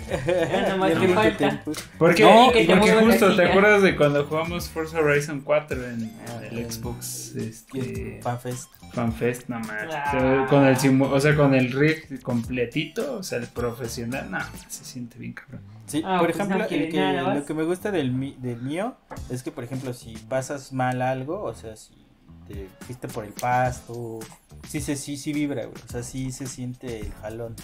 5. 0.08 0.20
Ya 0.26 0.66
te 0.66 0.76
mucho 0.98 1.14
falta. 1.14 1.36
tiempo. 1.38 1.72
Porque, 1.98 2.22
No, 2.24 2.52
que 2.52 2.64
porque 2.64 2.92
justo, 2.92 3.36
¿te 3.36 3.44
acuerdas 3.44 3.82
de 3.82 3.96
cuando 3.96 4.24
jugamos 4.26 4.68
Forza 4.68 4.98
Horizon 5.00 5.40
4 5.40 5.84
en 5.90 6.12
Ah, 6.28 6.40
el 6.50 6.58
el- 6.58 6.70
Xbox 6.72 7.34
este, 7.36 8.20
Fanfest. 8.22 8.68
FanFest? 8.92 9.48
No 9.48 9.58
más. 9.60 9.84
Ah. 9.92 10.46
Con 10.48 10.64
el 10.64 10.76
o 11.02 11.20
sea, 11.20 11.34
con 11.36 11.54
el 11.54 11.72
rig 11.72 12.22
completito, 12.22 13.16
o 13.18 13.22
sea, 13.22 13.38
el 13.38 13.46
profesional, 13.48 14.30
no, 14.30 14.38
se 14.68 14.84
siente 14.84 15.18
bien 15.18 15.32
cabrón. 15.32 15.62
Sí, 15.86 16.02
Ah, 16.04 16.16
por 16.18 16.26
pues 16.28 16.36
ejemplo, 16.36 16.58
no 16.58 16.64
el 16.64 16.68
que- 16.90 17.00
más. 17.22 17.36
lo 17.36 17.44
que 17.44 17.54
me 17.54 17.64
gusta 17.64 17.90
del, 17.90 18.12
mi- 18.12 18.36
del 18.40 18.60
mío 18.62 18.96
es 19.30 19.42
que, 19.42 19.50
por 19.50 19.64
ejemplo, 19.64 19.92
si 19.92 20.14
pasas 20.28 20.72
mal 20.72 21.02
algo, 21.02 21.42
o 21.42 21.54
sea, 21.54 21.76
si 21.76 21.92
te 22.48 22.68
fuiste 22.86 23.08
por 23.08 23.24
el 23.24 23.32
pasto, 23.32 24.20
sí, 24.68 24.80
se, 24.80 24.96
sí, 24.96 25.16
sí 25.16 25.32
vibra, 25.32 25.64
güey. 25.66 25.76
O 25.86 25.90
sea, 25.90 26.02
sí 26.02 26.32
se 26.32 26.46
siente 26.46 27.00
el 27.00 27.12
jalón. 27.14 27.54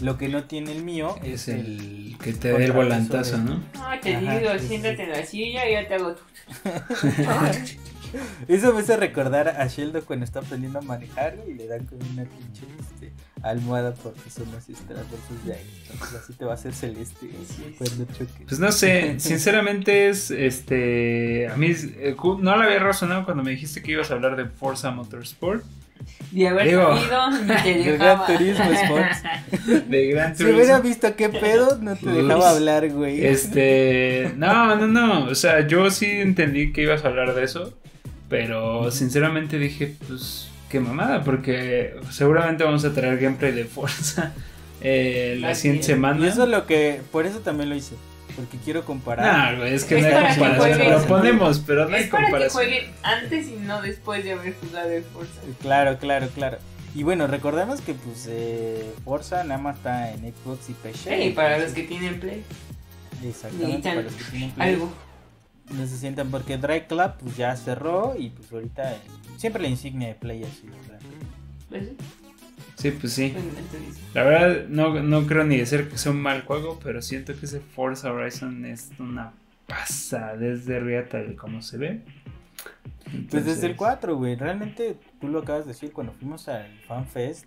Lo 0.00 0.16
que 0.16 0.28
no 0.28 0.44
tiene 0.44 0.72
el 0.72 0.82
mío 0.82 1.16
Es 1.22 1.48
el 1.48 2.16
que 2.22 2.32
te 2.32 2.50
contrapeso 2.50 2.56
el 2.58 2.72
volantazo, 2.72 3.36
de- 3.38 3.44
¿no? 3.44 3.54
No, 3.54 4.00
te 4.02 4.14
Ajá, 4.16 4.38
digo, 4.38 4.50
sí, 4.54 4.58
sí, 4.60 4.68
siéntate 4.68 4.96
sí. 4.96 5.02
en 5.02 5.10
la 5.10 5.26
silla 5.26 5.68
y 5.68 5.72
ya 5.72 5.88
te 5.88 5.94
hago 5.94 6.14
tu... 6.14 6.22
Eso 8.48 8.72
me 8.72 8.80
hace 8.80 8.96
recordar 8.96 9.48
a 9.48 9.66
Sheldon 9.66 10.02
cuando 10.02 10.24
está 10.24 10.40
aprendiendo 10.40 10.80
a 10.80 10.82
manejar 10.82 11.36
y 11.48 11.54
le 11.54 11.66
dan 11.66 11.86
como 11.86 12.00
una 12.12 12.24
pinche 12.24 12.66
este, 12.80 13.12
almohada 13.42 13.94
porque 13.94 14.28
son 14.30 14.52
así 14.56 14.72
esos 14.72 14.88
de 15.44 15.52
ahí. 15.54 15.80
Entonces 15.92 16.18
así 16.20 16.32
te 16.32 16.44
va 16.44 16.52
a 16.52 16.54
hacer 16.54 16.74
celeste 16.74 17.30
cuando. 17.78 18.06
Pues 18.46 18.58
no 18.58 18.72
sé, 18.72 19.20
sinceramente 19.20 20.08
es, 20.08 20.30
este, 20.30 21.48
a 21.48 21.56
mí 21.56 21.68
eh, 21.70 22.16
no 22.40 22.56
le 22.56 22.64
había 22.64 22.80
razonado 22.80 23.24
cuando 23.24 23.42
me 23.44 23.52
dijiste 23.52 23.82
que 23.82 23.92
ibas 23.92 24.10
a 24.10 24.14
hablar 24.14 24.34
de 24.36 24.46
Forza 24.46 24.90
Motorsport, 24.90 25.64
De 26.30 26.48
haber 26.48 26.68
Digo. 26.68 26.88
te 27.64 27.72
El 27.72 27.84
dejaba. 27.84 28.26
Gran 28.26 28.38
Turismo 28.38 28.64
Sports. 28.72 29.22
de 29.88 30.06
Gran 30.08 30.36
Si 30.36 30.44
hubiera 30.44 30.58
Turismo. 30.76 30.82
visto 30.82 31.16
qué 31.16 31.28
pedo, 31.28 31.78
no 31.80 31.96
te 31.96 32.08
dejaba 32.08 32.50
hablar, 32.50 32.88
güey. 32.90 33.24
Este, 33.26 34.32
no, 34.36 34.76
no, 34.76 34.86
no, 34.86 35.24
o 35.24 35.34
sea, 35.34 35.66
yo 35.66 35.90
sí 35.90 36.06
entendí 36.06 36.72
que 36.72 36.82
ibas 36.82 37.04
a 37.04 37.08
hablar 37.08 37.34
de 37.34 37.44
eso, 37.44 37.74
pero 38.28 38.90
sinceramente 38.90 39.58
dije, 39.58 39.96
pues, 40.06 40.48
qué 40.70 40.78
mamada, 40.80 41.24
porque 41.24 41.94
seguramente 42.10 42.62
vamos 42.64 42.84
a 42.84 42.92
traer 42.92 43.18
gameplay 43.18 43.52
de 43.52 43.64
Forza 43.64 44.32
eh, 44.82 45.36
la 45.40 45.50
Así 45.50 45.62
siguiente 45.62 45.80
es. 45.80 45.86
semana. 45.86 46.24
Y 46.24 46.28
eso 46.28 46.44
es 46.44 46.48
lo 46.48 46.66
que, 46.66 47.00
por 47.10 47.26
eso 47.26 47.40
también 47.40 47.68
lo 47.70 47.74
hice. 47.74 47.96
Porque 48.40 48.58
quiero 48.64 48.84
comparar. 48.84 49.52
No, 49.52 49.58
güey, 49.60 49.74
es 49.74 49.84
que 49.84 50.00
no 50.00 50.06
hay 50.08 50.36
comparación. 50.38 50.90
Lo 50.92 51.06
ponemos, 51.06 51.58
pero 51.66 51.88
no 51.88 51.96
hay 51.96 52.04
es 52.04 52.08
para 52.08 52.24
que 52.26 52.30
comparación. 52.32 52.62
jueguen 52.64 52.90
antes 53.02 53.48
y 53.48 53.56
no 53.56 53.82
después 53.82 54.24
de 54.24 54.32
haber 54.32 54.54
jugado 54.54 54.90
el 54.90 55.04
Forza. 55.04 55.40
Claro, 55.60 55.98
claro, 55.98 56.28
claro. 56.34 56.58
Y 56.94 57.02
bueno, 57.02 57.26
recordemos 57.26 57.80
que 57.82 57.94
pues 57.94 58.26
eh, 58.28 58.92
Forza 59.04 59.44
nada 59.44 59.60
más 59.60 59.76
está 59.76 60.10
en 60.12 60.20
Xbox 60.32 60.70
y 60.70 60.72
PC. 60.72 61.24
Y 61.26 61.30
para 61.32 61.58
los 61.58 61.72
que 61.72 61.82
tienen 61.84 62.18
Play, 62.18 62.42
Exactamente, 63.22 63.88
para 63.88 64.02
necesitan 64.02 64.04
los 64.04 64.14
que 64.14 64.24
tienen 64.30 64.50
Play. 64.52 64.68
algo. 64.74 64.92
No 65.70 65.86
se 65.86 65.98
sientan 65.98 66.30
porque 66.32 66.56
Drive 66.56 66.86
Club 66.88 67.12
pues 67.22 67.36
ya 67.36 67.54
cerró 67.56 68.14
y 68.18 68.30
pues 68.30 68.50
ahorita 68.52 68.92
eh, 68.92 68.96
siempre 69.36 69.62
la 69.62 69.68
insignia 69.68 70.08
de 70.08 70.14
Play 70.14 70.42
así. 70.42 70.62
Drive 71.68 71.78
Club. 71.86 71.96
Sí, 72.80 72.90
pues 72.92 73.12
sí. 73.12 73.34
Entonces, 73.36 74.14
La 74.14 74.24
verdad, 74.24 74.68
no, 74.68 75.02
no 75.02 75.26
creo 75.26 75.44
ni 75.44 75.58
decir 75.58 75.88
que 75.88 75.98
sea 75.98 76.12
un 76.12 76.22
mal 76.22 76.42
juego, 76.42 76.80
pero 76.82 77.02
siento 77.02 77.38
que 77.38 77.44
ese 77.44 77.60
Forza 77.60 78.10
Horizon 78.10 78.64
es 78.64 78.90
una 78.98 79.32
pasada 79.66 80.36
desde 80.36 80.80
riata 80.80 81.18
de 81.18 81.36
cómo 81.36 81.60
se 81.60 81.76
ve. 81.76 82.00
Pues 83.04 83.44
desde 83.44 83.66
el 83.66 83.72
Entonces, 83.72 83.76
4, 83.76 84.16
güey. 84.16 84.34
Realmente 84.36 84.96
tú 85.20 85.28
lo 85.28 85.40
acabas 85.40 85.66
de 85.66 85.72
decir 85.72 85.92
cuando 85.92 86.12
fuimos 86.12 86.48
al 86.48 86.70
FanFest. 86.86 87.46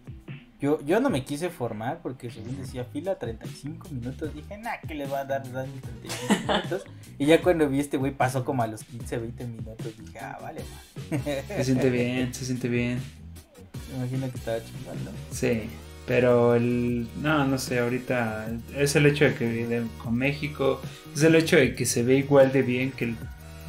Yo, 0.62 0.80
yo 0.86 1.02
no 1.02 1.10
me 1.10 1.26
quise 1.26 1.50
formar 1.50 2.00
porque 2.02 2.30
según 2.30 2.56
decía 2.58 2.86
fila 2.86 3.16
35 3.16 3.90
minutos. 3.90 4.34
Dije, 4.34 4.58
nah, 4.60 4.78
que 4.88 4.94
le 4.94 5.08
va 5.08 5.22
a 5.22 5.26
dar 5.26 5.52
daño 5.52 5.74
35 5.82 6.54
minutos. 6.54 6.84
y 7.18 7.26
ya 7.26 7.42
cuando 7.42 7.68
vi 7.68 7.80
este 7.80 7.98
güey 7.98 8.14
pasó 8.14 8.46
como 8.46 8.64
a 8.64 8.68
los 8.68 8.84
15, 8.84 9.18
20 9.18 9.46
minutos. 9.48 9.98
Dije, 10.00 10.20
ah, 10.20 10.38
vale, 10.42 10.62
man. 10.62 11.22
Se 11.48 11.64
siente 11.64 11.90
bien, 11.90 12.34
se 12.34 12.46
siente 12.46 12.70
bien. 12.70 13.00
Me 13.92 13.98
imagino 13.98 14.30
que 14.32 14.38
estaba 14.38 14.58
chingando. 14.64 15.12
Sí, 15.32 15.62
pero 16.08 16.56
el. 16.56 17.08
No, 17.22 17.46
no 17.46 17.58
sé, 17.58 17.80
ahorita 17.80 18.48
es 18.76 18.96
el 18.96 19.06
hecho 19.06 19.26
de 19.26 19.36
que 19.36 19.46
de- 19.68 19.88
con 20.04 20.16
México, 20.16 20.82
es 21.16 21.24
el 21.24 21.36
hecho 21.36 21.56
de 21.58 21.76
que 21.76 21.86
se 21.86 22.04
ve 22.04 22.18
igual 22.18 22.52
de 22.52 22.62
bien 22.64 22.92
que 22.92 23.06
el, 23.06 23.16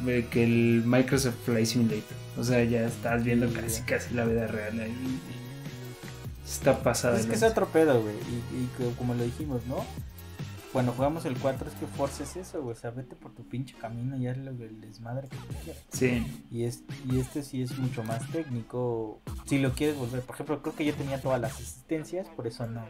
de 0.05 0.25
que 0.27 0.43
el 0.43 0.83
Microsoft 0.85 1.35
Flight 1.45 1.65
Simulator. 1.67 2.17
O 2.37 2.43
sea, 2.43 2.63
ya 2.63 2.85
estás 2.87 3.23
viendo 3.23 3.47
Sí, 3.47 3.53
casi, 3.55 3.79
ya. 3.79 3.85
casi 3.85 4.13
la 4.13 4.25
vida 4.25 4.47
real 4.47 4.79
ahí. 4.79 4.93
Está 6.45 6.83
pasada. 6.83 7.19
Es 7.19 7.25
que 7.25 7.35
es 7.35 7.43
otro 7.43 7.67
pedo, 7.67 8.01
güey. 8.01 8.13
Y, 8.15 8.63
y 8.63 8.69
co- 8.77 8.91
como 8.97 9.13
lo 9.15 9.23
dijimos, 9.23 9.61
¿no? 9.67 9.85
Cuando 10.75 10.91
jugamos 10.91 11.23
el 11.23 11.37
4 11.37 11.69
es 11.69 11.73
que 11.75 11.87
Forza 11.87 12.23
es 12.23 12.35
eso, 12.35 12.61
güey. 12.61 12.75
O 12.75 12.77
sea, 12.77 12.91
vete 12.91 13.15
por 13.15 13.33
tu 13.33 13.47
pinche 13.47 13.77
camino 13.79 14.17
y 14.17 14.27
hazle 14.27 14.49
el 14.49 14.81
desmadre 14.81 15.29
que 15.29 15.37
tú 15.37 15.53
quieras. 15.63 15.81
Sí, 15.89 16.43
Y, 16.51 16.65
es, 16.65 16.83
y 17.09 17.17
este 17.17 17.43
sí 17.43 17.61
es 17.61 17.77
mucho 17.77 18.03
más 18.03 18.29
técnico. 18.29 19.21
Si 19.45 19.57
lo 19.59 19.71
quieres 19.71 19.95
volver, 19.95 20.19
por 20.19 20.35
ejemplo, 20.35 20.61
creo 20.61 20.75
que 20.75 20.83
yo 20.83 20.93
tenía 20.93 21.21
todas 21.21 21.39
las 21.39 21.53
asistencias, 21.53 22.27
por 22.35 22.45
eso 22.45 22.67
no, 22.67 22.83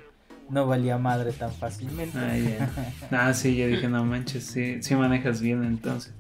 no 0.50 0.66
valía 0.66 0.98
madre 0.98 1.32
tan 1.32 1.52
fácilmente. 1.54 2.18
ah. 2.18 2.70
Ah, 3.12 3.34
sí, 3.36 3.56
yo 3.56 3.68
dije, 3.68 3.88
no 3.88 4.04
manches, 4.04 4.46
sí, 4.48 4.82
sí 4.82 4.96
manejas 4.96 5.40
bien 5.40 5.64
entonces. 5.64 6.12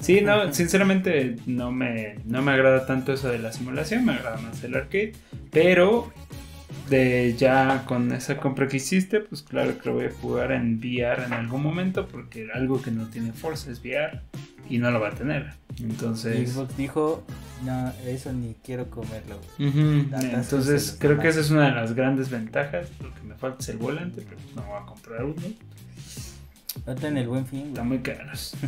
Sí, 0.00 0.22
no, 0.22 0.52
sinceramente 0.52 1.36
no 1.46 1.70
me, 1.70 2.16
no 2.24 2.42
me 2.42 2.50
agrada 2.50 2.84
tanto 2.84 3.12
eso 3.12 3.28
de 3.28 3.38
la 3.38 3.52
simulación, 3.52 4.04
me 4.04 4.14
agrada 4.14 4.38
más 4.38 4.64
el 4.64 4.74
arcade, 4.74 5.12
pero 5.52 6.12
de 6.88 7.34
ya 7.38 7.84
con 7.86 8.12
esa 8.12 8.36
compra 8.38 8.68
que 8.68 8.76
hiciste, 8.78 9.20
pues 9.20 9.42
claro 9.42 9.78
que 9.78 9.88
lo 9.88 9.94
voy 9.96 10.06
a 10.06 10.10
jugar 10.10 10.52
en 10.52 10.78
VR 10.78 11.24
en 11.24 11.32
algún 11.32 11.62
momento, 11.62 12.06
porque 12.08 12.48
algo 12.54 12.80
que 12.82 12.90
no 12.90 13.08
tiene 13.08 13.32
Forza 13.32 13.70
es 13.70 13.80
VR 13.80 14.20
y 14.68 14.78
no 14.78 14.90
lo 14.90 15.00
va 15.00 15.08
a 15.08 15.12
tener. 15.14 15.52
Entonces, 15.80 16.50
Xbox 16.50 16.76
dijo, 16.76 17.24
no, 17.64 17.92
eso 18.06 18.32
ni 18.32 18.54
quiero 18.64 18.88
comerlo. 18.90 19.38
güey". 19.58 19.68
Ujú, 19.70 20.10
Datas 20.10 20.44
entonces 20.44 20.96
creo 20.98 21.18
que 21.18 21.28
esa 21.28 21.40
es 21.40 21.50
una 21.50 21.66
de 21.66 21.72
las 21.72 21.94
grandes 21.94 22.30
ventajas, 22.30 22.88
lo 23.00 23.12
que 23.14 23.22
me 23.22 23.34
falta 23.34 23.58
es 23.60 23.68
el 23.70 23.78
volante, 23.78 24.22
pero 24.28 24.40
no 24.56 24.62
voy 24.62 24.82
a 24.82 24.86
comprar 24.86 25.24
uno, 25.24 25.34
Ahorita 26.86 27.08
en 27.08 27.18
el 27.18 27.28
buen 27.28 27.46
fin, 27.46 27.66
están 27.68 27.88
muy 27.88 27.98
caros. 27.98 28.54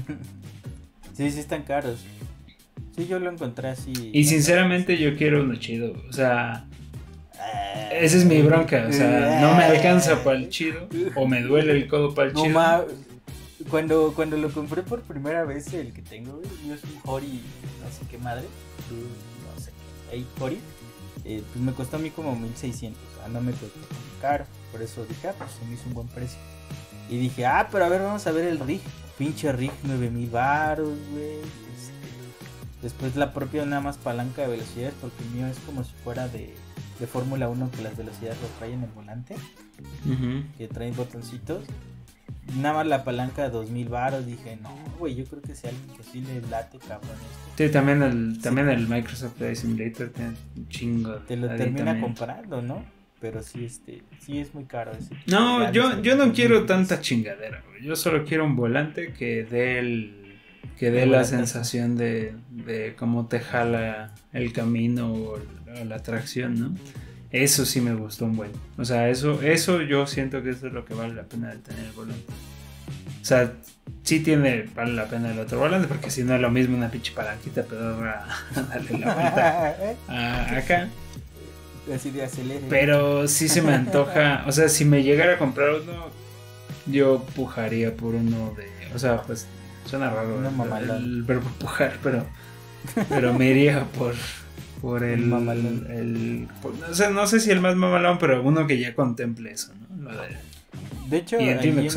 Sí, 1.17 1.31
sí 1.31 1.39
están 1.39 1.63
caros. 1.63 2.01
Sí, 2.97 3.07
yo 3.07 3.21
lo 3.21 3.31
encontré 3.31 3.69
así. 3.69 3.93
Y 4.13 4.25
sinceramente 4.25 4.99
yo 4.99 5.17
quiero 5.17 5.45
uno 5.45 5.55
chido, 5.55 5.95
o 6.09 6.13
sea, 6.13 6.67
esa 7.90 8.16
es 8.16 8.24
mi 8.24 8.42
bronca, 8.42 8.86
o 8.88 8.92
sea, 8.92 9.38
no 9.40 9.55
me 9.55 9.64
alcanza 9.64 10.22
para 10.24 10.36
el 10.36 10.49
chido, 10.49 10.88
o 11.14 11.26
me 11.26 11.42
duele 11.42 11.72
el 11.72 11.88
codo 11.88 12.14
para 12.14 12.28
el 12.28 12.34
No 12.34 12.42
chido. 12.42 12.55
ma- 12.55 12.84
Cuando, 13.70 14.12
cuando 14.14 14.36
lo 14.36 14.51
compré 14.53 14.82
por 14.82 15.01
primera 15.03 15.45
vez, 15.45 15.72
el 15.72 15.92
que 15.92 16.03
tengo, 16.03 16.40
yo 16.66 16.74
es 16.74 16.82
un 16.84 17.01
Hori, 17.05 17.40
no 17.82 17.88
sé 17.90 18.07
qué 18.11 18.18
madre, 18.18 18.45
no 18.90 19.61
sé 19.62 19.70
qué, 20.11 20.16
ahí 20.16 20.26
Hori, 20.40 20.59
eh, 21.24 21.42
pues 21.53 21.64
me 21.64 21.72
costó 21.72 21.97
a 21.97 22.01
mí 22.01 22.11
como 22.11 22.34
1600, 22.36 23.01
o 23.01 23.18
sea, 23.20 23.28
no 23.28 23.40
me 23.40 23.53
costó 23.53 23.68
tan 23.80 24.20
caro, 24.20 24.45
por 24.70 24.82
eso 24.82 25.05
dije, 25.09 25.28
ah, 25.28 25.34
pues 25.38 25.51
se 25.53 25.64
me 25.66 25.74
hizo 25.74 25.84
un 25.88 25.95
buen 25.95 26.09
precio. 26.09 26.38
Y 27.09 27.18
dije, 27.18 27.47
ah, 27.47 27.68
pero 27.70 27.84
a 27.84 27.88
ver, 27.88 28.03
vamos 28.03 28.26
a 28.26 28.32
ver 28.32 28.45
el 28.49 28.59
rig, 28.59 28.80
pinche 29.18 29.51
rig, 29.53 29.70
9000 29.84 30.28
baros, 30.30 30.88
güey. 31.12 31.38
Después 32.85 33.16
la 33.16 33.32
propia 33.32 33.64
nada 33.64 33.80
más 33.80 33.97
palanca 33.97 34.43
de 34.43 34.49
velocidades, 34.49 34.95
porque 35.01 35.24
el 35.24 35.30
mío 35.30 35.47
es 35.49 35.59
como 35.61 35.82
si 35.82 35.93
fuera 36.05 36.28
de, 36.28 36.55
de 37.01 37.07
Fórmula 37.09 37.49
1 37.49 37.70
que 37.74 37.82
las 37.82 37.97
velocidades 37.97 38.39
lo 38.41 38.47
traen 38.59 38.74
en 38.74 38.85
el 38.85 38.91
volante 38.91 39.35
Ujú. 40.07 40.45
que 40.57 40.68
traen 40.68 40.95
botoncitos. 40.95 41.64
Nada 42.59 42.74
más 42.74 42.87
la 42.87 43.05
palanca 43.05 43.43
de 43.43 43.49
2000 43.51 43.89
varos. 43.89 44.26
Dije, 44.26 44.59
no, 44.62 44.70
güey, 44.99 45.14
yo 45.14 45.24
creo 45.24 45.41
que 45.41 45.55
si 45.55 45.66
alguien 45.66 45.97
que 45.97 46.03
sí 46.03 46.20
le 46.20 46.43
late, 46.43 46.78
cabrón, 46.78 47.11
esto. 47.12 47.53
Sí, 47.57 47.70
también 47.70 48.03
el, 48.03 48.39
también 48.41 48.68
el 48.68 48.87
Microsoft 48.87 49.39
Flight 49.39 49.57
Simulator 49.57 50.11
tiene 50.11 50.35
un 50.55 50.68
chingo. 50.68 51.14
Te 51.20 51.37
lo 51.39 51.49
termina 51.57 51.99
comprando, 52.01 52.61
¿no? 52.61 52.85
Pero 53.18 53.43
sí, 53.43 53.64
este, 53.64 54.03
sí 54.20 54.39
es 54.39 54.55
muy 54.55 54.64
caro 54.64 54.93
ese. 54.93 55.14
No, 55.26 55.72
yo, 55.72 56.03
yo 56.03 56.16
no 56.16 56.35
quiero 56.35 56.66
tanta 56.66 57.01
chingadera, 57.01 57.62
güey. 57.66 57.82
Yo 57.82 57.97
solo 57.97 58.26
quiero 58.26 58.45
un 58.45 58.57
volante 58.57 59.14
que 59.14 59.45
dé 59.45 59.78
el 59.78 60.24
que 60.79 60.91
dé 60.91 61.07
la 61.07 61.25
sensación 61.25 61.97
de, 61.97 62.35
de 62.51 62.95
cómo 62.99 63.27
te 63.27 63.41
jala 63.41 64.12
el 64.33 64.53
camino 64.53 65.12
o, 65.12 65.35
o 65.35 65.85
la 65.85 65.99
tracción, 66.03 66.59
¿no? 66.61 66.75
Eso 67.31 67.65
sí 67.67 67.81
me 67.81 67.95
gustó 67.95 68.27
un 68.27 68.37
buen. 68.37 68.51
O 68.79 68.85
sea, 68.85 69.09
eso, 69.09 69.43
eso 69.43 69.83
yo 69.83 70.07
siento 70.07 70.43
que 70.43 70.51
eso 70.51 70.69
es 70.69 70.73
lo 70.73 70.85
que 70.85 70.95
vale 70.95 71.15
la 71.15 71.25
pena 71.25 71.51
de 71.51 71.57
tener 71.59 71.85
el 71.87 71.93
volante. 71.93 72.25
O 73.21 73.25
sea, 73.25 73.53
sí 74.05 74.21
tiene, 74.21 74.67
vale 74.75 74.93
la 74.93 75.07
pena 75.07 75.33
el 75.33 75.39
otro 75.41 75.59
volante, 75.59 75.89
porque 75.89 76.11
si 76.11 76.23
no 76.23 76.35
es 76.35 76.41
lo 76.41 76.51
mismo 76.51 76.77
una 76.77 76.91
pinche 76.91 77.12
palanquita 77.12 77.62
pedorra 77.65 78.25
darle 78.69 78.99
la 78.99 79.15
vuelta 79.15 79.77
a- 80.09 80.57
acá. 80.59 80.89
Pero 82.71 83.27
sí 83.29 83.49
se 83.49 83.62
me 83.62 83.73
antoja, 83.75 84.45
o 84.47 84.53
sea, 84.53 84.69
si 84.69 84.85
me 84.85 85.03
llegara 85.03 85.35
a 85.35 85.39
comprar 85.39 85.71
uno, 85.83 86.07
yo 86.87 87.25
pujaría 87.35 87.95
por 87.97 88.15
uno 88.15 88.55
de, 88.57 88.69
o 88.95 88.99
sea, 88.99 89.21
pues 89.23 89.47
suena 89.85 90.11
raro 90.11 90.37
el, 90.47 90.55
mamalón. 90.55 90.97
el 91.05 91.22
verbo 91.22 91.49
pujar, 91.59 91.99
pero 92.03 92.24
pero 93.09 93.32
me 93.35 93.51
iría 93.51 93.85
por 93.99 94.14
por 94.80 95.03
el, 95.03 95.22
Un 95.24 95.30
mamalón. 95.30 95.87
el 95.91 96.49
por- 96.61 96.74
o 96.91 96.95
sea, 96.95 97.09
no 97.11 97.26
sé 97.26 97.41
si 97.41 97.51
el 97.51 97.61
más 97.61 97.74
mamalón, 97.76 98.18
pero 98.18 98.43
uno 98.43 98.66
que 98.66 98.78
ya 98.78 98.95
contemple 98.95 99.53
eso, 99.53 99.72
¿no? 99.97 100.11
Lo 100.12 100.22
de- 100.22 100.37
De 101.09 101.16
hecho, 101.18 101.37
en 101.39 101.49
el, 101.59 101.89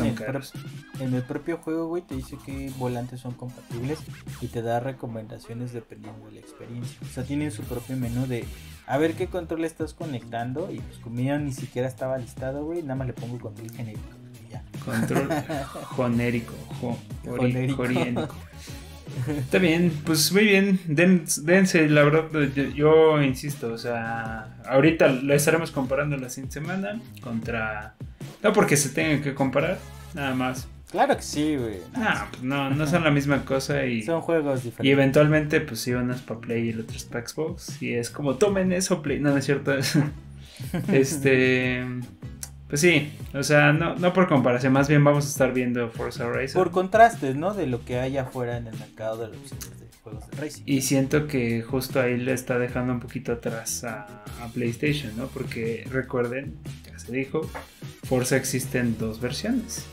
en 1.00 1.14
el 1.14 1.22
propio 1.22 1.58
juego, 1.58 1.86
güey, 1.88 2.02
te 2.02 2.14
dice 2.16 2.36
que 2.44 2.70
volantes 2.78 3.20
son 3.20 3.32
compatibles 3.34 3.98
y 4.40 4.46
te 4.48 4.62
da 4.62 4.80
recomendaciones 4.80 5.72
dependiendo 5.72 6.26
de 6.26 6.32
la 6.32 6.40
experiencia. 6.40 6.98
O 7.02 7.06
sea, 7.12 7.24
tienen 7.24 7.50
su 7.50 7.62
propio 7.62 7.96
menú 7.96 8.26
de 8.26 8.44
a 8.86 8.98
ver 8.98 9.14
qué 9.14 9.26
control 9.26 9.64
estás 9.64 9.94
conectando 9.94 10.70
y 10.72 10.80
pues 10.80 10.98
como 10.98 11.20
ya 11.20 11.38
ni 11.38 11.52
siquiera 11.52 11.88
estaba 11.88 12.16
listado, 12.18 12.64
güey, 12.64 12.82
nada 12.82 12.96
más 12.96 13.06
le 13.08 13.12
pongo 13.12 13.38
control 13.38 13.70
genérico. 13.72 14.02
Y 14.48 14.52
ya. 14.52 14.62
Control 14.84 15.28
jonérico, 15.96 16.54
jo- 16.80 16.98
jori- 17.24 17.36
Jonérico. 17.52 17.76
joriénico. 17.76 18.34
Está 19.26 19.58
bien, 19.58 19.90
pues 20.04 20.30
muy 20.32 20.44
bien, 20.44 20.78
den- 20.86 21.24
dense, 21.42 21.88
la 21.88 22.04
verdad, 22.04 22.28
yo, 22.54 22.62
yo 22.64 23.22
insisto, 23.22 23.72
o 23.72 23.78
sea, 23.78 24.56
ahorita 24.66 25.08
lo 25.08 25.34
estaremos 25.34 25.70
comparando 25.72 26.16
la 26.16 26.28
siguiente 26.30 26.54
semana 26.54 27.00
contra... 27.20 27.94
No 28.42 28.52
porque 28.52 28.76
se 28.76 28.90
tengan 28.90 29.20
que 29.22 29.34
comparar, 29.34 29.78
nada 30.14 30.34
más. 30.34 30.68
Claro 30.90 31.16
que 31.16 31.22
sí, 31.22 31.56
güey. 31.56 31.78
No, 31.96 32.08
pues 32.30 32.42
no, 32.42 32.70
no 32.70 32.86
son 32.86 33.02
la 33.02 33.10
misma 33.10 33.44
cosa 33.44 33.84
y, 33.86 34.02
Son 34.04 34.20
juegos 34.20 34.60
y 34.60 34.64
diferentes. 34.70 34.92
eventualmente 34.92 35.60
pues 35.62 35.80
sí, 35.80 35.92
uno 35.92 36.14
es 36.14 36.20
para 36.20 36.40
Play 36.40 36.66
y 36.66 36.70
el 36.70 36.80
otro 36.80 36.96
es 36.96 37.04
para 37.04 37.26
Xbox 37.26 37.82
y 37.82 37.94
es 37.94 38.10
como 38.10 38.36
tomen 38.36 38.72
eso 38.72 39.02
Play, 39.02 39.18
no, 39.20 39.30
no 39.30 39.38
es 39.38 39.44
cierto. 39.46 39.72
este... 40.92 41.84
Pues 42.68 42.82
sí, 42.82 43.10
o 43.32 43.42
sea, 43.42 43.72
no, 43.72 43.94
no 43.96 44.12
por 44.12 44.28
comparación, 44.28 44.74
más 44.74 44.88
bien 44.88 45.02
vamos 45.02 45.24
a 45.24 45.28
estar 45.28 45.52
viendo 45.54 45.88
Forza 45.88 46.26
Horizon. 46.26 46.62
Por 46.62 46.70
contrastes, 46.70 47.34
¿no? 47.34 47.54
De 47.54 47.66
lo 47.66 47.84
que 47.84 47.98
hay 47.98 48.18
afuera 48.18 48.58
en 48.58 48.66
el 48.66 48.78
mercado 48.78 49.16
de 49.16 49.28
los 49.28 49.50
de 49.50 49.86
juegos 50.02 50.28
de 50.30 50.36
racing. 50.36 50.62
Y 50.66 50.82
siento 50.82 51.26
que 51.26 51.62
justo 51.62 51.98
ahí 52.00 52.18
le 52.18 52.34
está 52.34 52.58
dejando 52.58 52.92
un 52.92 53.00
poquito 53.00 53.32
atrás 53.32 53.84
a, 53.84 54.22
a 54.42 54.48
PlayStation, 54.52 55.16
¿no? 55.16 55.28
Porque 55.28 55.86
recuerden, 55.90 56.58
ya 56.86 56.98
se 56.98 57.10
dijo, 57.12 57.48
Forza 58.04 58.36
existe 58.36 58.78
en 58.78 58.98
dos 58.98 59.18
versiones. 59.20 59.86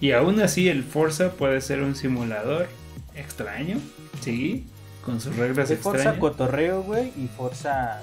Y 0.00 0.12
aún 0.12 0.40
así 0.40 0.68
el 0.68 0.84
Forza 0.84 1.32
puede 1.32 1.60
ser 1.60 1.82
un 1.82 1.94
simulador 1.94 2.68
extraño, 3.14 3.76
¿sí? 4.20 4.64
Con 5.04 5.20
sus 5.20 5.36
reglas 5.36 5.68
De 5.68 5.76
Forza 5.76 5.98
extrañas. 5.98 6.20
Cotorreo, 6.20 6.82
güey, 6.82 7.12
y 7.16 7.28
Forza, 7.28 8.00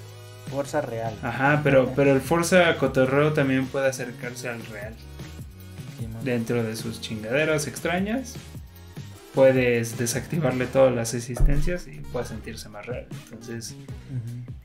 Forza 0.49 0.81
Real. 0.81 1.13
Ajá, 1.21 1.61
pero, 1.63 1.93
pero 1.95 2.13
el 2.13 2.21
Forza 2.21 2.75
Cotorreo 2.77 3.33
también 3.33 3.67
puede 3.67 3.87
acercarse 3.87 4.49
al 4.49 4.65
real. 4.65 4.93
Dentro 6.23 6.63
de 6.63 6.75
sus 6.75 7.01
chingaderas 7.01 7.67
extrañas. 7.67 8.35
Puedes 9.33 9.97
desactivarle 9.97 10.65
todas 10.65 10.93
las 10.93 11.13
existencias 11.13 11.87
y 11.87 11.99
puede 11.99 12.25
sentirse 12.25 12.67
más 12.67 12.85
real. 12.85 13.07
Entonces, 13.25 13.75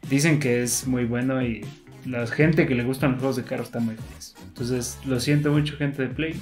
dicen 0.09 0.41
que 0.41 0.63
es 0.63 0.87
muy 0.87 1.05
bueno 1.05 1.43
y 1.43 1.67
la 2.07 2.27
gente 2.27 2.67
que 2.67 2.75
le 2.75 2.83
gustan 2.83 3.13
los 3.13 3.21
juegos 3.21 3.37
de 3.37 3.45
carros 3.45 3.67
está 3.67 3.79
muy 3.79 3.97
feliz. 3.97 4.35
Entonces, 4.43 4.99
lo 5.05 5.21
siento 5.21 5.53
mucho, 5.53 5.77
gente 5.77 6.03
de 6.03 6.09
Play. 6.09 6.41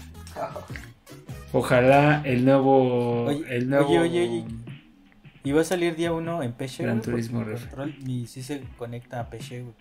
Ojalá 1.53 2.23
el 2.25 2.45
nuevo. 2.45 3.25
Oye, 3.25 3.45
el 3.51 3.69
nuevo 3.69 3.89
oye, 3.89 3.99
oye, 3.99 4.29
oye. 4.29 4.45
Y 5.45 5.53
va 5.53 5.63
a 5.63 5.65
salir 5.65 5.97
día 5.97 6.13
1 6.13 6.43
en 6.43 6.53
PC. 6.53 6.85
Gran 6.85 7.03
Turismo 7.03 7.45
control 7.45 7.95
y 8.07 8.27
sí 8.27 8.43
se 8.43 8.63
conecta 8.79 9.21
a 9.21 9.31
PC, 9.31 9.63
güey. 9.63 9.75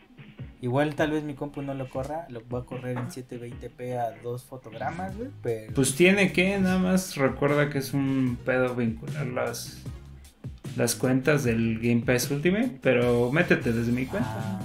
Igual 0.62 0.94
tal 0.94 1.10
vez 1.10 1.24
mi 1.24 1.34
compu 1.34 1.64
no 1.64 1.74
lo 1.74 1.90
corra, 1.90 2.28
lo 2.30 2.48
va 2.48 2.60
a 2.60 2.66
correr 2.66 2.96
en 2.96 3.08
720p 3.08 3.98
a 3.98 4.22
dos 4.22 4.44
fotogramas, 4.44 5.18
güey, 5.18 5.30
pero... 5.42 5.74
Pues 5.74 5.96
tiene 5.96 6.32
que, 6.34 6.60
nada 6.60 6.78
más 6.78 7.16
recuerda 7.16 7.72
que 7.72 7.80
es 7.80 7.94
un 7.94 8.38
pedo 8.46 8.76
vincular 8.76 9.26
las, 9.26 9.82
las 10.78 10.94
cuentas 10.94 11.44
del 11.44 11.80
Game 11.80 12.02
Pass 12.02 12.30
Ultimate, 12.30 12.78
pero 12.80 13.32
métete 13.32 13.74
desde 13.74 13.92
mi 13.92 14.06
cuenta. 14.06 14.30
Ah. 14.36 14.60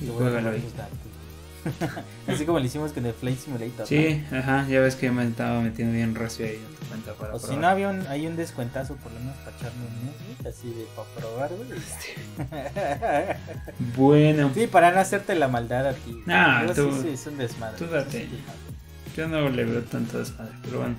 Y 0.00 0.08
juégalo 0.08 0.50
ahí. 0.50 0.64
datos. 0.76 1.07
Así 2.26 2.44
como 2.44 2.58
lo 2.58 2.64
hicimos 2.64 2.92
con 2.92 3.04
el 3.06 3.12
Flight 3.12 3.38
Simulator. 3.38 3.86
Sí, 3.86 4.22
ajá, 4.32 4.66
ya 4.68 4.80
ves 4.80 4.94
que 4.96 5.06
yo 5.06 5.12
me 5.12 5.26
estaba 5.26 5.60
metiendo 5.60 5.94
bien 5.94 6.14
recio 6.14 6.46
ahí 6.46 6.54
en 6.56 6.76
tu 6.76 6.86
cuenta 6.86 7.12
para. 7.14 7.34
O 7.34 7.38
si 7.38 7.56
no 7.56 7.66
había 7.68 7.88
un, 7.88 8.06
hay 8.06 8.26
un 8.26 8.36
descuentazo 8.36 8.94
por 8.96 9.12
lo 9.12 9.18
menos 9.20 9.36
para 9.38 9.56
echarme 9.56 9.84
un 9.86 10.06
mes, 10.06 10.46
así 10.54 10.68
de 10.68 10.84
para 10.96 11.08
probar, 11.10 11.50
güey. 11.56 11.78
Bueno, 13.96 14.50
sí, 14.54 14.66
para 14.66 14.90
no 14.92 15.00
hacerte 15.00 15.34
la 15.34 15.48
maldad 15.48 15.86
a 15.88 15.92
ti. 15.92 16.22
Nah, 16.26 16.60
Pero 16.62 16.74
tú- 16.74 16.92
sí, 16.96 17.02
sí, 17.02 17.08
es 17.14 17.26
un 17.26 17.38
desmadre. 17.38 17.76
tú 17.78 17.86
date. 17.86 18.28
yo 19.16 19.28
no 19.28 19.48
le 19.48 19.64
veo 19.64 19.82
tanto 19.82 20.18
desmadre, 20.18 20.52
pero 20.64 20.78
bueno. 20.80 20.96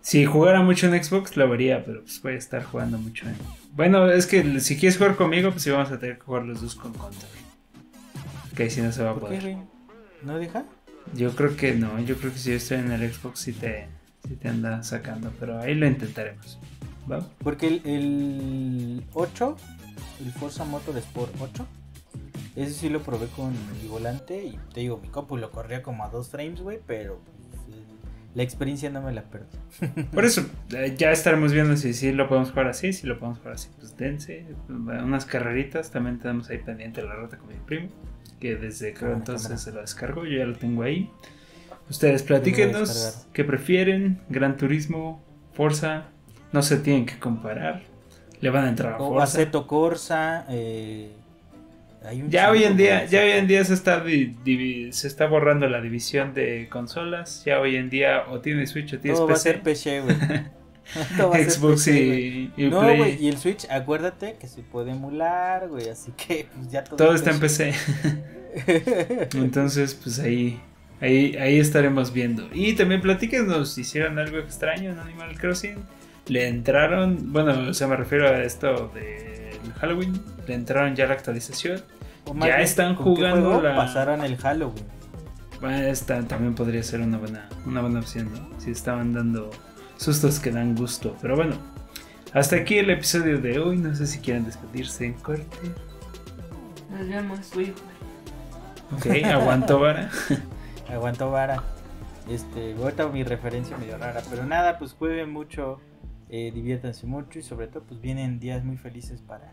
Si 0.00 0.24
jugara 0.24 0.62
mucho 0.62 0.86
en 0.92 1.02
Xbox 1.04 1.36
lo 1.36 1.48
vería, 1.50 1.84
pero 1.84 2.00
pues 2.02 2.22
voy 2.22 2.32
a 2.32 2.36
estar 2.36 2.64
jugando 2.64 2.96
mucho 2.98 3.28
en... 3.28 3.36
Bueno, 3.72 4.10
es 4.10 4.26
que 4.26 4.58
si 4.60 4.78
quieres 4.78 4.96
jugar 4.96 5.16
conmigo, 5.16 5.50
pues 5.50 5.62
sí 5.64 5.70
vamos 5.70 5.90
a 5.92 5.98
tener 5.98 6.16
que 6.16 6.24
jugar 6.24 6.44
los 6.44 6.62
dos 6.62 6.74
con 6.76 6.92
control. 6.94 7.30
Que 8.58 8.64
ahí 8.64 8.70
sí 8.70 8.82
no 8.82 8.90
se 8.90 9.04
va 9.04 9.12
a 9.12 9.14
¿Por 9.14 9.30
qué, 9.30 9.38
poder. 9.38 9.56
¿No 10.24 10.36
deja? 10.36 10.64
Yo 11.14 11.30
creo 11.36 11.56
que 11.56 11.76
no, 11.76 12.00
yo 12.00 12.16
creo 12.16 12.32
que 12.32 12.40
si 12.40 12.50
yo 12.50 12.56
estoy 12.56 12.78
en 12.78 12.90
el 12.90 13.14
Xbox 13.14 13.38
sí 13.38 13.52
te, 13.52 13.86
sí 14.26 14.34
te 14.34 14.48
anda 14.48 14.82
sacando, 14.82 15.30
pero 15.38 15.60
ahí 15.60 15.76
lo 15.76 15.86
intentaremos. 15.86 16.58
¿Va? 17.08 17.24
Porque 17.38 17.68
el, 17.68 17.82
el 17.84 19.04
8, 19.14 19.56
el 20.24 20.32
Forza 20.32 20.64
Motorsport 20.64 21.32
8, 21.40 21.68
ese 22.56 22.72
sí 22.72 22.88
lo 22.88 23.00
probé 23.00 23.28
con 23.28 23.52
mi 23.80 23.86
volante 23.86 24.44
y 24.44 24.58
te 24.74 24.80
digo, 24.80 24.98
mi 24.98 25.06
compu 25.06 25.36
lo 25.36 25.52
corría 25.52 25.80
como 25.80 26.02
a 26.02 26.08
2 26.08 26.28
frames, 26.28 26.60
güey, 26.60 26.80
pero 26.84 27.20
pues, 27.24 27.76
la 28.34 28.42
experiencia 28.42 28.90
no 28.90 29.02
me 29.02 29.12
la 29.12 29.22
perdí. 29.22 30.02
Por 30.12 30.24
eso, 30.24 30.44
eh, 30.74 30.96
ya 30.98 31.12
estaremos 31.12 31.52
viendo 31.52 31.76
si 31.76 31.94
sí 31.94 32.10
lo 32.10 32.28
podemos 32.28 32.50
jugar 32.50 32.66
así, 32.66 32.92
si 32.92 33.06
lo 33.06 33.20
podemos 33.20 33.38
jugar 33.38 33.54
así. 33.54 33.68
Pues 33.78 33.96
dense, 33.96 34.46
unas 34.68 35.26
carreritas, 35.26 35.92
también 35.92 36.18
tenemos 36.18 36.50
ahí 36.50 36.58
pendiente 36.58 37.02
la 37.02 37.14
rata 37.14 37.38
con 37.38 37.50
mi 37.50 37.54
primo, 37.54 37.88
que 38.38 38.56
desde 38.56 38.92
Cámara, 38.92 39.18
entonces 39.18 39.48
cámara. 39.48 39.62
se 39.62 39.72
lo 39.72 39.80
descargó, 39.80 40.24
yo 40.24 40.38
ya 40.38 40.46
lo 40.46 40.56
tengo 40.56 40.82
ahí. 40.82 41.10
Ustedes 41.90 42.22
platíquenos 42.22 43.26
qué 43.32 43.44
prefieren, 43.44 44.20
Gran 44.28 44.56
Turismo, 44.56 45.22
Forza, 45.54 46.08
no 46.52 46.62
se 46.62 46.78
tienen 46.78 47.06
que 47.06 47.18
comparar, 47.18 47.82
le 48.40 48.50
van 48.50 48.66
a 48.66 48.68
entrar 48.68 48.94
a 48.94 48.98
O 48.98 49.10
Forza. 49.10 49.24
Aceto 49.24 49.66
Corsa, 49.66 50.46
eh, 50.50 51.10
hay 52.04 52.22
un 52.22 52.30
Ya 52.30 52.50
hoy 52.50 52.64
en 52.64 52.76
día, 52.76 53.06
ya 53.06 53.22
hoy 53.22 53.30
en 53.30 53.46
día 53.46 53.64
se 53.64 53.74
está 53.74 54.04
se 54.04 55.06
está 55.08 55.26
borrando 55.26 55.68
la 55.68 55.80
división 55.80 56.34
de 56.34 56.68
consolas. 56.70 57.42
Ya 57.44 57.60
hoy 57.60 57.76
en 57.76 57.90
día 57.90 58.24
o 58.28 58.40
tienes 58.40 58.70
Switch 58.70 58.94
o 58.94 58.98
tienes 58.98 59.18
Todo 59.18 59.28
va 59.28 59.34
a 59.34 59.36
PC, 59.36 59.52
ser 59.52 59.62
PC, 59.62 60.00
güey. 60.02 60.16
Xbox 61.48 61.88
y, 61.88 62.50
y 62.56 62.68
No, 62.68 62.80
Play. 62.80 62.96
güey, 62.96 63.22
y 63.24 63.28
el 63.28 63.38
Switch, 63.38 63.66
acuérdate 63.70 64.36
que 64.40 64.46
se 64.48 64.62
puede 64.62 64.92
emular, 64.92 65.68
güey, 65.68 65.88
así 65.88 66.12
que 66.16 66.48
pues, 66.54 66.70
ya 66.70 66.84
todo, 66.84 66.96
Todo 66.96 67.14
está 67.14 67.30
en 67.30 67.40
PC. 67.40 67.74
Entonces, 69.34 69.94
pues 69.94 70.18
ahí, 70.18 70.60
ahí, 71.00 71.36
ahí 71.36 71.58
estaremos 71.58 72.12
viendo. 72.12 72.48
Y 72.52 72.74
también 72.74 73.00
platíquenos 73.00 73.72
si 73.74 73.82
hicieron 73.82 74.18
algo 74.18 74.38
extraño 74.38 74.90
en 74.90 74.98
Animal 74.98 75.38
Crossing. 75.38 75.76
Le 76.26 76.46
entraron, 76.48 77.32
bueno, 77.32 77.68
o 77.70 77.74
sea, 77.74 77.86
me 77.86 77.96
refiero 77.96 78.28
a 78.28 78.42
esto 78.42 78.88
del 78.94 79.72
Halloween. 79.80 80.20
Le 80.46 80.54
entraron 80.54 80.94
ya 80.94 81.06
la 81.06 81.14
actualización. 81.14 81.82
O 82.26 82.34
más 82.34 82.48
Ya 82.48 82.56
bien, 82.56 82.66
están 82.66 82.94
¿con 82.94 83.14
qué 83.14 83.22
jugando 83.22 83.62
la- 83.62 83.74
Pasaron 83.76 84.22
el 84.24 84.36
Halloween. 84.36 84.84
Bueno, 85.60 85.76
esta 85.78 86.22
también 86.22 86.54
podría 86.54 86.82
ser 86.82 87.00
una 87.00 87.16
buena, 87.18 87.48
una 87.66 87.80
buena 87.80 88.00
opción, 88.00 88.30
¿no? 88.32 88.60
Si 88.60 88.70
estaban 88.70 89.12
dando 89.14 89.50
sustos 89.98 90.40
que 90.40 90.50
dan 90.50 90.74
gusto. 90.74 91.14
Pero 91.20 91.36
bueno, 91.36 91.56
hasta 92.32 92.56
aquí 92.56 92.78
el 92.78 92.88
episodio 92.88 93.38
de 93.38 93.58
hoy. 93.58 93.76
No 93.76 93.94
sé 93.94 94.06
si 94.06 94.20
quieren 94.20 94.46
despedirse 94.46 95.04
en 95.04 95.14
corte. 95.14 95.58
Nos 96.90 97.06
vemos, 97.06 97.50
güey. 97.52 97.74
Ok, 98.92 99.06
aguanto 99.24 99.78
vara. 99.78 100.10
Aguantó 100.88 101.30
vara. 101.30 101.62
Este, 102.30 102.74
ahorita 102.74 103.08
mi 103.08 103.22
referencia 103.24 103.76
medio 103.76 103.98
rara, 103.98 104.22
pero 104.30 104.44
nada, 104.44 104.78
pues 104.78 104.92
jueguen 104.92 105.30
mucho, 105.30 105.80
eh, 106.28 106.50
diviértanse 106.52 107.06
mucho 107.06 107.38
y 107.38 107.42
sobre 107.42 107.68
todo 107.68 107.84
pues 107.84 108.00
vienen 108.00 108.38
días 108.38 108.64
muy 108.64 108.76
felices 108.76 109.22
para, 109.22 109.50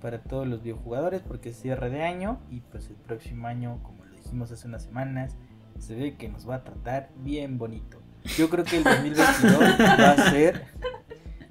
para 0.00 0.22
todos 0.22 0.46
los 0.46 0.62
videojugadores 0.62 1.20
porque 1.20 1.50
es 1.50 1.60
cierre 1.60 1.90
de 1.90 2.02
año 2.02 2.40
y 2.50 2.60
pues 2.60 2.88
el 2.88 2.96
próximo 2.96 3.48
año, 3.48 3.80
como 3.82 4.04
lo 4.04 4.16
dijimos 4.16 4.50
hace 4.50 4.66
unas 4.66 4.84
semanas, 4.84 5.36
se 5.78 5.94
ve 5.94 6.16
que 6.16 6.28
nos 6.28 6.48
va 6.48 6.56
a 6.56 6.64
tratar 6.64 7.10
bien 7.16 7.58
bonito. 7.58 7.99
Yo 8.36 8.48
creo 8.50 8.64
que 8.64 8.76
el 8.78 8.84
2022 8.84 9.26
va 9.80 10.10
a 10.10 10.30
ser... 10.30 10.62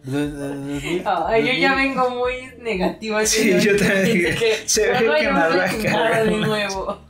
do- 0.04 0.30
do- 0.30 0.56
2000 0.56 1.04
Ay, 1.06 1.46
yo 1.48 1.54
ya 1.54 1.70
2000 1.72 1.88
vengo 1.90 2.10
muy 2.12 2.34
negativa. 2.62 3.26
Sí, 3.26 3.60
yo 3.60 3.76
también 3.76 4.04
dije, 4.06 4.36
que 4.36 4.56
se 4.70 4.88
ve 4.92 4.98
que 5.20 5.28
a 5.28 5.34
nada 5.34 6.24
de 6.24 6.32
nuevo. 6.38 7.02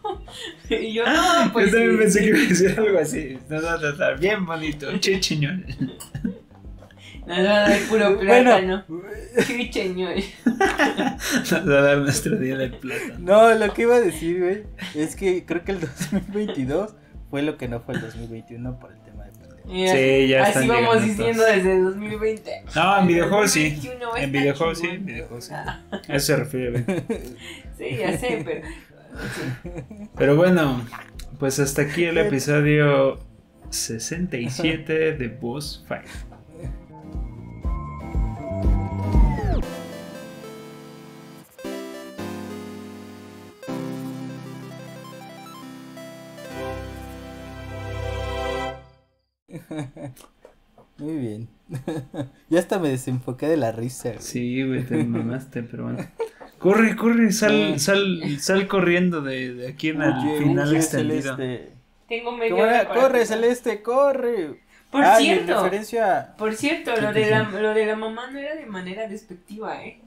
Y 0.70 0.93
yo, 0.93 1.03
no, 1.03 1.51
pues. 1.51 1.72
Yo 1.72 1.78
también 1.78 1.91
sí, 1.93 1.97
pensé 1.97 2.20
sí. 2.20 2.26
que 2.26 2.30
iba 2.30 2.38
a 2.38 2.47
decir 2.49 2.76
algo 2.78 2.99
así. 2.99 3.39
Nos 3.49 3.66
va 3.66 3.74
a 3.74 3.80
tratar 3.80 4.20
bien 4.20 4.45
bonito, 4.45 4.95
chichiñón. 4.99 5.66
Nos 7.26 7.38
va 7.39 7.66
a 7.66 7.70
dar 7.70 7.80
puro 7.89 8.20
plátano. 8.20 8.86
Qué 9.47 9.70
cheñol. 9.72 10.16
Nos 10.45 11.53
va 11.53 11.80
a 11.80 11.82
dar 11.82 11.97
nuestro 11.99 12.38
día 12.38 12.55
del 12.57 12.74
plátano. 12.76 13.16
No, 13.20 13.53
lo 13.55 13.74
que 13.74 13.82
iba 13.84 13.95
a 13.95 13.99
decir, 13.99 14.39
güey, 14.39 14.64
es 14.95 15.16
que 15.16 15.43
creo 15.45 15.64
que 15.64 15.72
el 15.74 15.80
2022 15.80 16.93
fue 17.32 17.41
lo 17.41 17.57
que 17.57 17.68
no 17.68 17.80
fue 17.82 17.95
el 17.95 18.01
2021 18.01 18.80
por 18.80 18.91
el 18.91 18.97
tema. 19.01 19.09
Mira, 19.70 19.94
Sí, 19.94 20.28
ya 20.28 20.44
Así 20.44 20.60
están 20.60 20.68
vamos 20.68 21.04
diciendo 21.04 21.44
todos. 21.44 21.56
desde 21.56 21.80
2020. 21.82 22.52
No, 22.76 23.00
en 23.00 23.08
videojuegos 23.08 23.52
sí. 23.52 23.70
2021 23.76 24.18
En 24.18 24.32
videojuegos 24.32 24.80
sí, 24.80 24.88
en 24.88 25.06
videojuegos 25.06 25.46
sí. 25.46 25.54
Ah, 25.54 25.84
A 25.92 26.16
eso 26.16 26.26
se 26.26 26.36
refiere. 26.36 26.84
Sí, 27.78 27.96
ya 27.98 28.18
sé, 28.18 28.42
pero. 28.44 28.68
Pero 30.18 30.36
bueno, 30.36 30.86
pues 31.40 31.60
hasta 31.60 31.84
aquí 31.84 32.04
el 32.04 32.18
episodio 32.18 33.20
67 33.70 35.14
de 35.14 35.28
Boss 35.30 35.86
Fight. 35.88 36.06
Muy 50.98 51.16
bien. 51.18 51.48
ya 52.50 52.60
hasta 52.60 52.80
me 52.80 52.90
desenfoqué 52.90 53.48
de 53.48 53.58
la 53.58 53.72
risa. 53.72 54.10
güey. 54.10 54.22
Sí, 54.22 54.64
güey, 54.64 54.84
te 54.84 55.04
mamaste, 55.04 55.64
pero 55.64 55.84
bueno. 55.84 56.06
Corre, 56.58 56.96
corre, 56.98 57.32
sal, 57.32 57.80
sal, 57.80 58.38
sal 58.40 58.68
corriendo 58.68 59.22
de, 59.22 59.54
de 59.54 59.68
aquí 59.70 59.90
en 59.90 60.02
el 60.02 60.14
final 60.40 60.76
extendido. 60.76 61.36
Celeste. 61.38 61.72
Tengo 62.10 62.36
medio. 62.36 62.58
Hora 62.58 62.88
para 62.88 63.00
Corre. 63.02 63.26
Celeste, 63.26 63.82
corre. 63.82 64.60
Por 64.91 65.04
ah, 65.04 65.18
cierto. 65.18 65.56
referencia. 65.64 66.34
Por 66.38 66.56
cierto, 66.56 66.94
¿Qué 66.96 67.02
lo 67.02 67.14
de, 67.14 67.30
la, 67.30 67.44
lo 67.44 67.74
de 67.74 67.86
la 67.86 67.96
mamá 67.96 68.30
no 68.32 68.40
era 68.40 68.56
de 68.56 68.66
manera 68.66 69.08
despectiva, 69.08 69.86
¿eh? 69.86 70.02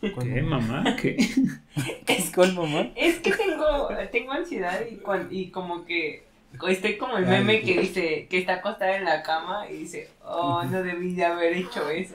¿Qué, 0.00 0.42
mamá? 0.42 0.96
¿Qué? 1.00 1.16
Es, 2.06 2.30
¿Cuál 2.34 2.54
mamá? 2.54 2.88
es 2.96 3.20
que 3.20 3.30
tengo, 3.32 3.88
tengo 4.12 4.32
ansiedad 4.32 4.80
y, 4.90 4.96
cuan- 4.96 5.28
y 5.30 5.50
como 5.50 5.84
que 5.84 6.23
estoy 6.68 6.96
como 6.96 7.16
el 7.18 7.26
meme 7.26 7.60
que 7.62 7.80
dice 7.80 8.26
que 8.28 8.38
está 8.38 8.54
acostada 8.54 8.96
en 8.96 9.04
la 9.04 9.22
cama 9.22 9.68
y 9.70 9.74
dice, 9.78 10.10
oh, 10.24 10.62
no 10.64 10.82
debí 10.82 11.14
de 11.14 11.24
haber 11.24 11.52
hecho 11.54 11.88
eso. 11.90 12.14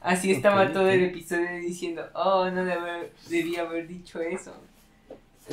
Así 0.00 0.30
estaba 0.32 0.72
todo 0.72 0.88
el 0.88 1.04
episodio 1.04 1.50
diciendo, 1.60 2.06
oh, 2.14 2.48
no 2.50 2.64
debe- 2.64 3.10
debí 3.28 3.56
haber 3.56 3.88
dicho 3.88 4.20
eso. 4.20 4.54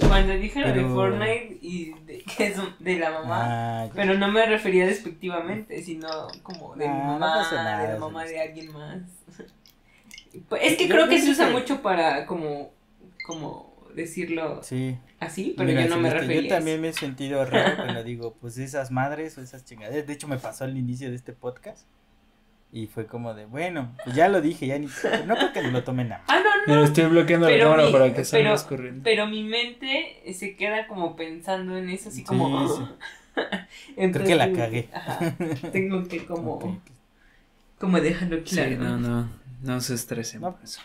Cuando 0.08 0.34
dije 0.34 0.60
lo 0.60 0.74
de 0.74 0.84
Fortnite 0.84 1.58
y 1.62 1.94
de, 2.06 2.22
que 2.38 2.48
es 2.48 2.58
de 2.80 3.00
la 3.00 3.12
mamá, 3.12 3.84
Ah, 3.86 3.90
pero 3.96 4.14
no 4.16 4.28
me 4.30 4.46
refería 4.46 4.86
despectivamente, 4.86 5.82
sino 5.82 6.08
como 6.44 6.76
de 6.76 6.86
mi 6.88 6.94
no 6.94 7.04
mamá, 7.18 7.48
nada, 7.52 7.82
de 7.88 7.94
la 7.94 8.00
mamá 8.00 8.26
de 8.26 8.40
alguien 8.42 8.72
más. 8.74 8.98
Pues, 10.50 10.64
es 10.64 10.78
que 10.78 10.88
Yo 10.90 10.96
creo 10.96 11.08
que 11.08 11.22
se 11.22 11.30
usa 11.32 11.48
que- 11.48 11.54
mucho 11.54 11.82
para 11.82 12.26
como, 12.26 12.70
como 13.26 13.65
decirlo 13.96 14.62
Sí. 14.64 14.98
así, 15.20 15.54
pero 15.58 15.70
Mira, 15.70 15.84
yo 15.84 15.90
no 15.90 15.96
si 15.96 16.02
me 16.02 16.10
refería 16.12 16.42
Yo 16.44 16.48
también 16.50 16.82
me 16.82 16.90
he 16.90 16.94
sentido 16.94 17.46
raro 17.46 17.76
cuando 17.78 18.04
digo, 18.04 18.36
pues 18.40 18.58
esas 18.58 18.92
madres 18.92 19.38
o 19.38 19.42
esas 19.42 19.66
chingaderas. 19.66 20.06
De 20.06 20.14
hecho, 20.14 20.28
me 20.28 20.38
pasó 20.38 20.64
al 20.66 20.78
inicio 20.78 21.10
de 21.10 21.16
este 21.16 21.34
podcast. 21.34 21.88
Y 22.72 22.88
fue 22.88 23.06
como 23.06 23.34
de, 23.34 23.46
bueno, 23.46 23.96
pues 24.04 24.16
ya 24.16 24.28
lo 24.28 24.42
dije, 24.42 24.68
ya 24.68 24.78
ni. 24.78 24.88
No 25.26 25.36
creo 25.36 25.54
que 25.54 25.62
lo 25.64 25.84
tomen 25.84 26.10
nada. 26.10 26.24
Ah, 26.28 26.40
no, 26.44 26.50
Pero 26.66 26.80
no. 26.80 26.84
estoy 26.86 27.06
bloqueando 27.06 27.48
la 27.48 27.54
Pero 27.54 27.66
cámara 27.70 27.86
mi- 27.86 27.92
para 27.94 28.14
que 28.14 28.26
salga 28.26 28.54
pero- 28.56 28.68
corriendo. 28.68 29.02
Pero 29.04 29.28
mi 29.28 29.44
mente 29.44 30.22
se 30.34 30.56
queda 30.56 30.88
como 30.88 31.16
pensando 31.16 31.78
en 31.78 31.90
eso, 31.90 32.10
así 32.10 32.20
Sí, 32.20 32.24
como. 32.26 32.68
sí. 32.68 32.84
Entonces, 33.96 34.30
que 34.30 34.36
la 34.36 34.52
cagué. 34.52 34.90
ajá, 34.94 35.36
tengo 35.72 36.08
que 36.08 36.26
como, 36.26 36.54
Ok. 36.56 36.66
como 37.80 38.00
dejarlo 38.02 38.44
claro. 38.44 38.70
Sí, 38.72 38.76
no, 38.78 38.98
no. 38.98 39.30
No 39.62 39.80
se 39.82 39.94
estresen 39.94 40.42
No. 40.42 40.54
por 40.56 40.64
eso. 40.64 40.82